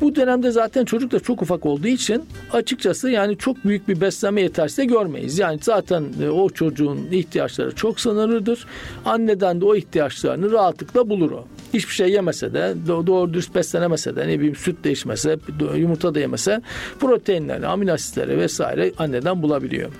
Bu 0.00 0.16
dönemde 0.16 0.50
zaten 0.50 0.84
çocuk 0.84 1.12
da 1.12 1.20
çok 1.20 1.42
ufak 1.42 1.66
olduğu 1.66 1.86
için 1.86 2.24
açıkçası 2.52 3.10
yani 3.10 3.38
çok 3.38 3.64
büyük 3.64 3.88
bir 3.88 4.00
beslenme 4.00 4.42
yetersiz 4.42 4.86
görmeyiz. 4.86 5.38
Yani 5.38 5.58
zaten 5.62 6.04
e, 6.22 6.28
o 6.28 6.50
çocuğun 6.50 7.08
ihtiyaçları 7.10 7.74
çok 7.74 8.00
sınırlıdır. 8.00 8.66
Anneden 9.04 9.60
de 9.60 9.64
o 9.64 9.74
ihtiyaçlarını 9.74 10.52
rahatlıkla 10.52 11.08
bulur 11.08 11.30
o. 11.30 11.44
Hiçbir 11.74 11.94
şey 11.94 12.10
yemese 12.10 12.54
de 12.54 12.74
doğru 12.86 13.32
dürüst 13.32 13.54
beslenemese 13.54 14.16
de 14.16 14.28
ne 14.28 14.38
bileyim 14.38 14.56
süt 14.56 14.84
de 14.84 14.92
içmese 14.92 15.38
yumurta 15.76 16.14
da 16.14 16.20
yemese 16.20 16.62
proteinleri, 17.00 17.66
amino 17.66 17.92
asitleri 17.92 18.38
vesaire 18.38 18.92
anneden 18.98 19.42
bulabiliyor. 19.42 19.90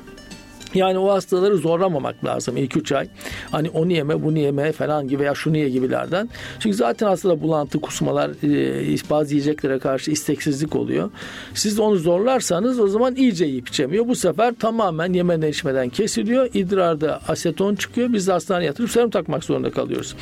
Yani 0.76 0.98
o 0.98 1.12
hastaları 1.12 1.56
zorlamamak 1.56 2.24
lazım 2.24 2.56
ilk 2.56 2.76
3 2.76 2.92
ay. 2.92 3.08
Hani 3.50 3.70
onu 3.70 3.92
yeme 3.92 4.22
bunu 4.22 4.38
yeme 4.38 4.72
falan 4.72 5.08
gibi 5.08 5.22
veya 5.22 5.34
şunu 5.34 5.56
ye 5.56 5.68
gibilerden. 5.68 6.28
Çünkü 6.60 6.76
zaten 6.76 7.06
hastada 7.06 7.42
bulantı, 7.42 7.80
kusmalar, 7.80 8.30
e, 8.30 9.10
bazı 9.10 9.34
yiyeceklere 9.34 9.78
karşı 9.78 10.10
isteksizlik 10.10 10.76
oluyor. 10.76 11.10
Siz 11.54 11.80
onu 11.80 11.96
zorlarsanız 11.96 12.80
o 12.80 12.88
zaman 12.88 13.16
iyice 13.16 13.44
yiyip 13.44 13.68
içemiyor. 13.68 14.08
Bu 14.08 14.14
sefer 14.14 14.54
tamamen 14.54 15.12
yemeden 15.12 15.48
içmeden 15.48 15.88
kesiliyor. 15.88 16.48
İdrarda 16.54 17.20
aseton 17.28 17.74
çıkıyor. 17.74 18.12
Biz 18.12 18.26
de 18.26 18.32
hastaneye 18.32 18.66
yatırıp 18.66 18.90
serum 18.90 19.10
takmak 19.10 19.44
zorunda 19.44 19.70
kalıyoruz. 19.70 20.14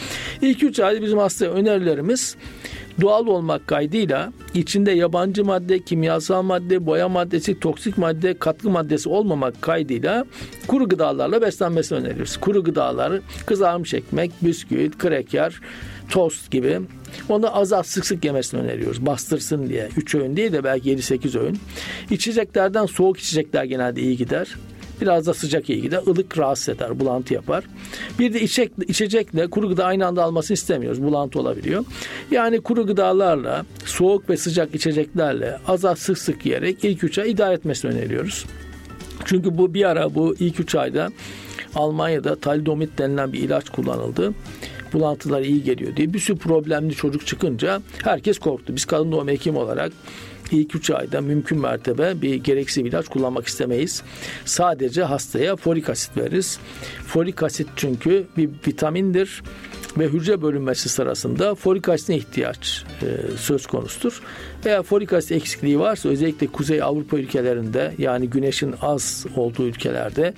İlk 0.43 0.63
3 0.63 0.81
ayda 0.81 1.03
bizim 1.03 1.19
hastaya 1.19 1.51
önerilerimiz 1.51 2.37
doğal 3.01 3.27
olmak 3.27 3.67
kaydıyla 3.67 4.33
içinde 4.55 4.91
yabancı 4.91 5.45
madde, 5.45 5.79
kimyasal 5.79 6.43
madde, 6.43 6.87
boya 6.87 7.09
maddesi, 7.09 7.61
toksik 7.61 7.99
madde, 7.99 8.39
katkı 8.39 8.71
maddesi 8.71 9.09
olmamak 9.09 9.63
kaydıyla 9.63 10.25
kuru 10.67 10.89
gıdalarla 10.89 11.43
beslenmesini 11.43 11.99
öneriyoruz. 11.99 12.37
Kuru 12.37 12.65
gıdalar 12.65 13.21
kızarmış 13.47 13.95
ekmek, 13.95 14.31
bisküvit, 14.43 14.99
kreker, 14.99 15.61
tost 16.11 16.51
gibi 16.51 16.81
onu 17.29 17.57
az 17.57 17.73
az 17.73 17.87
sık 17.87 18.07
sık 18.07 18.25
yemesini 18.25 18.61
öneriyoruz. 18.61 19.07
Bastırsın 19.07 19.69
diye. 19.69 19.89
3 19.97 20.15
öğün 20.15 20.37
değil 20.37 20.53
de 20.53 20.65
belki 20.65 20.91
7-8 20.91 21.39
öğün. 21.39 21.59
İçeceklerden 22.11 22.87
soğuk 22.87 23.19
içecekler 23.19 23.65
genelde 23.65 24.01
iyi 24.03 24.17
gider. 24.17 24.55
Biraz 25.01 25.27
da 25.27 25.35
sıcak 25.35 25.71
iyi 25.71 25.83
gider. 25.83 26.03
Ilık 26.07 26.39
rahatsız 26.39 26.69
eder, 26.69 27.01
bulantı 27.01 27.35
yapar. 27.35 27.65
Bir 28.19 28.35
de 28.35 28.41
içecek, 28.41 28.73
içecekle 28.89 29.47
kuru 29.47 29.69
gıda 29.69 29.85
aynı 29.85 30.07
anda 30.07 30.25
almasını 30.25 30.55
istemiyoruz. 30.55 31.03
Bulantı 31.03 31.41
olabiliyor. 31.41 31.85
Yani 32.31 32.61
kuru 32.61 32.87
gıdalarla, 32.87 33.67
soğuk 33.85 34.31
ve 34.31 34.37
sıcak 34.37 34.75
içeceklerle 34.75 35.59
az 35.67 35.85
az 35.85 35.99
sık 35.99 36.19
sık 36.19 36.47
yiyerek 36.47 36.85
ilk 36.85 37.05
3 37.05 37.19
ay 37.19 37.31
idare 37.31 37.55
etmesini 37.55 37.91
öneriyoruz. 37.91 38.45
Çünkü 39.25 39.59
bu 39.59 39.75
bir 39.75 39.85
ara 39.85 40.15
bu 40.15 40.35
ilk 40.39 40.61
3 40.61 40.75
ayda 40.75 41.11
Almanya'da 41.75 42.37
talidomid 42.37 42.99
denilen 42.99 43.33
bir 43.33 43.39
ilaç 43.39 43.71
kullanıldı 43.71 44.33
bulantılar 44.95 45.43
iyi 45.43 45.63
geliyor 45.63 45.97
diye 45.97 46.13
bir 46.13 46.19
sürü 46.19 46.39
problemli 46.39 46.95
çocuk 46.95 47.27
çıkınca 47.27 47.83
herkes 48.05 48.39
korktu. 48.39 48.77
Biz 48.77 48.85
kadın 48.85 49.13
doğum 49.13 49.29
hekimi 49.29 49.59
olarak 49.59 49.93
ilk 50.51 50.75
3 50.75 50.91
ayda 50.91 51.21
mümkün 51.21 51.59
mertebe 51.59 52.23
bir 52.23 52.35
gereksiz 52.35 52.87
ilaç 52.87 53.09
kullanmak 53.09 53.47
istemeyiz. 53.47 54.03
Sadece 54.45 55.03
hastaya 55.03 55.57
folik 55.57 55.91
asit 55.91 56.17
veririz. 56.17 56.59
Folik 57.07 57.43
asit 57.43 57.69
çünkü 57.77 58.27
bir 58.37 58.51
vitamindir 58.67 59.43
ve 59.99 60.07
hücre 60.07 60.43
bölünmesi 60.43 60.89
sırasında 60.89 61.55
folik 61.55 61.89
asitine 61.89 62.17
ihtiyaç 62.17 62.85
e, 63.03 63.07
söz 63.37 63.67
konusudur. 63.67 64.21
Eğer 64.65 64.83
folik 64.83 65.13
asit 65.13 65.33
eksikliği 65.33 65.79
varsa 65.79 66.09
özellikle 66.09 66.47
Kuzey 66.47 66.83
Avrupa 66.83 67.19
ülkelerinde 67.19 67.95
yani 67.99 68.31
güneşin 68.31 68.75
az 68.83 69.27
olduğu 69.37 69.67
ülkelerde 69.67 70.35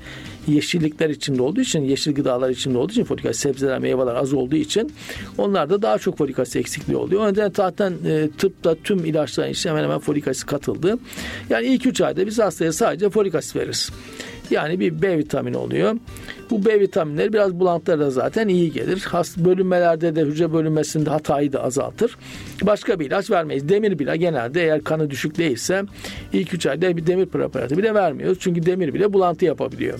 yeşillikler 0.48 1.10
içinde 1.10 1.42
olduğu 1.42 1.60
için, 1.60 1.80
yeşil 1.80 2.14
gıdalar 2.14 2.50
içinde 2.50 2.78
olduğu 2.78 2.92
için 2.92 3.04
folik 3.04 3.26
asit, 3.26 3.42
sebzeler, 3.42 3.78
meyveler 3.78 4.14
az 4.14 4.32
olduğu 4.32 4.56
için 4.56 4.92
onlarda 5.38 5.82
daha 5.82 5.98
çok 5.98 6.18
folik 6.18 6.38
asit 6.38 6.56
eksikliği 6.56 6.96
oluyor. 6.96 7.22
O 7.22 7.26
nedenle 7.28 7.52
zaten 7.56 7.94
e, 8.06 8.28
tıpta 8.38 8.74
tüm 8.84 9.04
ilaçların 9.04 9.50
içine 9.50 9.72
hemen 9.72 9.84
hemen 9.84 9.98
folik 9.98 10.28
asit 10.28 10.46
katıldı. 10.46 10.98
Yani 11.50 11.66
ilk 11.66 11.86
3 11.86 12.00
ayda 12.00 12.26
biz 12.26 12.38
hastaya 12.38 12.72
sadece 12.72 13.10
folik 13.10 13.34
asit 13.34 13.56
veririz. 13.56 13.90
Yani 14.50 14.80
bir 14.80 15.02
B 15.02 15.18
vitamini 15.18 15.56
oluyor. 15.56 15.96
Bu 16.50 16.64
B 16.64 16.80
vitaminleri 16.80 17.32
biraz 17.32 17.60
bulantılara 17.60 18.10
zaten 18.10 18.48
iyi 18.48 18.72
gelir. 18.72 19.04
Hast 19.08 19.38
bölünmelerde 19.38 20.16
de 20.16 20.22
hücre 20.22 20.52
bölünmesinde 20.52 21.10
hatayı 21.10 21.52
da 21.52 21.64
azaltır. 21.64 22.16
Başka 22.62 23.00
bir 23.00 23.06
ilaç 23.06 23.30
vermeyiz. 23.30 23.68
Demir 23.68 23.98
bile 23.98 24.16
genelde 24.16 24.62
eğer 24.62 24.84
kanı 24.84 25.10
düşük 25.10 25.38
değilse 25.38 25.82
ilk 26.32 26.54
3 26.54 26.66
ayda 26.66 26.96
bir 26.96 27.06
demir 27.06 27.26
preparatı 27.26 27.78
bile 27.78 27.94
vermiyoruz. 27.94 28.38
Çünkü 28.40 28.66
demir 28.66 28.94
bile 28.94 29.12
bulantı 29.12 29.44
yapabiliyor. 29.44 29.98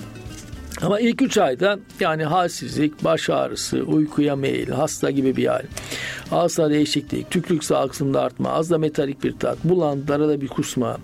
Ama 0.83 1.01
ilk 1.01 1.23
3 1.23 1.39
ayda 1.39 1.79
yani 2.01 2.25
halsizlik, 2.25 3.05
baş 3.05 3.31
ağrısı, 3.31 3.83
uykuya 3.83 4.37
meyil, 4.37 4.71
hasta 4.71 5.11
gibi 5.11 5.37
bir 5.37 5.47
hal, 5.47 5.63
ağızda 6.31 6.71
değişiklik, 6.71 7.31
tükrük 7.31 7.65
salgısında 7.65 8.23
artma, 8.23 8.53
az 8.53 8.71
da 8.71 8.79
metalik 8.79 9.25
bir 9.25 9.39
tat, 9.39 9.59
bulantı, 9.65 10.15
arada 10.15 10.41
bir 10.41 10.49
kusma, 10.49 10.99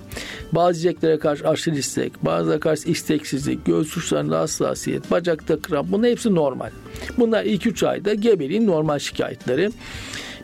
bazı 0.53 0.79
yiyeceklere 0.79 1.19
karşı 1.19 1.49
aşırı 1.49 1.75
istek, 1.75 2.25
bazılara 2.25 2.61
karşı 2.61 2.89
isteksizlik, 2.89 3.67
göğüs 3.67 3.97
uçlarında 3.97 4.41
hassasiyet, 4.41 5.11
bacakta 5.11 5.61
kramp 5.61 5.93
bunlar 5.93 6.11
hepsi 6.11 6.35
normal. 6.35 6.71
Bunlar 7.19 7.45
ilk 7.45 7.67
3 7.67 7.83
ayda 7.83 8.15
gebeliğin 8.15 8.67
normal 8.67 8.99
şikayetleri 8.99 9.71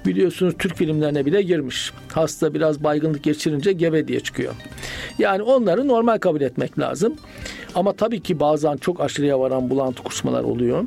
biliyorsunuz 0.06 0.54
Türk 0.58 0.76
filmlerine 0.76 1.26
bile 1.26 1.42
girmiş. 1.42 1.92
Hasta 2.12 2.54
biraz 2.54 2.84
baygınlık 2.84 3.22
geçirince 3.22 3.72
gebe 3.72 4.08
diye 4.08 4.20
çıkıyor. 4.20 4.54
Yani 5.18 5.42
onları 5.42 5.88
normal 5.88 6.18
kabul 6.18 6.40
etmek 6.40 6.78
lazım. 6.78 7.14
Ama 7.74 7.92
tabii 7.92 8.20
ki 8.20 8.40
bazen 8.40 8.76
çok 8.76 9.00
aşırıya 9.00 9.40
varan 9.40 9.70
bulantı 9.70 10.02
kusmalar 10.02 10.44
oluyor. 10.44 10.84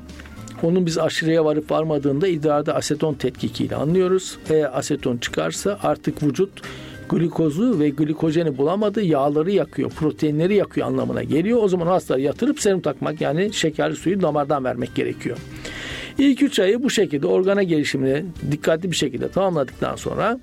Onun 0.63 0.86
biz 0.86 0.97
aşırıya 0.97 1.45
varıp 1.45 1.71
varmadığında 1.71 2.27
idrarda 2.27 2.75
aseton 2.75 3.13
tetkikiyle 3.13 3.75
anlıyoruz. 3.75 4.38
Eğer 4.49 4.77
aseton 4.79 5.17
çıkarsa 5.17 5.79
artık 5.84 6.23
vücut 6.23 6.61
glikozu 7.09 7.79
ve 7.79 7.89
glikojeni 7.89 8.57
bulamadı. 8.57 9.01
Yağları 9.01 9.51
yakıyor, 9.51 9.89
proteinleri 9.89 10.55
yakıyor 10.55 10.88
anlamına 10.88 11.23
geliyor. 11.23 11.63
O 11.63 11.67
zaman 11.67 11.88
hastaları 11.88 12.21
yatırıp 12.21 12.59
serum 12.59 12.82
takmak 12.82 13.21
yani 13.21 13.53
şekerli 13.53 13.95
suyu 13.95 14.21
damardan 14.21 14.63
vermek 14.63 14.95
gerekiyor. 14.95 15.38
İlk 16.17 16.41
3 16.41 16.59
ayı 16.59 16.84
bu 16.84 16.89
şekilde 16.89 17.27
organa 17.27 17.63
gelişimini 17.63 18.25
dikkatli 18.51 18.91
bir 18.91 18.95
şekilde 18.95 19.29
tamamladıktan 19.29 19.95
sonra 19.95 20.39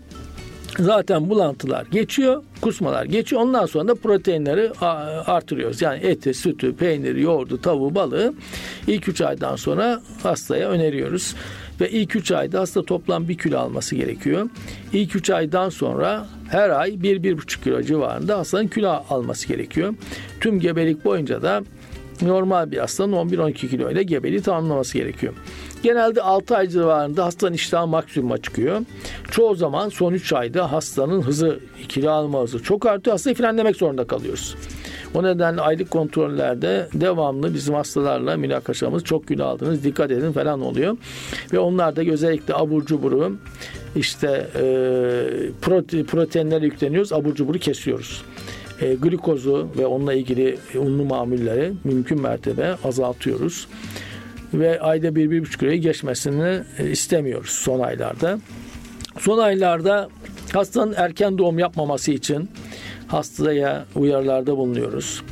zaten 0.79 1.31
bulantılar 1.31 1.87
geçiyor, 1.91 2.43
kusmalar 2.61 3.05
geçiyor. 3.05 3.43
Ondan 3.43 3.67
sonra 3.67 3.89
da 3.89 3.95
proteinleri 3.95 4.71
artırıyoruz. 5.27 5.83
Yani 5.83 5.99
eti, 6.07 6.35
sütü, 6.35 6.77
peyniri, 6.77 7.23
yoğurdu, 7.23 7.61
tavuğu, 7.61 7.95
balığı 7.95 8.35
ilk 8.87 9.09
3 9.09 9.21
aydan 9.21 9.57
sonra 9.57 10.01
hastaya 10.23 10.69
öneriyoruz. 10.69 11.35
Ve 11.81 11.91
ilk 11.91 12.17
3 12.17 12.33
ayda 12.33 12.61
hasta 12.61 12.83
toplam 12.83 13.29
1 13.29 13.39
kilo 13.39 13.59
alması 13.59 13.97
gerekiyor. 13.97 14.49
İlk 14.93 15.17
3 15.17 15.31
aydan 15.31 15.69
sonra 15.69 16.27
her 16.49 16.71
ay 16.71 16.91
1-1,5 16.91 17.65
kilo 17.65 17.83
civarında 17.83 18.39
hastanın 18.39 18.69
kilo 18.69 19.05
alması 19.11 19.49
gerekiyor. 19.49 19.95
Tüm 20.41 20.61
gebelik 20.61 21.05
boyunca 21.05 21.43
da 21.43 21.63
normal 22.23 22.71
bir 22.71 22.79
hastanın 22.79 23.13
11-12 23.13 23.53
kilo 23.53 23.91
ile 23.91 24.03
gebeliği 24.03 24.43
tamamlaması 24.43 24.99
gerekiyor. 24.99 25.35
Genelde 25.83 26.23
6 26.23 26.57
ay 26.57 26.69
civarında 26.69 27.25
hastanın 27.25 27.53
iştahı 27.53 27.87
maksimuma 27.87 28.39
çıkıyor. 28.39 28.81
Çoğu 29.31 29.55
zaman 29.55 29.89
son 29.89 30.13
3 30.13 30.33
ayda 30.33 30.73
hastanın 30.73 31.23
hızı, 31.23 31.61
kilo 31.89 32.11
alma 32.11 32.41
hızı 32.41 32.63
çok 32.63 32.87
artıyor. 32.87 33.15
Hastayı 33.15 33.37
frenlemek 33.37 33.77
zorunda 33.77 34.07
kalıyoruz. 34.07 34.57
O 35.15 35.23
nedenle 35.23 35.61
aylık 35.61 35.91
kontrollerde 35.91 36.89
devamlı 36.95 37.55
bizim 37.55 37.75
hastalarla 37.75 38.37
münakaşamız 38.37 39.05
çok 39.05 39.29
kilo 39.29 39.45
aldınız 39.45 39.85
dikkat 39.85 40.11
edin 40.11 40.33
falan 40.33 40.61
oluyor. 40.61 40.97
Ve 41.53 41.59
onlar 41.59 41.97
da 41.97 42.01
özellikle 42.01 42.55
abur 42.55 42.87
cuburu 42.87 43.37
işte 43.97 44.47
e, 44.55 44.63
prote, 45.63 46.05
proteinler 46.05 46.63
yükleniyoruz 46.63 47.13
abur 47.13 47.35
cuburu 47.35 47.59
kesiyoruz 47.59 48.23
e, 48.81 48.95
glikozu 48.95 49.69
ve 49.79 49.87
onunla 49.87 50.15
ilgili 50.15 50.59
unlu 50.75 51.05
mamulleri 51.05 51.73
mümkün 51.85 52.21
mertebe 52.21 52.77
azaltıyoruz. 52.85 53.69
Ve 54.55 54.81
ayda 54.81 55.09
1-1,5 55.09 55.59
kiloyu 55.59 55.81
geçmesini 55.81 56.61
e, 56.79 56.91
istemiyoruz 56.91 57.51
son 57.51 57.81
aylarda. 57.81 58.39
Son 59.19 59.39
aylarda 59.39 60.09
hastanın 60.53 60.95
erken 60.97 61.39
doğum 61.39 61.59
yapmaması 61.59 62.13
için 62.13 62.51
hastaya 63.07 63.85
uyarılarda 63.95 64.57
bulunuyoruz. 64.57 65.23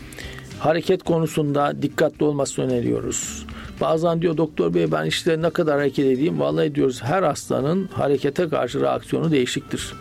Hareket 0.58 1.02
konusunda 1.02 1.82
dikkatli 1.82 2.24
olmasını 2.24 2.64
öneriyoruz. 2.64 3.45
Bazen 3.80 4.22
diyor 4.22 4.36
doktor 4.36 4.74
bey 4.74 4.92
ben 4.92 5.06
işte 5.06 5.42
ne 5.42 5.50
kadar 5.50 5.78
hareket 5.78 6.06
edeyim. 6.06 6.40
Vallahi 6.40 6.74
diyoruz 6.74 7.02
her 7.02 7.22
hastanın 7.22 7.88
harekete 7.92 8.48
karşı 8.48 8.80
reaksiyonu 8.80 9.30
değişiktir. 9.30 9.94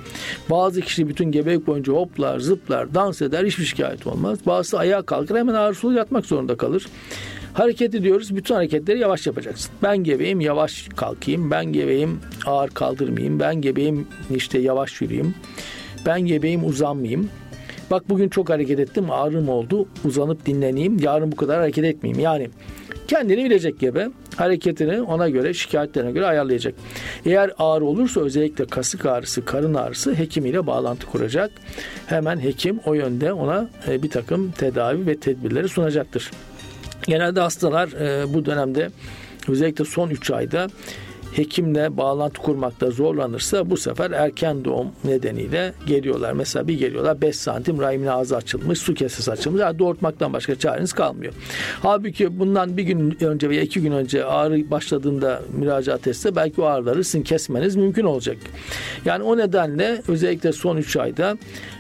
Bazı 0.50 0.82
kişi 0.82 1.10
bütün 1.10 1.32
gebelik 1.32 1.68
boyunca 1.68 1.94
hoplar, 1.94 2.40
zıplar, 2.40 2.94
dans 2.94 3.22
eder 3.22 3.46
hiçbir 3.46 3.64
şikayet 3.64 4.08
olmaz. 4.08 4.40
Bazısı 4.46 4.80
ayağa 4.80 5.02
kalkar 5.02 5.38
hemen 5.38 5.72
sulu 5.72 5.94
yatmak 5.94 6.26
zorunda 6.26 6.58
kalır. 6.58 6.86
Hareket 7.54 7.96
ediyoruz. 7.96 8.36
Bütün 8.36 8.56
hareketleri 8.56 9.00
yavaş 9.00 9.28
yapacaksın. 9.28 9.72
Ben 9.84 9.98
gebeyim 9.98 10.42
yavaş 10.42 10.88
kalkayım. 10.96 11.52
Ben 11.52 11.66
gebeyim 11.66 12.20
ağır 12.46 12.70
kaldırmayayım. 12.70 13.40
Ben 13.40 13.62
gebeyim 13.62 14.08
işte 14.36 14.60
yavaş 14.60 15.02
yürüyeyim. 15.02 15.36
Ben 16.06 16.22
gebeyim 16.22 16.66
uzanmayayım. 16.66 17.30
Bak 17.92 18.10
bugün 18.10 18.30
çok 18.30 18.50
hareket 18.50 18.80
ettim 18.80 19.12
ağrım 19.12 19.50
oldu 19.50 19.88
uzanıp 20.06 20.46
dinleneyim 20.46 21.00
yarın 21.00 21.32
bu 21.32 21.36
kadar 21.36 21.60
hareket 21.60 21.86
etmeyeyim. 21.86 22.24
Yani 22.24 22.50
kendini 23.08 23.46
bilecek 23.46 23.80
gibi 23.80 24.08
hareketini 24.36 25.02
ona 25.02 25.30
göre 25.30 25.54
şikayetlerine 25.54 26.12
göre 26.12 26.26
ayarlayacak. 26.26 26.74
Eğer 27.26 27.52
ağrı 27.60 27.86
olursa 27.86 28.22
özellikle 28.22 28.66
kasık 28.66 29.06
ağrısı, 29.06 29.46
karın 29.46 29.74
ağrısı 29.74 30.16
hekimiyle 30.16 30.68
bağlantı 30.68 31.06
kuracak. 31.06 31.52
Hemen 32.08 32.44
hekim 32.44 32.80
o 32.86 32.94
yönde 32.94 33.34
ona 33.34 33.70
e, 33.88 34.04
bir 34.04 34.10
takım 34.10 34.52
tedavi 34.52 35.08
ve 35.08 35.20
tedbirleri 35.20 35.70
sunacaktır. 35.70 36.32
Genelde 37.08 37.40
hastalar 37.40 37.88
e, 37.88 38.34
bu 38.34 38.46
dönemde 38.46 38.90
özellikle 39.48 39.86
son 39.86 40.10
3 40.10 40.32
ayda 40.32 40.68
hekimle 41.36 41.98
bağlantı 41.98 42.42
kurmakta 42.42 42.92
zorlanırsa 42.92 43.70
bu 43.70 43.78
sefer 43.78 44.12
erken 44.12 44.66
doğum 44.66 44.88
nedeniyle 45.04 45.74
geliyorlar. 45.88 46.34
Mesela 46.34 46.68
bir 46.68 46.80
geliyorlar 46.80 47.22
5 47.22 47.36
santim 47.36 47.80
rahimin 47.80 48.08
ağzı 48.08 48.36
açılmış, 48.36 48.80
su 48.80 48.94
kesesi 48.94 49.32
açılmış. 49.32 49.62
Yani 49.62 49.80
doğurtmaktan 49.80 50.34
başka 50.34 50.56
çareniz 50.56 50.94
kalmıyor. 50.94 51.34
Halbuki 51.82 52.40
bundan 52.40 52.78
bir 52.78 52.84
gün 52.84 53.18
önce 53.22 53.50
veya 53.50 53.62
iki 53.62 53.82
gün 53.82 53.92
önce 53.92 54.26
ağrı 54.26 54.72
başladığında 54.72 55.42
müracaat 55.58 56.08
etse 56.08 56.36
belki 56.36 56.62
o 56.62 56.66
ağrıları 56.66 57.04
sizin 57.04 57.24
kesmeniz 57.24 57.76
mümkün 57.76 58.04
olacak. 58.04 58.38
Yani 59.06 59.24
o 59.24 59.38
nedenle 59.38 60.02
özellikle 60.08 60.54
son 60.54 60.78
3 60.78 60.98
ayda 60.98 61.38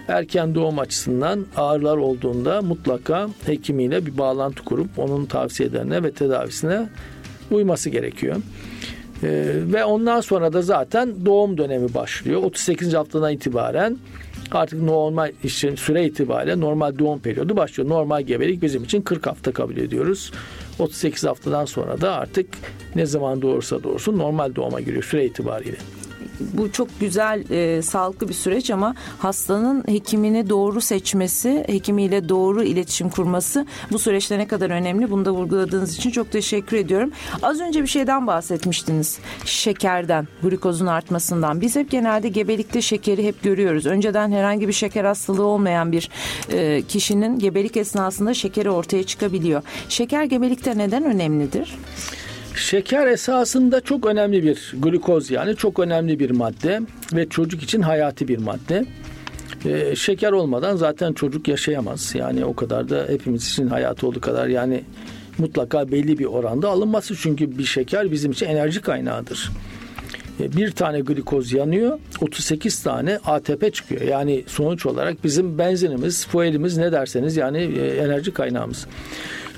erken 0.07 0.55
doğum 0.55 0.79
açısından 0.79 1.45
ağrılar 1.55 1.97
olduğunda 1.97 2.61
mutlaka 2.61 3.29
hekimiyle 3.45 4.05
bir 4.05 4.17
bağlantı 4.17 4.63
kurup 4.63 4.99
onun 4.99 5.25
tavsiyelerine 5.25 6.03
ve 6.03 6.11
tedavisine 6.11 6.89
uyması 7.51 7.89
gerekiyor. 7.89 8.35
Ee, 9.23 9.53
ve 9.73 9.85
ondan 9.85 10.21
sonra 10.21 10.53
da 10.53 10.61
zaten 10.61 11.25
doğum 11.25 11.57
dönemi 11.57 11.93
başlıyor. 11.93 12.43
38. 12.43 12.93
haftadan 12.93 13.33
itibaren 13.33 13.97
artık 14.51 14.81
normal 14.81 15.31
için 15.43 15.75
süre 15.75 16.05
itibariyle 16.05 16.59
normal 16.59 16.99
doğum 16.99 17.19
periyodu 17.19 17.57
başlıyor. 17.57 17.89
Normal 17.89 18.21
gebelik 18.21 18.61
bizim 18.61 18.83
için 18.83 19.01
40 19.01 19.27
hafta 19.27 19.51
kabul 19.51 19.77
ediyoruz. 19.77 20.31
38 20.79 21.23
haftadan 21.23 21.65
sonra 21.65 22.01
da 22.01 22.13
artık 22.13 22.47
ne 22.95 23.05
zaman 23.05 23.41
doğursa 23.41 23.83
doğursun 23.83 24.17
normal 24.17 24.55
doğuma 24.55 24.81
giriyor 24.81 25.03
süre 25.03 25.25
itibariyle 25.25 25.77
bu 26.39 26.71
çok 26.71 26.99
güzel 26.99 27.51
e, 27.51 27.81
sağlıklı 27.81 28.29
bir 28.29 28.33
süreç 28.33 28.71
ama 28.71 28.95
hastanın 29.19 29.83
hekimini 29.87 30.49
doğru 30.49 30.81
seçmesi, 30.81 31.63
hekimiyle 31.67 32.29
doğru 32.29 32.63
iletişim 32.63 33.09
kurması 33.09 33.65
bu 33.91 33.99
süreçte 33.99 34.37
ne 34.37 34.47
kadar 34.47 34.69
önemli 34.69 35.11
bunu 35.11 35.25
da 35.25 35.31
vurguladığınız 35.31 35.95
için 35.95 36.11
çok 36.11 36.31
teşekkür 36.31 36.77
ediyorum. 36.77 37.11
Az 37.41 37.59
önce 37.59 37.81
bir 37.81 37.87
şeyden 37.87 38.27
bahsetmiştiniz. 38.27 39.19
Şekerden, 39.45 40.27
glukozun 40.43 40.85
artmasından. 40.85 41.61
Biz 41.61 41.75
hep 41.75 41.91
genelde 41.91 42.29
gebelikte 42.29 42.81
şekeri 42.81 43.27
hep 43.27 43.43
görüyoruz. 43.43 43.85
Önceden 43.85 44.31
herhangi 44.31 44.67
bir 44.67 44.73
şeker 44.73 45.05
hastalığı 45.05 45.45
olmayan 45.45 45.91
bir 45.91 46.09
e, 46.51 46.81
kişinin 46.81 47.39
gebelik 47.39 47.77
esnasında 47.77 48.33
şekeri 48.33 48.69
ortaya 48.69 49.03
çıkabiliyor. 49.03 49.63
Şeker 49.89 50.23
gebelikte 50.23 50.77
neden 50.77 51.03
önemlidir? 51.03 51.75
Şeker 52.55 53.07
esasında 53.07 53.81
çok 53.81 54.05
önemli 54.05 54.43
bir 54.43 54.73
glukoz 54.77 55.31
yani 55.31 55.55
çok 55.55 55.79
önemli 55.79 56.19
bir 56.19 56.29
madde 56.29 56.81
ve 57.13 57.29
çocuk 57.29 57.63
için 57.63 57.81
hayati 57.81 58.27
bir 58.27 58.37
madde. 58.37 58.85
Ee, 59.65 59.95
şeker 59.95 60.31
olmadan 60.31 60.75
zaten 60.75 61.13
çocuk 61.13 61.47
yaşayamaz. 61.47 62.15
Yani 62.15 62.45
o 62.45 62.55
kadar 62.55 62.89
da 62.89 63.05
hepimiz 63.09 63.47
için 63.47 63.67
hayatı 63.67 64.07
olduğu 64.07 64.21
kadar 64.21 64.47
yani 64.47 64.83
mutlaka 65.37 65.91
belli 65.91 66.19
bir 66.19 66.25
oranda 66.25 66.69
alınması 66.69 67.15
çünkü 67.15 67.57
bir 67.57 67.63
şeker 67.65 68.11
bizim 68.11 68.31
için 68.31 68.45
enerji 68.45 68.81
kaynağıdır. 68.81 69.51
E, 70.39 70.53
bir 70.55 70.71
tane 70.71 70.99
glikoz 70.99 71.53
yanıyor 71.53 71.99
38 72.21 72.83
tane 72.83 73.19
ATP 73.25 73.73
çıkıyor. 73.73 74.01
Yani 74.01 74.43
sonuç 74.47 74.85
olarak 74.85 75.23
bizim 75.23 75.57
benzinimiz, 75.57 76.27
fuelimiz 76.27 76.77
ne 76.77 76.91
derseniz 76.91 77.37
yani 77.37 77.57
e, 77.57 77.87
enerji 77.87 78.31
kaynağımız. 78.33 78.87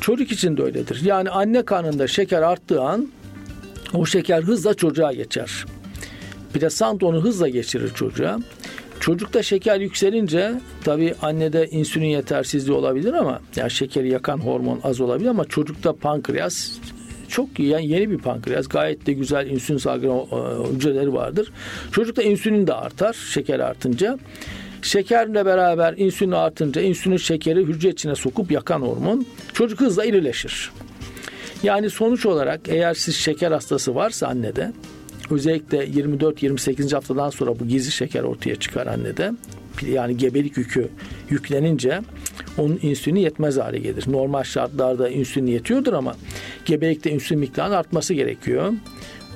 Çocuk 0.02 0.32
için 0.32 0.58
de 0.58 0.64
öyledir. 0.64 1.02
Yani 1.04 1.30
anne 1.30 1.66
karnında 1.66 2.08
şeker 2.08 2.42
arttığı 2.42 2.82
an 2.82 3.10
o 3.94 4.06
şeker 4.06 4.44
hızla 4.44 4.74
çocuğa 4.74 5.14
geçer. 5.14 5.66
Plasant 6.54 7.04
onu 7.04 7.24
hızla 7.24 7.50
geçirir 7.50 7.94
çocuğa. 7.94 8.40
Çocukta 9.00 9.44
şeker 9.44 9.80
yükselince 9.80 10.54
tabii 10.84 11.16
annede 11.22 11.68
insülin 11.68 12.06
yetersizliği 12.06 12.78
olabilir 12.78 13.14
ama 13.14 13.42
yani 13.56 13.72
şekeri 13.72 14.10
yakan 14.10 14.38
hormon 14.38 14.80
az 14.84 15.02
olabilir 15.02 15.30
ama 15.30 15.46
çocukta 15.46 15.94
pankreas 15.94 16.70
çok. 17.30 17.60
Yani 17.60 17.88
yeni 17.88 18.10
bir 18.10 18.18
pankreas. 18.18 18.68
Gayet 18.68 19.06
de 19.06 19.14
güzel 19.14 19.48
insülin 19.48 19.78
salgılama 19.78 20.22
e, 20.22 20.74
hücreleri 20.74 21.14
vardır. 21.14 21.52
Çocukta 21.92 22.24
insülin 22.24 22.68
de 22.68 22.74
artar 22.74 23.14
şeker 23.14 23.60
artınca. 23.60 24.20
Şekerle 24.82 25.46
beraber 25.46 25.94
insülin 25.98 26.32
artınca 26.32 26.82
insülin 26.82 27.18
şekeri 27.18 27.60
hücre 27.60 27.90
içine 27.90 28.16
sokup 28.16 28.52
yakan 28.52 28.82
hormon. 28.82 29.26
Çocuk 29.54 29.82
hızla 29.82 30.06
irileşir. 30.06 30.72
Yani 31.64 31.90
sonuç 31.90 32.26
olarak 32.26 32.62
eğer 32.68 32.94
siz 32.94 33.16
şeker 33.16 33.52
hastası 33.52 33.96
varsa 33.96 34.28
annede 34.28 34.72
özellikle 35.32 35.86
24-28. 35.86 36.94
haftadan 36.94 37.30
sonra 37.30 37.60
bu 37.60 37.68
gizli 37.68 37.92
şeker 37.92 38.24
ortaya 38.24 38.56
çıkar 38.56 38.88
annede. 38.88 39.32
Yani 39.92 40.18
gebelik 40.18 40.58
yükü 40.58 40.90
yüklenince 41.30 42.02
onun 42.58 42.80
insülini 42.82 43.22
yetmez 43.22 43.58
hale 43.58 43.80
gelir. 43.80 44.04
Normal 44.08 44.44
şartlarda 44.44 45.10
insülin 45.10 45.48
yetiyordur 45.48 45.94
ama 45.94 46.16
gebelikte 46.68 47.12
insülin 47.12 47.40
miktarının 47.40 47.76
artması 47.76 48.14
gerekiyor. 48.14 48.74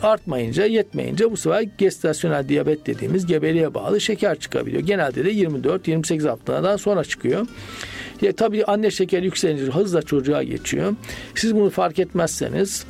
Artmayınca, 0.01 0.65
yetmeyince 0.65 1.32
bu 1.32 1.38
sefer 1.38 1.61
gestasyonel 1.77 2.49
diyabet 2.49 2.88
dediğimiz 2.88 3.25
gebeliğe 3.25 3.73
bağlı 3.73 4.01
şeker 4.01 4.39
çıkabiliyor. 4.39 4.84
Genelde 4.84 5.25
de 5.25 5.34
24-28 5.34 6.27
haftadan 6.29 6.77
sonra 6.77 7.03
çıkıyor. 7.03 7.47
Ya, 8.21 8.34
tabii 8.34 8.65
anne 8.65 8.91
şekeri 8.91 9.25
yükselince 9.25 9.63
hızla 9.63 10.01
çocuğa 10.01 10.43
geçiyor. 10.43 10.95
Siz 11.36 11.55
bunu 11.55 11.69
fark 11.69 11.99
etmezseniz 11.99 12.86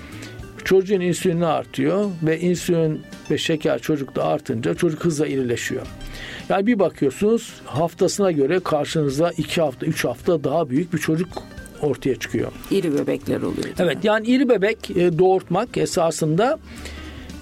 çocuğun 0.64 1.02
insülini 1.02 1.46
artıyor 1.46 2.10
ve 2.24 2.40
insülin 2.40 3.02
ve 3.32 3.38
şeker 3.38 3.80
çocukta 3.80 4.24
artınca 4.24 4.74
çocuk 4.74 5.06
hızla 5.06 5.28
irileşiyor. 5.28 5.88
Yani 6.50 6.68
bir 6.68 6.80
bakıyorsunuz 6.80 7.54
haftasına 7.66 8.32
göre 8.32 8.60
karşınıza 8.60 9.32
iki 9.38 9.62
hafta, 9.62 9.86
üç 9.86 10.06
hafta 10.06 10.44
daha 10.44 10.70
büyük 10.70 10.94
bir 10.94 10.98
çocuk 10.98 11.44
ortaya 11.84 12.16
çıkıyor. 12.16 12.52
İri 12.72 12.94
bebekler 12.94 13.42
oluyor. 13.42 13.68
Evet 13.80 13.98
yani 14.04 14.28
iri 14.28 14.50
bebek 14.50 14.92
e, 14.92 15.18
doğurtmak 15.20 15.78
esasında 15.78 16.60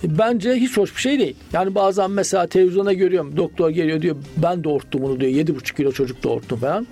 bence 0.04 0.54
hiç 0.54 0.78
hoş 0.78 0.96
bir 0.96 1.02
şey 1.02 1.20
değil. 1.20 1.36
Yani 1.54 1.76
bazen 1.76 2.12
mesela 2.12 2.48
televizyona 2.48 2.94
görüyorum 2.94 3.38
doktor 3.38 3.70
geliyor 3.70 4.02
diyor 4.02 4.16
ben 4.38 4.64
doğurttum 4.64 5.02
bunu 5.02 5.20
diyor 5.20 5.32
7,5 5.32 5.76
kilo 5.76 5.92
çocuk 5.92 6.24
doğurttum 6.24 6.60
falan. 6.60 6.88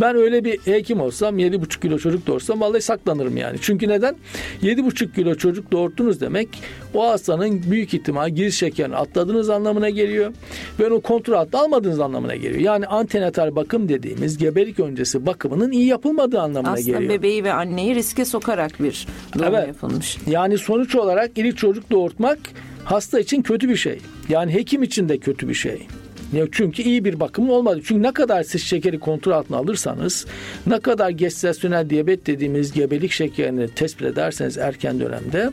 Ben 0.00 0.16
öyle 0.16 0.44
bir 0.44 0.58
hekim 0.58 1.00
olsam 1.00 1.38
7,5 1.38 1.80
kilo 1.80 1.98
çocuk 1.98 2.26
doğursam 2.26 2.60
vallahi 2.60 2.82
saklanırım 2.82 3.36
yani. 3.36 3.58
Çünkü 3.60 3.88
neden? 3.88 4.16
7,5 4.62 5.14
kilo 5.14 5.34
çocuk 5.34 5.72
doğurttunuz 5.72 6.20
demek 6.20 6.48
o 6.94 7.08
hastanın 7.08 7.62
büyük 7.70 7.94
ihtimal 7.94 8.30
giriş 8.30 8.58
şekerini 8.58 8.96
atladığınız 8.96 9.50
anlamına 9.50 9.90
geliyor. 9.90 10.32
Ve 10.80 10.86
onu 10.86 11.00
kontrol 11.00 11.34
altına 11.34 11.60
almadığınız 11.60 12.00
anlamına 12.00 12.36
geliyor. 12.36 12.60
Yani 12.60 12.86
antenatal 12.86 13.56
bakım 13.56 13.88
dediğimiz 13.88 14.38
gebelik 14.38 14.80
öncesi 14.80 15.26
bakımının 15.26 15.72
iyi 15.72 15.86
yapılmadığı 15.86 16.40
anlamına 16.40 16.72
Aslında 16.72 16.80
geliyor. 16.80 16.98
Aslında 16.98 17.12
bebeği 17.18 17.44
ve 17.44 17.52
anneyi 17.52 17.94
riske 17.94 18.24
sokarak 18.24 18.82
bir 18.82 19.06
doğum 19.38 19.54
evet. 19.54 19.68
yapılmış. 19.68 20.18
Yani 20.26 20.58
sonuç 20.58 20.94
olarak 20.94 21.38
iri 21.38 21.56
çocuk 21.56 21.90
doğurtmak 21.90 22.35
hasta 22.84 23.20
için 23.20 23.42
kötü 23.42 23.68
bir 23.68 23.76
şey. 23.76 23.98
Yani 24.28 24.54
hekim 24.54 24.82
için 24.82 25.08
de 25.08 25.18
kötü 25.18 25.48
bir 25.48 25.54
şey. 25.54 25.86
Ya 26.32 26.46
çünkü 26.52 26.82
iyi 26.82 27.04
bir 27.04 27.20
bakım 27.20 27.50
olmadı. 27.50 27.80
Çünkü 27.84 28.02
ne 28.02 28.12
kadar 28.12 28.42
siz 28.42 28.62
şekeri 28.62 28.98
kontrol 28.98 29.32
altına 29.32 29.56
alırsanız, 29.56 30.26
ne 30.66 30.80
kadar 30.80 31.10
gestasyonel 31.10 31.90
diyabet 31.90 32.26
dediğimiz 32.26 32.72
gebelik 32.72 33.12
şekerini 33.12 33.68
tespit 33.68 34.06
ederseniz 34.06 34.58
erken 34.58 35.00
dönemde 35.00 35.50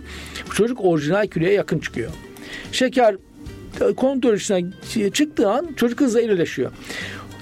çocuk 0.54 0.86
orijinal 0.86 1.28
kiloya 1.28 1.52
yakın 1.52 1.80
çıkıyor. 1.80 2.12
Şeker 2.72 3.16
e, 3.82 3.94
kontrol 3.94 4.34
içine 4.34 5.12
çıktığı 5.12 5.50
an 5.50 5.70
çocuk 5.76 6.02
hızla 6.02 6.22
iyileşiyor. 6.22 6.72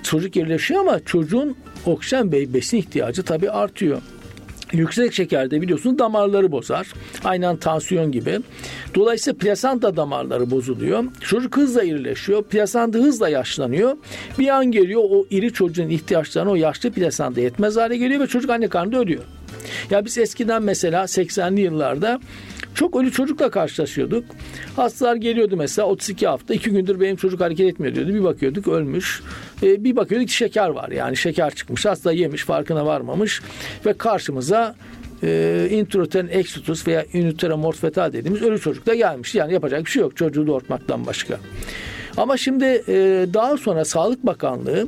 Çocuk 0.03 0.35
iyileşiyor 0.35 0.81
ama 0.81 0.99
çocuğun 1.05 1.55
oksijen 1.85 2.31
besin 2.31 2.77
ihtiyacı 2.77 3.23
tabii 3.23 3.51
artıyor. 3.51 4.01
Yüksek 4.73 5.13
şekerde 5.13 5.61
biliyorsunuz 5.61 5.99
damarları 5.99 6.51
bozar. 6.51 6.87
Aynen 7.23 7.57
tansiyon 7.57 8.11
gibi. 8.11 8.39
Dolayısıyla 8.95 9.37
plasanta 9.37 9.97
damarları 9.97 10.51
bozuluyor. 10.51 11.03
Çocuk 11.21 11.57
hızla 11.57 11.83
irileşiyor. 11.83 12.43
Plasanta 12.43 12.99
hızla 12.99 13.29
yaşlanıyor. 13.29 13.97
Bir 14.39 14.47
an 14.47 14.71
geliyor 14.71 15.01
o 15.09 15.25
iri 15.29 15.53
çocuğun 15.53 15.89
ihtiyaçlarına 15.89 16.51
o 16.51 16.55
yaşlı 16.55 16.91
plasanta 16.91 17.41
yetmez 17.41 17.77
hale 17.77 17.97
geliyor 17.97 18.19
ve 18.19 18.27
çocuk 18.27 18.49
anne 18.49 18.67
karnında 18.67 18.99
ölüyor. 18.99 19.23
Ya 19.89 20.05
biz 20.05 20.17
eskiden 20.17 20.63
mesela 20.63 21.03
80'li 21.03 21.61
yıllarda 21.61 22.19
çok 22.75 22.95
ölü 22.95 23.11
çocukla 23.11 23.49
karşılaşıyorduk. 23.49 24.25
Hastalar 24.75 25.15
geliyordu 25.15 25.57
mesela 25.57 25.87
32 25.87 26.27
hafta 26.27 26.53
2 26.53 26.69
gündür 26.69 26.99
benim 26.99 27.15
çocuk 27.15 27.41
hareket 27.41 27.67
etmiyor 27.67 27.95
diyordu. 27.95 28.13
Bir 28.13 28.23
bakıyorduk 28.23 28.67
ölmüş. 28.67 29.23
Ee, 29.63 29.83
bir 29.83 29.95
bakıyorduk 29.95 30.29
şeker 30.29 30.69
var 30.69 30.89
yani 30.89 31.17
şeker 31.17 31.55
çıkmış. 31.55 31.85
Hasta 31.85 32.11
yemiş 32.11 32.45
farkına 32.45 32.85
varmamış 32.85 33.41
ve 33.85 33.93
karşımıza 33.93 34.75
e, 35.23 35.67
intrauterine 35.71 36.31
exitus 36.31 36.87
veya 36.87 37.05
üniteromorf 37.13 37.81
fetal 37.81 38.13
dediğimiz 38.13 38.41
ölü 38.41 38.59
çocuk 38.59 38.85
da 38.85 38.95
gelmiş. 38.95 39.35
Yani 39.35 39.53
yapacak 39.53 39.85
bir 39.85 39.89
şey 39.89 40.01
yok 40.01 40.17
çocuğu 40.17 40.47
doğurtmaktan 40.47 41.05
başka. 41.05 41.37
Ama 42.17 42.37
şimdi 42.37 42.65
e, 42.87 43.25
daha 43.33 43.57
sonra 43.57 43.85
Sağlık 43.85 44.25
Bakanlığı 44.25 44.87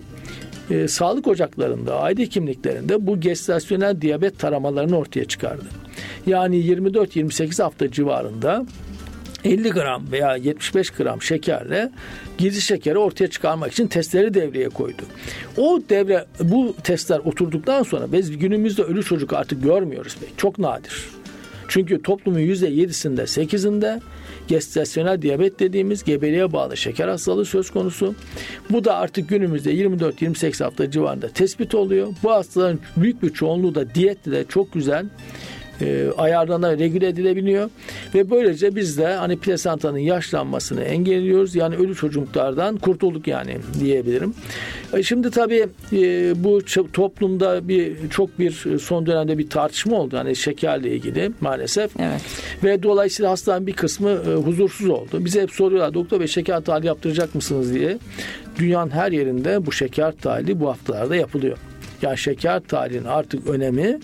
e, 0.69 0.87
sağlık 0.87 1.27
ocaklarında, 1.27 1.99
aile 1.99 2.25
kimliklerinde 2.25 3.07
bu 3.07 3.19
gestasyonel 3.19 4.01
diyabet 4.01 4.39
taramalarını 4.39 4.97
ortaya 4.97 5.25
çıkardı. 5.25 5.65
Yani 6.27 6.57
24-28 6.57 7.63
hafta 7.63 7.91
civarında 7.91 8.65
50 9.45 9.69
gram 9.69 10.11
veya 10.11 10.35
75 10.35 10.89
gram 10.89 11.21
şekerle 11.21 11.91
gizli 12.37 12.61
şekeri 12.61 12.97
ortaya 12.97 13.27
çıkarmak 13.27 13.71
için 13.71 13.87
testleri 13.87 14.33
devreye 14.33 14.69
koydu. 14.69 15.01
O 15.57 15.81
devre 15.89 16.25
bu 16.39 16.75
testler 16.83 17.19
oturduktan 17.19 17.83
sonra 17.83 18.11
biz 18.11 18.37
günümüzde 18.37 18.83
ölü 18.83 19.03
çocuk 19.03 19.33
artık 19.33 19.63
görmüyoruz. 19.63 20.17
Çok 20.37 20.59
nadir. 20.59 21.09
Çünkü 21.67 22.01
toplumun 22.01 22.39
%7'sinde 22.39 23.21
8'inde 23.21 24.01
gestasyonel 24.47 25.21
diyabet 25.21 25.59
dediğimiz 25.59 26.03
gebeliğe 26.03 26.53
bağlı 26.53 26.77
şeker 26.77 27.07
hastalığı 27.07 27.45
söz 27.45 27.69
konusu. 27.71 28.15
Bu 28.69 28.83
da 28.83 28.95
artık 28.95 29.29
günümüzde 29.29 29.73
24-28 29.73 30.63
hafta 30.63 30.91
civarında 30.91 31.27
tespit 31.27 31.75
oluyor. 31.75 32.07
Bu 32.23 32.31
hastaların 32.31 32.79
büyük 32.97 33.23
bir 33.23 33.33
çoğunluğu 33.33 33.75
da 33.75 33.95
diyetle 33.95 34.31
de 34.31 34.45
çok 34.49 34.73
güzel 34.73 35.05
e, 35.83 36.11
ayarlana 36.17 36.77
regüle 36.77 37.07
edilebiliyor 37.07 37.69
ve 38.15 38.29
böylece 38.29 38.75
biz 38.75 38.97
de 38.97 39.07
hani 39.15 39.37
plasentanın 39.37 39.97
yaşlanmasını 39.97 40.81
engelliyoruz. 40.81 41.55
Yani 41.55 41.75
ölü 41.75 41.95
çocuklardan 41.95 42.77
kurtulduk 42.77 43.27
yani 43.27 43.57
diyebilirim. 43.79 44.33
E, 44.93 45.03
şimdi 45.03 45.31
tabii 45.31 45.67
e, 45.93 46.33
bu 46.43 46.61
toplumda 46.93 47.67
bir 47.67 48.09
çok 48.09 48.39
bir 48.39 48.79
son 48.79 49.05
dönemde 49.05 49.37
bir 49.37 49.49
tartışma 49.49 49.97
oldu 49.97 50.17
hani 50.17 50.35
şekerle 50.35 50.91
ilgili 50.95 51.31
maalesef. 51.41 51.91
Evet. 51.99 52.21
Ve 52.63 52.83
dolayısıyla 52.83 53.31
hastanın 53.31 53.67
bir 53.67 53.73
kısmı 53.73 54.09
e, 54.09 54.33
huzursuz 54.33 54.89
oldu. 54.89 55.25
Bize 55.25 55.41
hep 55.41 55.51
soruyorlar 55.51 55.93
doktor 55.93 56.19
bey 56.19 56.27
şeker 56.27 56.61
tahlili 56.61 56.87
yaptıracak 56.87 57.35
mısınız 57.35 57.73
diye. 57.73 57.97
Dünyanın 58.59 58.91
her 58.91 59.11
yerinde 59.11 59.65
bu 59.65 59.71
şeker 59.71 60.11
tahlili 60.11 60.59
bu 60.59 60.69
haftalarda 60.69 61.15
yapılıyor. 61.15 61.57
Yani 62.01 62.17
şeker 62.17 62.59
tahlilinin 62.59 63.05
artık 63.05 63.47
önemi 63.47 63.99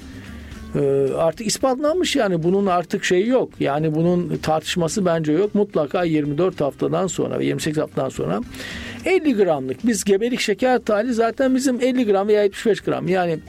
artık 1.18 1.48
ispatlanmış 1.48 2.16
yani 2.16 2.44
bunun 2.44 2.66
artık 2.66 3.04
şeyi 3.04 3.28
yok. 3.28 3.50
Yani 3.60 3.96
bunun 3.96 4.38
tartışması 4.38 5.06
bence 5.06 5.32
yok. 5.32 5.56
Mutlaka 5.56 6.04
24 6.04 6.62
haftadan 6.62 7.08
sonra 7.08 7.40
ve 7.40 7.46
28 7.46 7.82
haftadan 7.82 8.10
sonra 8.10 8.42
50 9.06 9.36
gramlık 9.36 9.88
biz 9.88 10.04
gebelik 10.04 10.40
şeker 10.40 10.80
tali 10.80 11.14
zaten 11.14 11.56
bizim 11.56 11.82
50 11.82 12.06
gram 12.06 12.28
veya 12.28 12.44
75 12.44 12.82
gram 12.82 13.08
yani 13.08 13.40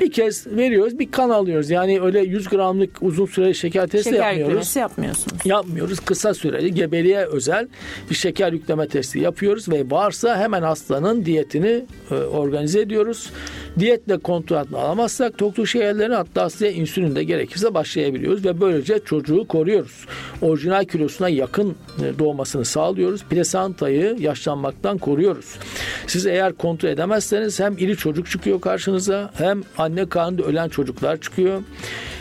bir 0.00 0.12
kez 0.12 0.46
veriyoruz 0.46 0.98
bir 0.98 1.10
kan 1.10 1.30
alıyoruz. 1.30 1.70
Yani 1.70 2.00
öyle 2.00 2.20
100 2.20 2.48
gramlık 2.48 2.90
uzun 3.02 3.26
süreli 3.26 3.54
şeker 3.54 3.86
testi 3.86 4.10
şeker 4.10 4.32
yapmıyoruz. 4.32 4.68
Şeker 4.68 4.80
yapmıyorsunuz. 4.80 5.46
Yapmıyoruz. 5.46 6.00
Kısa 6.00 6.34
süreli 6.34 6.74
gebeliğe 6.74 7.24
özel 7.24 7.68
bir 8.10 8.14
şeker 8.14 8.52
yükleme 8.52 8.88
testi 8.88 9.18
yapıyoruz 9.18 9.68
ve 9.68 9.90
varsa 9.90 10.38
hemen 10.38 10.62
hastanın 10.62 11.24
diyetini 11.24 11.84
e, 12.10 12.14
organize 12.14 12.80
ediyoruz. 12.80 13.30
Diyetle 13.78 14.18
kontrol 14.18 14.56
altına 14.56 14.78
alamazsak 14.78 15.38
toklu 15.38 15.66
şekerlerini 15.66 16.14
hatta 16.14 16.50
size 16.50 16.72
insülin 16.72 17.16
de 17.16 17.24
gerekirse 17.24 17.74
başlayabiliyoruz 17.74 18.44
ve 18.44 18.60
böylece 18.60 18.98
çocuğu 19.04 19.46
koruyoruz. 19.48 20.06
Orijinal 20.42 20.84
kilosuna 20.84 21.28
yakın 21.28 21.70
e, 21.70 22.18
doğmasını 22.18 22.64
sağlıyoruz. 22.64 23.24
Plasantayı 23.24 24.16
yaşlanmaktan 24.18 24.98
koruyoruz. 24.98 25.58
Siz 26.06 26.26
eğer 26.26 26.52
kontrol 26.52 26.88
edemezseniz 26.88 27.60
hem 27.60 27.78
iri 27.78 27.96
çocuk 27.96 28.30
çıkıyor 28.30 28.60
karşınıza 28.60 29.30
hem 29.34 29.62
anne 29.78 29.89
karnında 30.08 30.42
ölen 30.42 30.68
çocuklar 30.68 31.20
çıkıyor. 31.20 31.62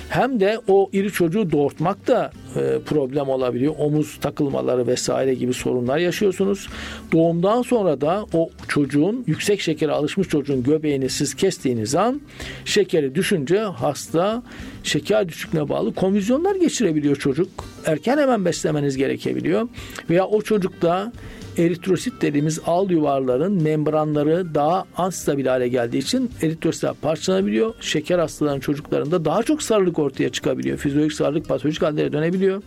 hem 0.10 0.40
de 0.40 0.60
o 0.68 0.90
iri 0.94 1.12
çocuğu 1.12 1.52
doğurtmak 1.52 2.08
da 2.08 2.32
e, 2.56 2.80
problem 2.86 3.30
olabiliyor. 3.30 3.76
Omuz 3.78 4.18
takılmaları 4.22 4.88
vesaire 4.88 5.34
gibi 5.34 5.54
sorunlar 5.54 5.98
yaşıyorsunuz. 5.98 6.68
Doğumdan 7.12 7.62
sonra 7.62 8.02
da 8.02 8.26
o 8.34 8.50
çocuğun 8.68 9.24
yüksek 9.28 9.62
şekere 9.62 9.92
alışmış 9.92 10.28
çocuğun 10.28 10.64
göbeğini 10.64 11.10
siz 11.10 11.34
kestiğiniz 11.36 11.96
an 11.96 12.22
şekeri 12.66 13.16
düşünce 13.16 13.60
hasta 13.60 14.44
şeker 14.84 15.30
düşüklüğüne 15.30 15.70
bağlı 15.70 15.94
konvizyonlar 15.96 16.56
geçirebiliyor 16.56 17.16
çocuk. 17.16 17.50
Erken 17.86 18.18
hemen 18.18 18.46
beslemeniz 18.46 18.98
gerekebiliyor. 18.98 19.68
Veya 20.10 20.26
o 20.28 20.42
çocukta 20.42 21.12
eritrosit 21.60 22.22
dediğimiz 22.22 22.60
al 22.66 22.90
yuvarların 22.90 23.64
membranları 23.64 24.56
daha 24.56 24.86
anstabil 24.98 25.46
hale 25.46 25.68
geldiği 25.68 25.98
için 25.98 26.32
eritrositler 26.42 26.94
parçalanabiliyor. 26.94 27.74
Şeker 27.82 28.20
hastalarının 28.20 28.60
çocuklarında 28.60 29.26
daha 29.26 29.44
çok 29.44 29.64
sarılık 29.64 30.00
ortaya 30.00 30.30
çıkabiliyor. 30.30 30.78
Fizyolojik 30.78 31.14
sarılık 31.14 31.48
patolojik 31.48 31.82
hallere 31.82 32.12
dönebiliyor. 32.12 32.64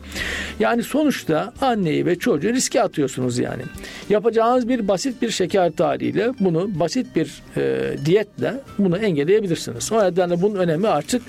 Yani 0.60 0.82
sonuçta 0.82 1.52
anneyi 1.60 2.06
ve 2.06 2.18
çocuğu 2.18 2.48
riske 2.48 2.82
atıyorsunuz 2.82 3.38
yani. 3.38 3.62
Yapacağınız 4.08 4.68
bir 4.68 4.88
basit 4.88 5.22
bir 5.22 5.30
şeker 5.30 5.72
tarihiyle 5.72 6.32
bunu 6.40 6.80
basit 6.80 7.16
bir 7.16 7.42
e, 7.56 7.94
diyetle 8.04 8.60
bunu 8.78 8.96
engelleyebilirsiniz. 8.96 9.92
O 9.92 10.04
nedenle 10.04 10.42
bunun 10.42 10.54
önemi 10.54 10.88
artık 10.88 11.22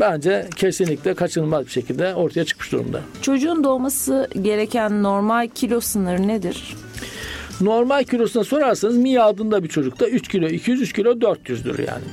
bence 0.00 0.48
kesinlikle 0.56 1.14
kaçınılmaz 1.14 1.66
bir 1.66 1.70
şekilde 1.70 2.14
ortaya 2.14 2.44
çıkmış 2.44 2.72
durumda. 2.72 3.00
Çocuğun 3.22 3.64
doğması 3.64 4.28
gereken 4.42 5.02
normal 5.02 5.48
kilo 5.54 5.80
sınırı 5.80 6.28
nedir? 6.28 6.76
Normal 7.60 8.04
kilosuna 8.04 8.44
sorarsanız 8.44 8.96
miadında 8.96 9.64
bir 9.64 9.68
çocukta 9.68 10.06
3 10.06 10.28
kilo 10.28 10.46
200 10.48 10.80
3 10.80 10.92
kilo 10.92 11.10
400'dür 11.12 11.78
yani. 11.78 12.04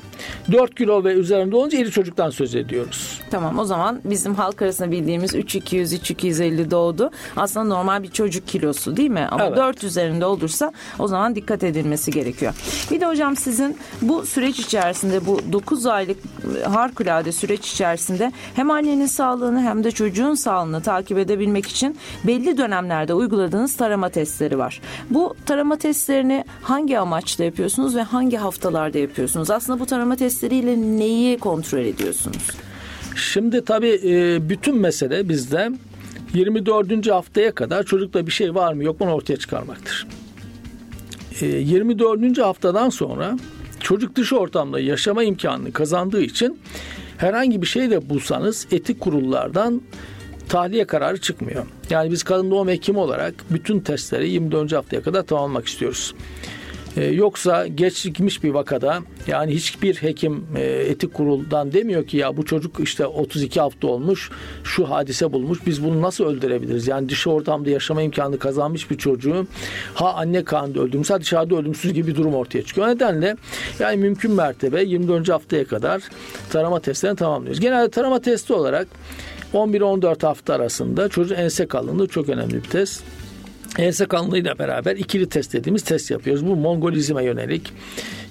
4 0.51 0.75
kilo 0.75 1.03
ve 1.03 1.13
üzerinde 1.13 1.55
olunca 1.55 1.77
iri 1.77 1.91
çocuktan 1.91 2.29
söz 2.29 2.55
ediyoruz. 2.55 3.21
Tamam 3.31 3.59
o 3.59 3.65
zaman 3.65 3.99
bizim 4.03 4.35
halk 4.35 4.61
arasında 4.61 4.91
bildiğimiz 4.91 5.35
3200 5.35 5.93
3250 5.93 6.71
doğdu. 6.71 7.11
Aslında 7.37 7.65
normal 7.75 8.03
bir 8.03 8.11
çocuk 8.11 8.47
kilosu 8.47 8.97
değil 8.97 9.09
mi? 9.09 9.27
Ama 9.31 9.45
Evet. 9.45 9.57
4 9.57 9.83
üzerinde 9.83 10.25
olursa 10.25 10.71
o 10.99 11.07
zaman 11.07 11.35
dikkat 11.35 11.63
edilmesi 11.63 12.11
gerekiyor. 12.11 12.53
Bir 12.91 13.01
de 13.01 13.05
hocam 13.05 13.35
sizin 13.35 13.77
bu 14.01 14.25
süreç 14.25 14.59
içerisinde 14.59 15.25
bu 15.25 15.39
9 15.51 15.85
aylık 15.85 16.17
e, 16.61 16.63
harikulade 16.63 17.31
süreç 17.31 17.71
içerisinde 17.71 18.31
hem 18.55 18.71
annenin 18.71 19.05
sağlığını 19.05 19.61
hem 19.61 19.83
de 19.83 19.91
çocuğun 19.91 20.33
sağlığını 20.33 20.81
takip 20.81 21.17
edebilmek 21.17 21.67
için 21.67 21.97
belli 22.23 22.57
dönemlerde 22.57 23.13
uyguladığınız 23.13 23.77
tarama 23.77 24.09
testleri 24.09 24.57
var. 24.57 24.81
Bu 25.09 25.30
tarama 25.45 25.77
testlerini 25.77 26.45
hangi 26.61 26.99
amaçla 26.99 27.43
yapıyorsunuz 27.43 27.95
ve 27.95 28.01
hangi 28.01 28.37
haftalarda 28.37 28.97
yapıyorsunuz? 28.97 29.51
Aslında 29.51 29.79
bu 29.79 29.85
tarama 29.85 30.15
testleriyle 30.15 30.77
neyi 30.77 31.37
kontrol 31.37 31.79
ediyorsunuz? 31.79 32.47
Şimdi 33.15 33.65
tabii 33.65 33.99
e, 34.03 34.49
bütün 34.49 34.77
mesele 34.77 35.29
bizde 35.29 35.71
24. 36.33 37.11
haftaya 37.11 37.55
kadar 37.55 37.83
çocukta 37.83 38.27
bir 38.27 38.31
şey 38.31 38.55
var 38.55 38.73
mı 38.73 38.83
yok 38.83 38.99
mu 38.99 39.11
ortaya 39.11 39.37
çıkarmaktır. 39.37 40.07
E, 41.41 41.45
24. 41.45 42.37
haftadan 42.37 42.89
sonra 42.89 43.37
çocuk 43.79 44.15
dış 44.15 44.33
ortamda 44.33 44.79
yaşama 44.79 45.23
imkanını 45.23 45.71
kazandığı 45.71 46.21
için 46.21 46.59
herhangi 47.17 47.61
bir 47.61 47.67
şey 47.67 47.89
de 47.89 48.09
bulsanız 48.09 48.67
etik 48.71 48.99
kurullardan 48.99 49.81
tahliye 50.51 50.85
kararı 50.85 51.21
çıkmıyor. 51.21 51.65
Yani 51.89 52.11
biz 52.11 52.23
kadın 52.23 52.51
doğum 52.51 52.67
hekimi 52.67 52.99
olarak 52.99 53.33
bütün 53.49 53.79
testleri 53.79 54.29
24. 54.29 54.73
haftaya 54.73 55.01
kadar 55.01 55.23
tamamlamak 55.23 55.67
istiyoruz. 55.67 56.13
Ee, 56.97 57.05
yoksa 57.05 57.67
geçmiş 57.67 58.43
bir 58.43 58.49
vakada 58.49 58.99
yani 59.27 59.53
hiçbir 59.53 59.95
hekim 59.95 60.45
e, 60.55 60.61
etik 60.63 61.13
kuruldan 61.13 61.71
demiyor 61.71 62.07
ki 62.07 62.17
ya 62.17 62.37
bu 62.37 62.45
çocuk 62.45 62.79
işte 62.79 63.05
32 63.05 63.59
hafta 63.59 63.87
olmuş 63.87 64.31
şu 64.63 64.89
hadise 64.89 65.33
bulmuş 65.33 65.59
biz 65.65 65.83
bunu 65.83 66.01
nasıl 66.01 66.25
öldürebiliriz? 66.25 66.87
Yani 66.87 67.09
dış 67.09 67.27
ortamda 67.27 67.69
yaşama 67.69 68.01
imkanı 68.01 68.39
kazanmış 68.39 68.91
bir 68.91 68.97
çocuğu 68.97 69.47
ha 69.93 70.13
anne 70.13 70.43
karnında 70.43 70.79
öldürmüş 70.79 71.09
ha 71.09 71.21
dışarıda 71.21 71.55
ölümsüz 71.55 71.93
gibi 71.93 72.07
bir 72.07 72.15
durum 72.15 72.35
ortaya 72.35 72.63
çıkıyor. 72.63 72.87
O 72.87 72.89
nedenle 72.89 73.35
yani 73.79 73.97
mümkün 73.97 74.31
mertebe 74.31 74.83
24. 74.83 75.29
haftaya 75.29 75.65
kadar 75.65 76.01
tarama 76.49 76.79
testlerini 76.79 77.17
tamamlıyoruz. 77.17 77.59
Genelde 77.59 77.89
tarama 77.89 78.21
testi 78.21 78.53
olarak 78.53 78.87
11-14 79.53 80.25
hafta 80.25 80.53
arasında 80.53 81.09
çocuğun 81.09 81.35
ense 81.35 81.65
kalınlığı 81.65 82.07
çok 82.07 82.29
önemli 82.29 82.53
bir 82.53 82.69
test. 82.69 83.03
Ense 83.77 84.05
kalınlığıyla 84.05 84.59
beraber 84.59 84.95
ikili 84.95 85.29
test 85.29 85.53
dediğimiz 85.53 85.83
test 85.83 86.11
yapıyoruz. 86.11 86.45
Bu 86.45 86.55
Mongolizme 86.55 87.23
yönelik 87.23 87.73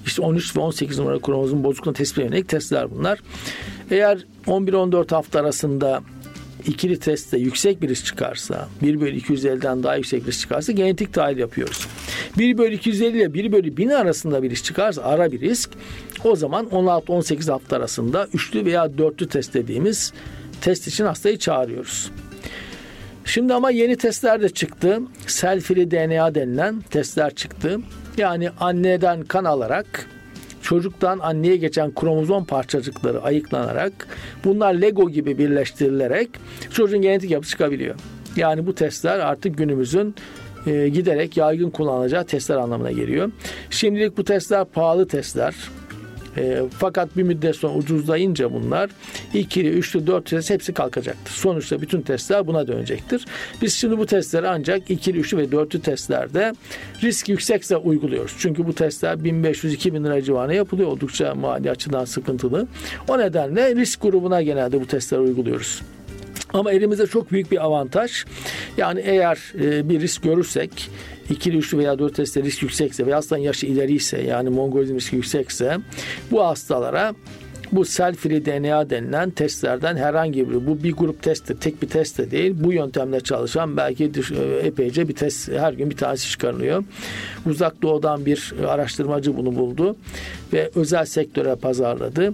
işte 0.05 0.21
13 0.21 0.57
ve 0.57 0.59
18 0.59 0.99
numaralı 0.99 1.21
kromozom 1.21 1.63
bozukluğuna 1.63 1.93
tespitine 1.93 2.25
yönelik 2.25 2.49
testler 2.49 2.91
bunlar. 2.91 3.19
Eğer 3.91 4.25
11-14 4.47 5.15
hafta 5.15 5.39
arasında 5.39 6.01
ikili 6.67 6.99
testte 6.99 7.37
yüksek 7.37 7.81
bir 7.81 7.89
risk 7.89 8.05
çıkarsa 8.05 8.67
1 8.81 9.01
bölü 9.01 9.17
250'den 9.17 9.83
daha 9.83 9.95
yüksek 9.95 10.27
risk 10.27 10.39
çıkarsa 10.39 10.71
genetik 10.71 11.13
tahlil 11.13 11.37
yapıyoruz. 11.37 11.87
1 12.37 12.57
bölü 12.57 12.75
250 12.75 13.17
ile 13.17 13.33
1 13.33 13.51
bölü 13.51 13.77
1000 13.77 13.89
arasında 13.89 14.43
bir 14.43 14.49
risk 14.49 14.65
çıkarsa 14.65 15.03
ara 15.03 15.31
bir 15.31 15.41
risk 15.41 15.69
o 16.23 16.35
zaman 16.35 16.65
16-18 16.65 17.51
hafta 17.51 17.75
arasında 17.75 18.27
üçlü 18.33 18.65
veya 18.65 18.97
dörtlü 18.97 19.27
test 19.27 19.53
dediğimiz 19.53 20.13
test 20.61 20.87
için 20.87 21.05
hastayı 21.05 21.37
çağırıyoruz. 21.37 22.11
Şimdi 23.25 23.53
ama 23.53 23.71
yeni 23.71 23.97
testler 23.97 24.41
de 24.41 24.49
çıktı. 24.49 24.99
Selfie 25.27 25.91
DNA 25.91 26.35
denilen 26.35 26.81
testler 26.81 27.35
çıktı. 27.35 27.79
Yani 28.17 28.49
anneden 28.59 29.23
kan 29.23 29.45
alarak 29.45 30.07
çocuktan 30.61 31.19
anneye 31.19 31.55
geçen 31.57 31.93
kromozom 31.93 32.45
parçacıkları 32.45 33.21
ayıklanarak 33.21 34.07
bunlar 34.43 34.73
Lego 34.73 35.09
gibi 35.09 35.37
birleştirilerek 35.37 36.29
çocuğun 36.71 37.01
genetik 37.01 37.31
yapısı 37.31 37.51
çıkabiliyor. 37.51 37.95
Yani 38.35 38.67
bu 38.67 38.75
testler 38.75 39.19
artık 39.19 39.57
günümüzün 39.57 40.15
e, 40.67 40.89
giderek 40.89 41.37
yaygın 41.37 41.69
kullanılacağı 41.69 42.25
testler 42.25 42.55
anlamına 42.55 42.91
geliyor. 42.91 43.31
Şimdilik 43.69 44.17
bu 44.17 44.23
testler 44.23 44.65
pahalı 44.65 45.07
testler. 45.07 45.55
E, 46.37 46.61
fakat 46.77 47.17
bir 47.17 47.23
müddet 47.23 47.55
sonra 47.55 47.73
ucuzlayınca 47.73 48.53
bunlar 48.53 48.89
ikili, 49.33 49.69
üçlü, 49.69 50.07
dört 50.07 50.25
test 50.25 50.49
hepsi 50.49 50.73
kalkacaktır. 50.73 51.31
Sonuçta 51.31 51.81
bütün 51.81 52.01
testler 52.01 52.47
buna 52.47 52.67
dönecektir. 52.67 53.25
Biz 53.61 53.73
şimdi 53.73 53.97
bu 53.97 54.05
testleri 54.05 54.47
ancak 54.47 54.89
ikili, 54.89 55.19
üçlü 55.19 55.37
ve 55.37 55.51
dörtlü 55.51 55.81
testlerde 55.81 56.53
risk 57.03 57.29
yüksekse 57.29 57.77
uyguluyoruz. 57.77 58.35
Çünkü 58.39 58.67
bu 58.67 58.75
testler 58.75 59.13
1500-2000 59.13 60.03
lira 60.03 60.21
civarına 60.21 60.53
yapılıyor. 60.53 60.89
Oldukça 60.89 61.35
mali 61.35 61.71
açıdan 61.71 62.05
sıkıntılı. 62.05 62.67
O 63.07 63.19
nedenle 63.19 63.75
risk 63.75 64.01
grubuna 64.01 64.41
genelde 64.41 64.81
bu 64.81 64.87
testleri 64.87 65.21
uyguluyoruz. 65.21 65.81
Ama 66.53 66.71
elimizde 66.71 67.07
çok 67.07 67.31
büyük 67.31 67.51
bir 67.51 67.65
avantaj. 67.65 68.25
Yani 68.77 68.99
eğer 68.99 69.53
e, 69.61 69.89
bir 69.89 70.01
risk 70.01 70.23
görürsek 70.23 70.89
ikili, 71.29 71.57
üçlü 71.57 71.77
veya 71.77 71.99
dört 71.99 72.15
testte 72.15 72.43
risk 72.43 72.63
yüksekse 72.63 73.05
ve 73.05 73.13
hastanın 73.13 73.41
yaşı 73.41 73.65
ileriyse 73.65 74.21
yani 74.21 74.49
mongolizm 74.49 74.95
riski 74.95 75.15
yüksekse 75.15 75.77
bu 76.31 76.43
hastalara 76.45 77.13
bu 77.71 77.85
self-free 77.85 78.45
DNA 78.45 78.89
denilen 78.89 79.29
testlerden 79.29 79.97
herhangi 79.97 80.49
bir 80.49 80.67
bu 80.67 80.83
bir 80.83 80.93
grup 80.93 81.23
testi 81.23 81.59
tek 81.59 81.81
bir 81.81 81.87
test 81.87 82.17
de 82.17 82.31
değil 82.31 82.53
bu 82.55 82.73
yöntemle 82.73 83.19
çalışan 83.19 83.77
belki 83.77 84.11
e, 84.39 84.67
epeyce 84.67 85.07
bir 85.07 85.15
test 85.15 85.51
her 85.51 85.73
gün 85.73 85.89
bir 85.89 85.97
tanesi 85.97 86.29
çıkarılıyor. 86.29 86.83
Uzak 87.45 87.81
doğudan 87.81 88.25
bir 88.25 88.53
araştırmacı 88.67 89.37
bunu 89.37 89.55
buldu 89.55 89.95
ve 90.53 90.69
özel 90.75 91.05
sektöre 91.05 91.55
pazarladı 91.55 92.33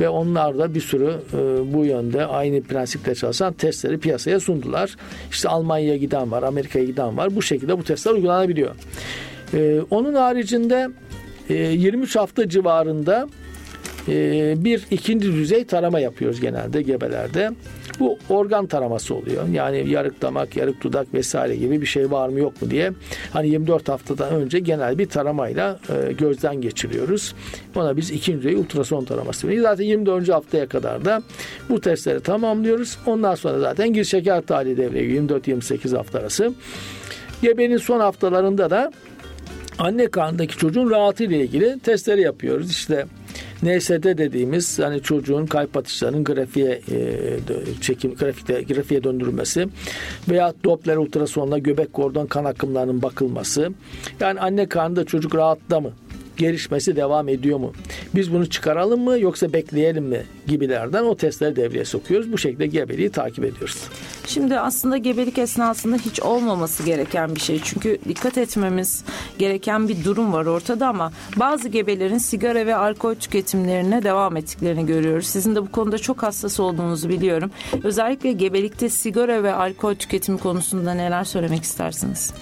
ve 0.00 0.08
onlar 0.08 0.58
da 0.58 0.74
bir 0.74 0.80
sürü 0.80 1.10
e, 1.32 1.38
bu 1.74 1.84
yönde 1.84 2.26
aynı 2.26 2.62
prensiple 2.62 3.14
çalışan 3.14 3.52
testleri 3.52 3.98
piyasaya 3.98 4.40
sundular. 4.40 4.96
İşte 5.30 5.48
Almanya'ya 5.48 5.96
giden 5.96 6.30
var, 6.30 6.42
Amerika'ya 6.42 6.84
giden 6.84 7.16
var. 7.16 7.36
Bu 7.36 7.42
şekilde 7.42 7.78
bu 7.78 7.84
testler 7.84 8.12
uygulanabiliyor. 8.12 8.74
E, 9.54 9.80
onun 9.90 10.14
haricinde 10.14 10.88
e, 11.48 11.54
23 11.54 12.16
hafta 12.16 12.48
civarında 12.48 13.28
bir 14.64 14.86
ikinci 14.90 15.32
düzey 15.32 15.64
tarama 15.64 16.00
yapıyoruz 16.00 16.40
genelde 16.40 16.82
gebelerde. 16.82 17.50
Bu 18.00 18.18
organ 18.28 18.66
taraması 18.66 19.14
oluyor. 19.14 19.48
Yani 19.48 19.90
yarık 19.90 20.22
damak, 20.22 20.56
yarık 20.56 20.82
dudak 20.82 21.14
vesaire 21.14 21.56
gibi 21.56 21.80
bir 21.80 21.86
şey 21.86 22.10
var 22.10 22.28
mı 22.28 22.38
yok 22.38 22.62
mu 22.62 22.70
diye. 22.70 22.92
Hani 23.32 23.48
24 23.48 23.88
haftadan 23.88 24.34
önce 24.34 24.58
genel 24.58 24.98
bir 24.98 25.06
taramayla 25.06 25.78
e, 25.88 26.12
gözden 26.12 26.60
geçiriyoruz. 26.60 27.34
Ona 27.76 27.96
biz 27.96 28.10
ikinci 28.10 28.38
düzey 28.38 28.54
ultrason 28.54 29.04
taraması 29.04 29.48
veriyoruz. 29.48 29.70
Zaten 29.70 29.84
24. 29.84 30.28
haftaya 30.28 30.68
kadar 30.68 31.04
da 31.04 31.22
bu 31.68 31.80
testleri 31.80 32.20
tamamlıyoruz. 32.20 32.98
Ondan 33.06 33.34
sonra 33.34 33.60
zaten 33.60 33.92
gir 33.92 34.04
şeker 34.04 34.40
tahlili 34.40 34.76
devreye 34.76 35.04
giriyor 35.04 35.14
24-28 35.14 35.96
hafta 35.96 36.18
arası. 36.18 36.52
Gebenin 37.42 37.76
son 37.76 38.00
haftalarında 38.00 38.70
da 38.70 38.92
anne 39.78 40.06
karnındaki 40.06 40.56
çocuğun 40.56 40.90
rahatı 40.90 41.24
ile 41.24 41.40
ilgili 41.40 41.78
testleri 41.80 42.20
yapıyoruz. 42.20 42.70
İşte 42.70 43.06
NSD 43.64 44.18
dediğimiz 44.18 44.78
hani 44.78 45.02
çocuğun 45.02 45.46
kalp 45.46 45.76
atışlarının 45.76 46.24
grafiğe 46.24 46.80
e, 46.90 47.38
çekim 47.80 48.14
grafikte 48.14 48.62
grafiğe 48.62 49.04
döndürülmesi 49.04 49.68
veya 50.28 50.54
Doppler 50.64 50.96
ultrasonla 50.96 51.58
göbek 51.58 51.92
kordon 51.92 52.26
kan 52.26 52.44
akımlarının 52.44 53.02
bakılması. 53.02 53.72
Yani 54.20 54.40
anne 54.40 54.68
karnında 54.68 55.04
çocuk 55.04 55.34
rahatta 55.34 55.80
mı? 55.80 55.92
Gelişmesi 56.36 56.96
devam 56.96 57.28
ediyor 57.28 57.58
mu? 57.58 57.72
Biz 58.14 58.32
bunu 58.32 58.50
çıkaralım 58.50 59.00
mı 59.00 59.18
yoksa 59.18 59.52
bekleyelim 59.52 60.04
mi 60.04 60.22
gibilerden 60.46 61.02
o 61.02 61.16
testleri 61.16 61.56
devreye 61.56 61.84
sokuyoruz. 61.84 62.32
Bu 62.32 62.38
şekilde 62.38 62.66
gebeliği 62.66 63.10
takip 63.10 63.44
ediyoruz. 63.44 63.88
Şimdi 64.26 64.58
aslında 64.58 64.96
gebelik 64.96 65.38
esnasında 65.38 65.96
hiç 65.96 66.20
olmaması 66.20 66.82
gereken 66.82 67.34
bir 67.34 67.40
şey. 67.40 67.60
Çünkü 67.64 67.98
dikkat 68.08 68.38
etmemiz 68.38 69.04
gereken 69.38 69.88
bir 69.88 70.04
durum 70.04 70.32
var 70.32 70.46
ortada 70.46 70.88
ama 70.88 71.12
bazı 71.36 71.68
gebelerin 71.68 72.18
sigara 72.18 72.66
ve 72.66 72.76
alkol 72.76 73.14
tüketimlerine 73.14 74.02
devam 74.02 74.36
ettiklerini 74.36 74.86
görüyoruz. 74.86 75.26
Sizin 75.26 75.56
de 75.56 75.62
bu 75.62 75.72
konuda 75.72 75.98
çok 75.98 76.22
hassas 76.22 76.60
olduğunuzu 76.60 77.08
biliyorum. 77.08 77.50
Özellikle 77.82 78.32
gebelikte 78.32 78.88
sigara 78.88 79.42
ve 79.42 79.54
alkol 79.54 79.94
tüketimi 79.94 80.38
konusunda 80.38 80.94
neler 80.94 81.24
söylemek 81.24 81.62
istersiniz? 81.62 82.34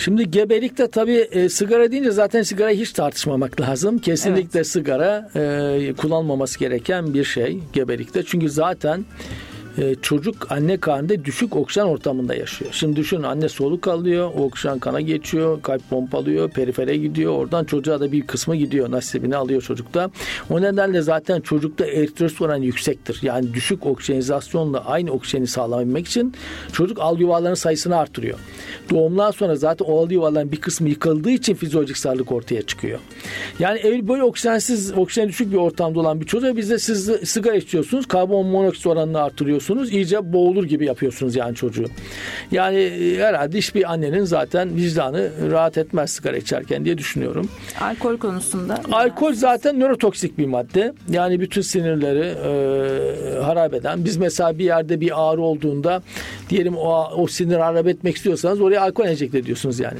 Şimdi 0.00 0.30
gebelikte 0.30 0.88
tabii 0.88 1.28
e, 1.32 1.48
sigara 1.48 1.92
deyince 1.92 2.10
zaten 2.10 2.42
sigarayı 2.42 2.80
hiç 2.80 2.92
tartışmamak 2.92 3.60
lazım. 3.60 3.98
Kesinlikle 3.98 4.58
evet. 4.58 4.66
sigara 4.66 5.30
e, 5.36 5.92
kullanmaması 5.96 6.58
gereken 6.58 7.14
bir 7.14 7.24
şey 7.24 7.58
gebelikte. 7.72 8.22
Çünkü 8.22 8.50
zaten 8.50 9.04
e, 9.78 9.94
çocuk 9.94 10.52
anne 10.52 10.76
karnında 10.76 11.24
düşük 11.24 11.56
oksijen 11.56 11.84
ortamında 11.84 12.34
yaşıyor. 12.34 12.70
Şimdi 12.74 12.96
düşün 12.96 13.22
anne 13.22 13.48
soluk 13.48 13.88
alıyor, 13.88 14.30
oksijen 14.36 14.78
kana 14.78 15.00
geçiyor, 15.00 15.62
kalp 15.62 15.90
pompalıyor, 15.90 16.50
perifere 16.50 16.96
gidiyor. 16.96 17.32
Oradan 17.32 17.64
çocuğa 17.64 18.00
da 18.00 18.12
bir 18.12 18.26
kısmı 18.26 18.56
gidiyor. 18.56 18.90
Nasibini 18.90 19.36
alıyor 19.36 19.62
çocukta. 19.62 20.10
O 20.50 20.62
nedenle 20.62 21.02
zaten 21.02 21.40
çocukta 21.40 21.86
eritrosit 21.86 22.40
oranı 22.40 22.64
yüksektir. 22.64 23.18
Yani 23.22 23.54
düşük 23.54 23.86
oksijenizasyonla 23.86 24.84
aynı 24.84 25.10
oksijeni 25.10 25.46
sağlayabilmek 25.46 26.06
için 26.06 26.34
çocuk 26.72 27.00
al 27.00 27.18
yuvalarının 27.18 27.54
sayısını 27.54 27.96
artırıyor. 27.96 28.38
Doğumdan 28.90 29.30
sonra 29.30 29.56
zaten 29.56 29.86
o 29.86 30.00
al 30.00 30.10
yuvaların 30.10 30.52
bir 30.52 30.60
kısmı 30.60 30.88
yıkıldığı 30.88 31.30
için 31.30 31.54
fizyolojik 31.54 31.96
sağlık 31.96 32.32
ortaya 32.32 32.62
çıkıyor. 32.62 32.98
Yani 33.58 34.08
böyle 34.08 34.22
oksijensiz, 34.22 34.92
oksijen 34.92 35.28
düşük 35.28 35.52
bir 35.52 35.56
ortamda 35.56 36.00
olan 36.00 36.20
bir 36.20 36.26
çocuğa 36.26 36.56
bizde 36.56 36.78
siz 36.78 37.10
sigara 37.24 37.56
içiyorsunuz, 37.56 38.06
karbon 38.06 38.46
monoksit 38.46 38.86
oranını 38.86 39.22
artırıyorsunuz 39.22 39.59
yapıyorsunuz. 39.60 39.92
İyice 39.92 40.32
boğulur 40.32 40.64
gibi 40.64 40.86
yapıyorsunuz 40.86 41.36
yani 41.36 41.54
çocuğu. 41.54 41.86
Yani 42.52 42.78
e, 42.78 43.18
herhalde 43.18 43.58
hiçbir 43.58 43.92
annenin 43.92 44.24
zaten 44.24 44.76
vicdanı 44.76 45.30
rahat 45.50 45.78
etmez 45.78 46.10
sigara 46.10 46.36
içerken 46.36 46.84
diye 46.84 46.98
düşünüyorum. 46.98 47.48
Alkol 47.80 48.16
konusunda? 48.16 48.80
Alkol 48.92 49.32
zaten 49.32 49.80
nörotoksik 49.80 50.38
bir 50.38 50.46
madde. 50.46 50.92
Yani 51.10 51.40
bütün 51.40 51.62
sinirleri 51.62 52.26
e, 52.26 53.40
harap 53.40 53.74
eden. 53.74 54.04
Biz 54.04 54.16
mesela 54.16 54.58
bir 54.58 54.64
yerde 54.64 55.00
bir 55.00 55.10
ağrı 55.14 55.40
olduğunda 55.40 56.02
diyelim 56.50 56.76
o, 56.76 57.10
o 57.16 57.26
sinir 57.26 57.56
harap 57.56 57.86
etmek 57.86 58.16
istiyorsanız 58.16 58.60
oraya 58.60 58.80
alkol 58.80 59.06
enjekte 59.06 59.38
ediyorsunuz 59.38 59.80
yani. 59.80 59.98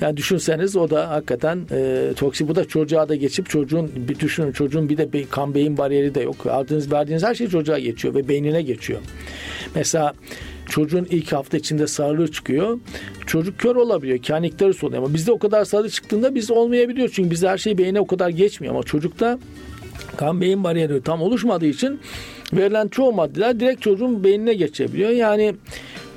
Yani 0.00 0.16
düşünseniz 0.16 0.76
o 0.76 0.90
da 0.90 1.10
hakikaten 1.10 1.60
e, 1.70 2.12
toksik. 2.16 2.48
Bu 2.48 2.54
da 2.54 2.64
çocuğa 2.64 3.08
da 3.08 3.14
geçip 3.14 3.48
çocuğun 3.50 3.90
bir 3.96 4.20
düşünün 4.20 4.52
çocuğun 4.52 4.88
bir 4.88 4.96
de 4.96 5.12
be, 5.12 5.24
kan 5.30 5.54
beyin 5.54 5.78
bariyeri 5.78 6.14
de 6.14 6.20
yok. 6.20 6.46
Aldığınız 6.46 6.92
verdiğiniz 6.92 7.22
her 7.22 7.34
şey 7.34 7.48
çocuğa 7.48 7.78
geçiyor 7.78 8.14
ve 8.14 8.28
beynine 8.28 8.62
geçiyor. 8.62 9.00
Mesela 9.74 10.14
çocuğun 10.68 11.06
ilk 11.10 11.32
hafta 11.32 11.56
içinde 11.56 11.86
sarılığı 11.86 12.32
çıkıyor. 12.32 12.78
Çocuk 13.26 13.58
kör 13.58 13.76
olabiliyor. 13.76 14.22
Kaniktarıs 14.22 14.84
oluyor 14.84 15.02
ama 15.02 15.14
bizde 15.14 15.32
o 15.32 15.38
kadar 15.38 15.64
sarılığı 15.64 15.90
çıktığında 15.90 16.34
bizde 16.34 16.52
olmayabiliyor. 16.52 17.08
Çünkü 17.12 17.30
bizde 17.30 17.48
her 17.48 17.58
şey 17.58 17.78
beyine 17.78 18.00
o 18.00 18.06
kadar 18.06 18.28
geçmiyor 18.28 18.74
ama 18.74 18.82
çocukta 18.82 19.38
kan 20.16 20.40
beyin 20.40 20.64
bariyeri 20.64 21.02
tam 21.02 21.22
oluşmadığı 21.22 21.66
için 21.66 22.00
verilen 22.52 22.88
çoğu 22.88 23.12
maddeler 23.12 23.60
direkt 23.60 23.82
çocuğun 23.82 24.24
beynine 24.24 24.54
geçebiliyor. 24.54 25.10
Yani 25.10 25.54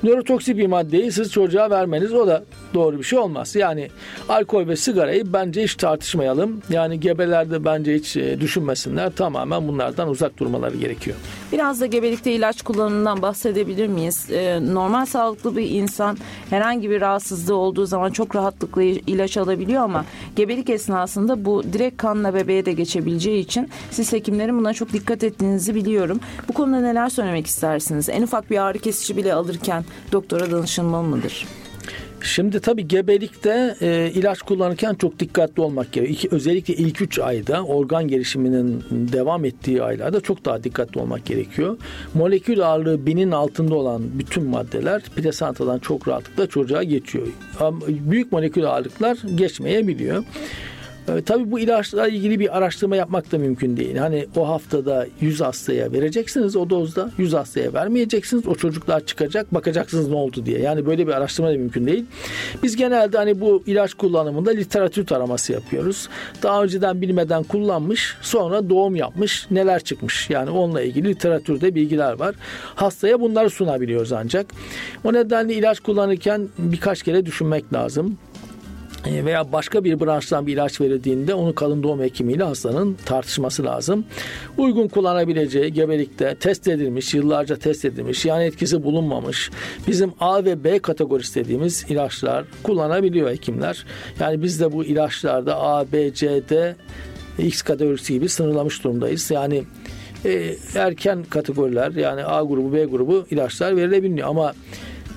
nörotoksik 0.02 0.56
bir 0.56 0.66
maddeyi 0.66 1.12
siz 1.12 1.32
çocuğa 1.32 1.70
vermeniz 1.70 2.12
o 2.12 2.26
da 2.26 2.44
doğru 2.74 2.98
bir 2.98 3.04
şey 3.04 3.18
olmaz. 3.18 3.54
Yani 3.54 3.88
alkol 4.28 4.68
ve 4.68 4.76
sigarayı 4.76 5.32
bence 5.32 5.62
hiç 5.62 5.74
tartışmayalım. 5.74 6.62
Yani 6.70 7.00
gebelerde 7.00 7.64
bence 7.64 7.94
hiç 7.94 8.16
e, 8.16 8.40
düşünmesinler. 8.40 9.12
Tamamen 9.12 9.68
bunlardan 9.68 10.08
uzak 10.08 10.38
durmaları 10.38 10.76
gerekiyor. 10.76 11.16
Biraz 11.52 11.80
da 11.80 11.86
gebelikte 11.86 12.32
ilaç 12.32 12.62
kullanımından 12.62 13.22
bahsedebilir 13.22 13.86
miyiz? 13.86 14.26
Ee, 14.30 14.58
normal 14.62 15.06
sağlıklı 15.06 15.56
bir 15.56 15.70
insan 15.70 16.18
herhangi 16.50 16.90
bir 16.90 17.00
rahatsızlığı 17.00 17.54
olduğu 17.54 17.86
zaman 17.86 18.10
çok 18.10 18.36
rahatlıkla 18.36 18.82
ilaç 18.82 19.36
alabiliyor 19.36 19.82
ama 19.82 20.04
gebelik 20.36 20.70
esnasında 20.70 21.44
bu 21.44 21.62
direkt 21.72 21.96
kanla 21.96 22.34
bebeğe 22.34 22.66
de 22.66 22.72
geçebileceği 22.72 23.40
için 23.40 23.68
siz 23.90 24.12
hekimlerin 24.12 24.58
buna 24.58 24.74
çok 24.74 24.92
dikkat 24.92 25.24
ettiğinizi 25.24 25.74
biliyorum. 25.74 26.20
Bu 26.48 26.52
konuda 26.52 26.80
neler 26.80 27.08
söylemek 27.08 27.46
istersiniz? 27.46 28.08
En 28.08 28.22
ufak 28.22 28.50
bir 28.50 28.58
ağrı 28.58 28.78
kesici 28.78 29.16
bile 29.16 29.34
alırken 29.34 29.84
doktora 30.12 30.50
danışılmalı 30.50 31.02
mıdır? 31.02 31.46
Şimdi 32.22 32.60
tabii 32.60 32.88
gebelikte 32.88 33.76
e, 33.80 34.10
ilaç 34.14 34.42
kullanırken 34.42 34.94
çok 34.94 35.18
dikkatli 35.18 35.62
olmak 35.62 35.92
gerekiyor. 35.92 36.18
İki, 36.18 36.28
özellikle 36.30 36.74
ilk 36.74 37.02
3 37.02 37.18
ayda 37.18 37.64
organ 37.64 38.08
gelişiminin 38.08 38.84
devam 38.90 39.44
ettiği 39.44 39.82
aylarda 39.82 40.20
çok 40.20 40.44
daha 40.44 40.64
dikkatli 40.64 41.00
olmak 41.00 41.26
gerekiyor. 41.26 41.76
Molekül 42.14 42.66
ağırlığı 42.66 43.06
binin 43.06 43.30
altında 43.30 43.74
olan 43.74 44.02
bütün 44.18 44.44
maddeler 44.44 45.02
plasantadan 45.02 45.78
çok 45.78 46.08
rahatlıkla 46.08 46.46
çocuğa 46.46 46.82
geçiyor. 46.82 47.26
Büyük 47.88 48.32
molekül 48.32 48.64
ağırlıklar 48.64 49.18
geçmeyebiliyor. 49.34 50.24
Tabii 51.26 51.50
bu 51.50 51.60
ilaçla 51.60 52.08
ilgili 52.08 52.40
bir 52.40 52.56
araştırma 52.56 52.96
yapmak 52.96 53.32
da 53.32 53.38
mümkün 53.38 53.76
değil. 53.76 53.96
Hani 53.96 54.26
o 54.36 54.48
haftada 54.48 55.06
100 55.20 55.40
hastaya 55.40 55.92
vereceksiniz 55.92 56.56
o 56.56 56.70
dozda, 56.70 57.10
100 57.18 57.32
hastaya 57.32 57.72
vermeyeceksiniz. 57.72 58.46
O 58.46 58.54
çocuklar 58.54 59.06
çıkacak, 59.06 59.54
bakacaksınız 59.54 60.08
ne 60.08 60.14
oldu 60.14 60.46
diye. 60.46 60.58
Yani 60.58 60.86
böyle 60.86 61.06
bir 61.06 61.12
araştırma 61.12 61.48
da 61.48 61.52
mümkün 61.52 61.86
değil. 61.86 62.04
Biz 62.62 62.76
genelde 62.76 63.16
hani 63.16 63.40
bu 63.40 63.62
ilaç 63.66 63.94
kullanımında 63.94 64.50
literatür 64.50 65.06
taraması 65.06 65.52
yapıyoruz. 65.52 66.08
Daha 66.42 66.62
önceden 66.62 67.00
bilmeden 67.00 67.42
kullanmış, 67.42 68.16
sonra 68.22 68.70
doğum 68.70 68.96
yapmış, 68.96 69.46
neler 69.50 69.80
çıkmış. 69.84 70.30
Yani 70.30 70.50
onunla 70.50 70.82
ilgili 70.82 71.08
literatürde 71.08 71.74
bilgiler 71.74 72.12
var. 72.12 72.34
Hastaya 72.74 73.20
bunları 73.20 73.50
sunabiliyoruz 73.50 74.12
ancak. 74.12 74.46
O 75.04 75.12
nedenle 75.12 75.54
ilaç 75.54 75.80
kullanırken 75.80 76.48
birkaç 76.58 77.02
kere 77.02 77.26
düşünmek 77.26 77.72
lazım. 77.72 78.18
E, 79.06 79.24
veya 79.24 79.52
başka 79.52 79.84
bir 79.84 80.00
branştan 80.00 80.46
bir 80.46 80.52
ilaç 80.52 80.80
verildiğinde 80.80 81.34
onu 81.34 81.54
kalın 81.54 81.82
doğum 81.82 82.00
hekimiyle 82.00 82.44
hastanın 82.44 82.96
tartışması 83.04 83.64
lazım. 83.64 84.04
Uygun 84.58 84.88
kullanabileceği 84.88 85.72
gebelikte 85.72 86.34
test 86.34 86.68
edilmiş, 86.68 87.14
yıllarca 87.14 87.56
test 87.56 87.84
edilmiş, 87.84 88.24
yani 88.24 88.44
etkisi 88.44 88.82
bulunmamış 88.82 89.50
bizim 89.86 90.12
A 90.20 90.44
ve 90.44 90.64
B 90.64 90.78
kategorisi 90.78 91.44
dediğimiz 91.44 91.86
ilaçlar 91.88 92.44
kullanabiliyor 92.62 93.30
hekimler. 93.30 93.84
Yani 94.20 94.42
biz 94.42 94.60
de 94.60 94.72
bu 94.72 94.84
ilaçlarda 94.84 95.60
A, 95.60 95.92
B, 95.92 96.14
C, 96.14 96.42
D, 96.48 96.76
X 97.38 97.62
kategorisi 97.62 98.12
gibi 98.12 98.28
sınırlamış 98.28 98.84
durumdayız. 98.84 99.30
Yani 99.30 99.64
e, 100.24 100.56
erken 100.74 101.24
kategoriler 101.30 101.90
yani 101.92 102.24
A 102.24 102.42
grubu, 102.42 102.72
B 102.72 102.84
grubu 102.84 103.26
ilaçlar 103.30 103.76
verilebiliyor 103.76 104.28
ama 104.28 104.54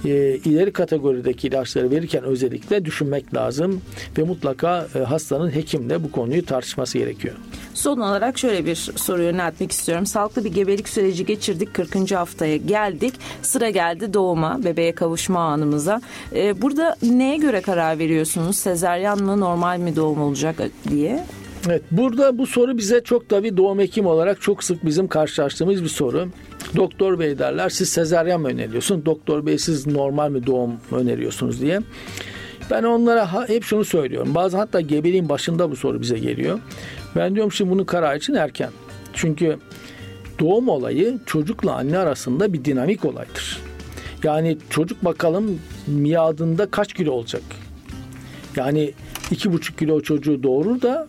e, 0.06 0.10
ileri 0.46 0.74
kategorideki 0.74 1.48
ilaçları 1.48 1.92
verirken 1.92 2.24
özellikle 2.24 2.86
düşünmek 2.86 3.34
lazım 3.36 3.82
ve 4.18 4.24
mutlaka 4.24 4.88
e, 4.96 5.00
hastanın 5.00 5.56
hekimle 5.56 6.04
bu 6.04 6.12
konuyu 6.12 6.46
tartışması 6.46 6.98
gerekiyor. 6.98 7.36
Son 7.74 8.00
olarak 8.00 8.38
şöyle 8.38 8.66
bir 8.66 8.76
soru 8.76 9.24
yöneltmek 9.24 9.72
istiyorum. 9.72 10.06
Sağlıklı 10.06 10.46
bir 10.46 10.54
gebelik 10.54 10.90
süreci 10.90 11.26
geçirdik. 11.26 11.74
40. 11.74 12.12
haftaya 12.12 12.58
geldik. 12.58 13.14
Sıra 13.42 13.70
geldi 13.70 14.14
doğuma, 14.14 14.64
bebeğe 14.64 14.96
kavuşma 14.96 15.40
anımıza. 15.40 16.02
Ee, 16.36 16.62
burada 16.62 16.96
neye 17.04 17.38
göre 17.38 17.62
karar 17.62 18.00
veriyorsunuz? 18.00 18.58
Sezeryan 18.58 19.24
mı, 19.24 19.40
normal 19.40 19.80
mi 19.80 19.96
doğum 19.96 20.22
olacak 20.22 20.56
diye? 20.90 21.24
Evet, 21.68 21.82
burada 21.92 22.38
bu 22.38 22.48
soru 22.48 22.78
bize 22.78 23.02
çok 23.04 23.30
da 23.30 23.44
bir 23.44 23.58
doğum 23.58 23.80
hekim 23.80 24.06
olarak 24.06 24.42
çok 24.42 24.64
sık 24.64 24.86
bizim 24.86 25.08
karşılaştığımız 25.08 25.84
bir 25.84 25.90
soru. 25.90 26.28
Doktor 26.76 27.20
bey 27.20 27.40
derler 27.40 27.70
siz 27.70 27.90
sezaryen 27.90 28.42
mi 28.42 28.48
öneriyorsun? 28.48 29.06
Doktor 29.06 29.46
bey 29.46 29.58
siz 29.58 29.88
normal 29.88 30.32
mi 30.32 30.46
doğum 30.46 30.72
öneriyorsunuz 30.92 31.62
diye. 31.62 31.80
Ben 32.72 32.84
onlara 32.84 33.50
hep 33.50 33.64
şunu 33.64 33.86
söylüyorum. 33.86 34.36
Bazen 34.36 34.58
hatta 34.58 34.82
gebeliğin 34.82 35.30
başında 35.30 35.72
bu 35.72 35.76
soru 35.76 36.02
bize 36.02 36.20
geliyor. 36.20 36.60
Ben 37.16 37.36
diyorum 37.36 37.52
şimdi 37.52 37.72
bunun 37.72 37.86
kararı 37.86 38.18
için 38.18 38.34
erken. 38.34 38.70
Çünkü 39.14 39.58
doğum 40.40 40.70
olayı 40.70 41.20
çocukla 41.26 41.74
anne 41.74 41.98
arasında 41.98 42.54
bir 42.54 42.66
dinamik 42.66 43.06
olaydır. 43.06 43.60
Yani 44.24 44.58
çocuk 44.70 45.06
bakalım 45.06 45.60
miadında 45.88 46.66
kaç 46.66 46.94
kilo 46.94 47.12
olacak? 47.12 47.44
Yani 48.56 48.94
iki 49.32 49.54
buçuk 49.54 49.78
kilo 49.78 50.02
çocuğu 50.02 50.44
doğurur 50.44 50.82
da 50.82 51.08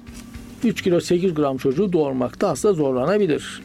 3 0.65 0.83
kilo 0.83 1.01
8 1.01 1.35
gram 1.35 1.57
çocuğu 1.57 1.93
doğurmakta 1.93 2.49
hasta 2.49 2.73
zorlanabilir. 2.73 3.63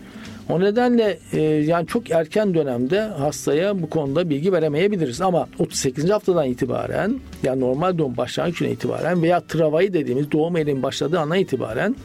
O 0.50 0.60
nedenle 0.60 1.20
e, 1.34 1.42
yani 1.42 1.88
çok 1.88 2.12
erken 2.12 2.54
dönemde 2.54 3.02
hastaya 3.02 3.82
bu 3.82 3.90
konuda 3.90 4.30
bilgi 4.30 4.54
veremeyebiliriz. 4.54 5.22
Ama 5.22 5.48
38. 5.60 6.10
haftadan 6.10 6.48
itibaren 6.48 7.20
yani 7.44 7.62
normal 7.62 7.98
doğum 7.98 8.18
başlangıcına 8.18 8.70
itibaren 8.70 9.22
veya 9.22 9.40
travayı 9.40 9.94
dediğimiz 9.94 10.32
doğum 10.32 10.58
elinin 10.58 10.84
başladığı 10.84 11.20
ana 11.20 11.38
itibaren 11.38 11.96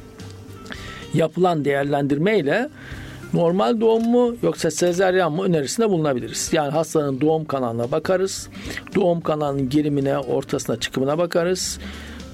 yapılan 1.14 1.64
değerlendirme 1.64 2.38
ile 2.38 2.68
normal 3.32 3.80
doğum 3.80 4.02
mu 4.02 4.36
yoksa 4.42 4.70
sezeryan 4.70 5.32
mı 5.32 5.44
önerisinde 5.44 5.90
bulunabiliriz. 5.90 6.50
Yani 6.52 6.70
hastanın 6.70 7.20
doğum 7.20 7.44
kanalına 7.44 7.90
bakarız. 7.90 8.48
Doğum 8.94 9.20
kanalının 9.20 9.68
gerimine, 9.68 10.18
ortasına, 10.18 10.80
çıkımına 10.80 11.18
bakarız 11.18 11.78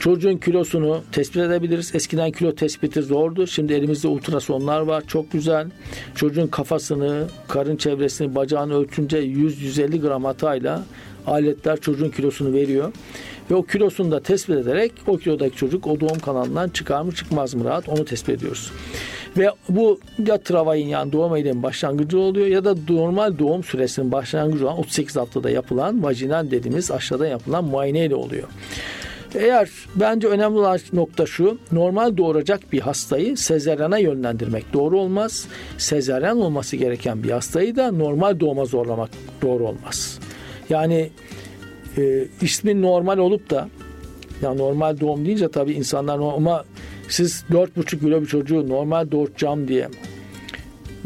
Çocuğun 0.01 0.36
kilosunu 0.36 1.03
tespit 1.12 1.36
edebiliriz. 1.36 1.94
Eskiden 1.94 2.30
kilo 2.30 2.55
tespiti 2.55 3.03
zordu. 3.03 3.46
Şimdi 3.46 3.72
elimizde 3.72 4.09
ultrasonlar 4.09 4.80
var. 4.80 5.05
Çok 5.07 5.32
güzel. 5.32 5.66
Çocuğun 6.14 6.46
kafasını, 6.46 7.26
karın 7.48 7.76
çevresini, 7.76 8.34
bacağını 8.34 8.74
ölçünce 8.74 9.18
100-150 9.18 10.01
gram 10.01 10.24
hatayla 10.24 10.82
aletler 11.26 11.80
çocuğun 11.80 12.11
kilosunu 12.11 12.53
veriyor. 12.53 12.92
Ve 13.51 13.55
o 13.55 13.62
kilosunu 13.62 14.11
da 14.11 14.20
tespit 14.20 14.57
ederek 14.57 14.92
o 15.07 15.16
kilodaki 15.16 15.57
çocuk 15.57 15.86
o 15.86 16.01
doğum 16.01 16.18
kanalından 16.18 16.68
çıkar 16.68 17.03
mı 17.03 17.12
çıkmaz 17.12 17.55
mı 17.55 17.64
rahat 17.64 17.88
onu 17.88 18.05
tespit 18.05 18.28
ediyoruz. 18.28 18.70
Ve 19.36 19.51
bu 19.68 20.01
ya 20.26 20.38
travayın 20.38 20.88
yani 20.88 21.12
doğum 21.12 21.36
eylemin 21.36 21.62
başlangıcı 21.62 22.18
oluyor 22.18 22.46
ya 22.46 22.64
da 22.64 22.74
normal 22.88 23.38
doğum 23.38 23.64
süresinin 23.64 24.12
başlangıcı 24.12 24.66
olan 24.66 24.78
38 24.78 25.16
haftada 25.16 25.51
yapılan 25.51 26.03
vajinal 26.03 26.51
dediğimiz 26.51 26.90
aşağıda 26.90 27.26
yapılan 27.26 27.64
muayene 27.64 28.05
ile 28.05 28.14
oluyor. 28.14 28.48
Eğer 29.34 29.70
bence 29.94 30.28
önemli 30.28 30.58
olan 30.58 30.78
nokta 30.92 31.26
şu. 31.26 31.58
Normal 31.72 32.16
doğuracak 32.16 32.72
bir 32.72 32.80
hastayı 32.80 33.36
sezeryana 33.36 33.98
yönlendirmek 33.98 34.72
doğru 34.72 34.98
olmaz. 34.98 35.48
Sezeryan 35.78 36.40
olması 36.40 36.76
gereken 36.76 37.22
bir 37.22 37.30
hastayı 37.30 37.76
da 37.76 37.92
normal 37.92 38.40
doğuma 38.40 38.64
zorlamak 38.64 39.10
doğru 39.42 39.68
olmaz. 39.68 40.18
Yani 40.70 41.10
e, 41.98 42.26
ismin 42.40 42.82
normal 42.82 43.18
olup 43.18 43.50
da 43.50 43.68
ya 44.42 44.54
normal 44.54 45.00
doğum 45.00 45.24
deyince 45.26 45.48
tabii 45.48 45.72
insanlar 45.72 46.18
ama 46.18 46.64
siz 47.08 47.44
4,5 47.50 48.00
kilo 48.00 48.20
bir 48.20 48.26
çocuğu 48.26 48.68
normal 48.68 49.10
doğuracağım 49.10 49.68
diye 49.68 49.88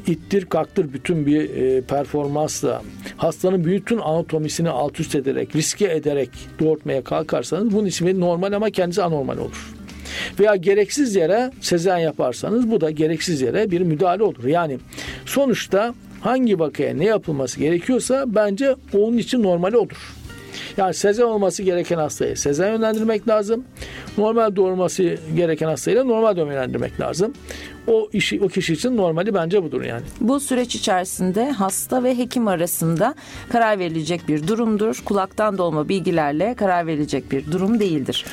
ittir 0.06 0.44
kalktır 0.44 0.92
bütün 0.92 1.26
bir 1.26 1.50
e, 1.50 1.80
performansla 1.80 2.82
hastanın 3.16 3.64
bütün 3.64 3.98
anatomisini 3.98 4.70
alt 4.70 5.00
üst 5.00 5.14
ederek 5.14 5.56
riske 5.56 5.84
ederek 5.84 6.30
doğurtmaya 6.60 7.04
kalkarsanız 7.04 7.72
bunun 7.72 7.86
ismi 7.86 8.20
normal 8.20 8.52
ama 8.52 8.70
kendisi 8.70 9.02
anormal 9.02 9.38
olur. 9.38 9.74
Veya 10.40 10.56
gereksiz 10.56 11.16
yere 11.16 11.50
sezen 11.60 11.98
yaparsanız 11.98 12.70
bu 12.70 12.80
da 12.80 12.90
gereksiz 12.90 13.40
yere 13.40 13.70
bir 13.70 13.80
müdahale 13.80 14.22
olur. 14.22 14.44
Yani 14.44 14.78
sonuçta 15.26 15.94
hangi 16.20 16.58
vakaya 16.58 16.94
ne 16.94 17.04
yapılması 17.04 17.60
gerekiyorsa 17.60 18.24
bence 18.26 18.76
onun 18.92 19.18
için 19.18 19.42
normali 19.42 19.76
olur. 19.76 20.14
Yani 20.76 20.94
sezen 20.94 21.24
olması 21.24 21.62
gereken 21.62 21.98
hastayı 21.98 22.36
sezen 22.36 22.72
yönlendirmek 22.72 23.28
lazım. 23.28 23.64
Normal 24.18 24.56
doğurması 24.56 25.16
gereken 25.36 25.66
hastayı 25.66 25.96
normal 25.96 26.36
doğum 26.36 26.48
yönlendirmek 26.48 27.00
lazım. 27.00 27.32
O 27.86 28.08
işi 28.12 28.40
o 28.42 28.48
kişi 28.48 28.72
için 28.72 28.96
normali 28.96 29.34
bence 29.34 29.62
budur 29.62 29.82
yani. 29.82 30.02
Bu 30.20 30.40
süreç 30.40 30.74
içerisinde 30.74 31.50
hasta 31.50 32.02
ve 32.02 32.18
hekim 32.18 32.48
arasında 32.48 33.14
karar 33.52 33.78
verilecek 33.78 34.28
bir 34.28 34.46
durumdur. 34.46 35.02
Kulaktan 35.04 35.58
dolma 35.58 35.88
bilgilerle 35.88 36.54
karar 36.54 36.86
verilecek 36.86 37.30
bir 37.30 37.52
durum 37.52 37.80
değildir. 37.80 38.24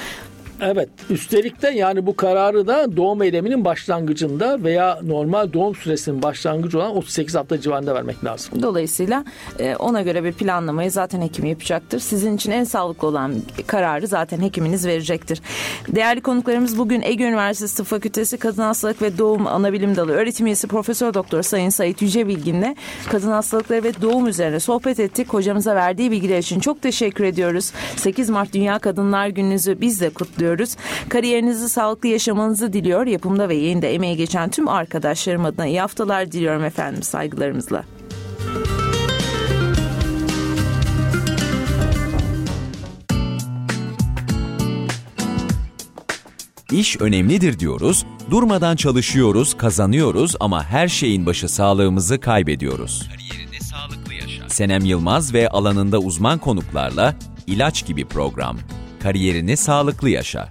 Evet. 0.62 0.89
Üstelik 1.09 1.62
de 1.62 1.70
yani 1.70 2.05
bu 2.05 2.16
kararı 2.16 2.68
da 2.68 2.97
doğum 2.97 3.24
eyleminin 3.24 3.66
başlangıcında 3.66 4.64
veya 4.64 4.99
normal 5.03 5.53
doğum 5.53 5.76
süresinin 5.76 6.24
başlangıcı 6.24 6.78
olan 6.78 6.97
38 6.97 7.36
hafta 7.36 7.62
civarında 7.62 7.95
vermek 7.95 8.26
lazım. 8.26 8.62
Dolayısıyla 8.62 9.26
e, 9.59 9.76
ona 9.76 10.01
göre 10.01 10.24
bir 10.24 10.34
planlamayı 10.34 10.91
zaten 10.91 11.22
hekim 11.22 11.45
yapacaktır. 11.45 11.99
Sizin 11.99 12.36
için 12.36 12.51
en 12.51 12.64
sağlıklı 12.64 13.07
olan 13.07 13.36
kararı 13.68 14.07
zaten 14.07 14.41
hekiminiz 14.41 14.86
verecektir. 14.86 15.41
Değerli 15.88 16.22
konuklarımız 16.22 16.78
bugün 16.78 17.01
Ege 17.01 17.24
Üniversitesi 17.24 17.78
Tıp 17.78 17.86
Fakültesi 17.86 18.38
Kadın 18.38 18.62
Hastalık 18.62 19.01
ve 19.01 19.18
Doğum 19.18 19.47
Anabilim 19.47 19.95
Dalı 19.95 20.12
öğretim 20.12 20.45
üyesi 20.45 20.68
Profesör 20.68 21.14
Doktor 21.14 21.41
Sayın 21.41 21.70
Sait 21.70 22.01
Yücebilgin'le 22.01 22.76
kadın 23.12 23.32
hastalıkları 23.32 23.84
ve 23.84 24.01
doğum 24.01 24.28
üzerine 24.28 24.59
sohbet 24.59 24.99
ettik. 24.99 25.34
Hocamıza 25.34 25.76
verdiği 25.76 26.12
bilgiler 26.12 26.38
için 26.38 26.59
çok 26.59 26.82
teşekkür 26.82 27.24
ediyoruz. 27.24 27.72
8 27.95 28.30
Mart 28.30 28.53
Dünya 28.53 28.80
Kadınlar 28.80 29.28
Gününüzü 29.28 29.82
biz 29.82 30.01
de 30.01 30.09
kutluyoruz 30.09 30.51
diliyoruz. 30.52 30.76
Kariyerinizi 31.10 31.70
sağlıklı 31.70 32.10
yaşamanızı 32.10 32.74
diliyor. 32.74 33.08
Yapımda 33.08 33.49
ve 33.49 33.56
yayında 33.56 33.88
emeği 33.88 34.18
geçen 34.18 34.49
tüm 34.49 34.68
arkadaşlarım 34.68 35.45
adına 35.45 35.66
iyi 35.66 35.82
haftalar 35.82 36.32
diliyorum 36.32 36.64
efendim 36.64 37.04
saygılarımızla. 37.04 37.84
İş 46.72 47.02
önemlidir 47.02 47.60
diyoruz, 47.60 48.06
durmadan 48.30 48.76
çalışıyoruz, 48.76 49.58
kazanıyoruz 49.58 50.36
ama 50.39 50.64
her 50.64 50.88
şeyin 50.88 51.26
başı 51.26 51.49
sağlığımızı 51.49 52.20
kaybediyoruz. 52.20 53.10
Kariyerini 53.10 53.60
sağlıklı 53.64 54.14
yaşa. 54.14 54.49
Senem 54.49 54.86
Yılmaz 54.86 55.34
ve 55.34 55.49
alanında 55.49 55.99
uzman 55.99 56.39
konuklarla 56.39 57.16
ilaç 57.47 57.86
gibi 57.86 58.06
program 58.06 58.58
kariyerine 59.04 59.56
sağlıklı 59.56 60.10
yaşa. 60.10 60.49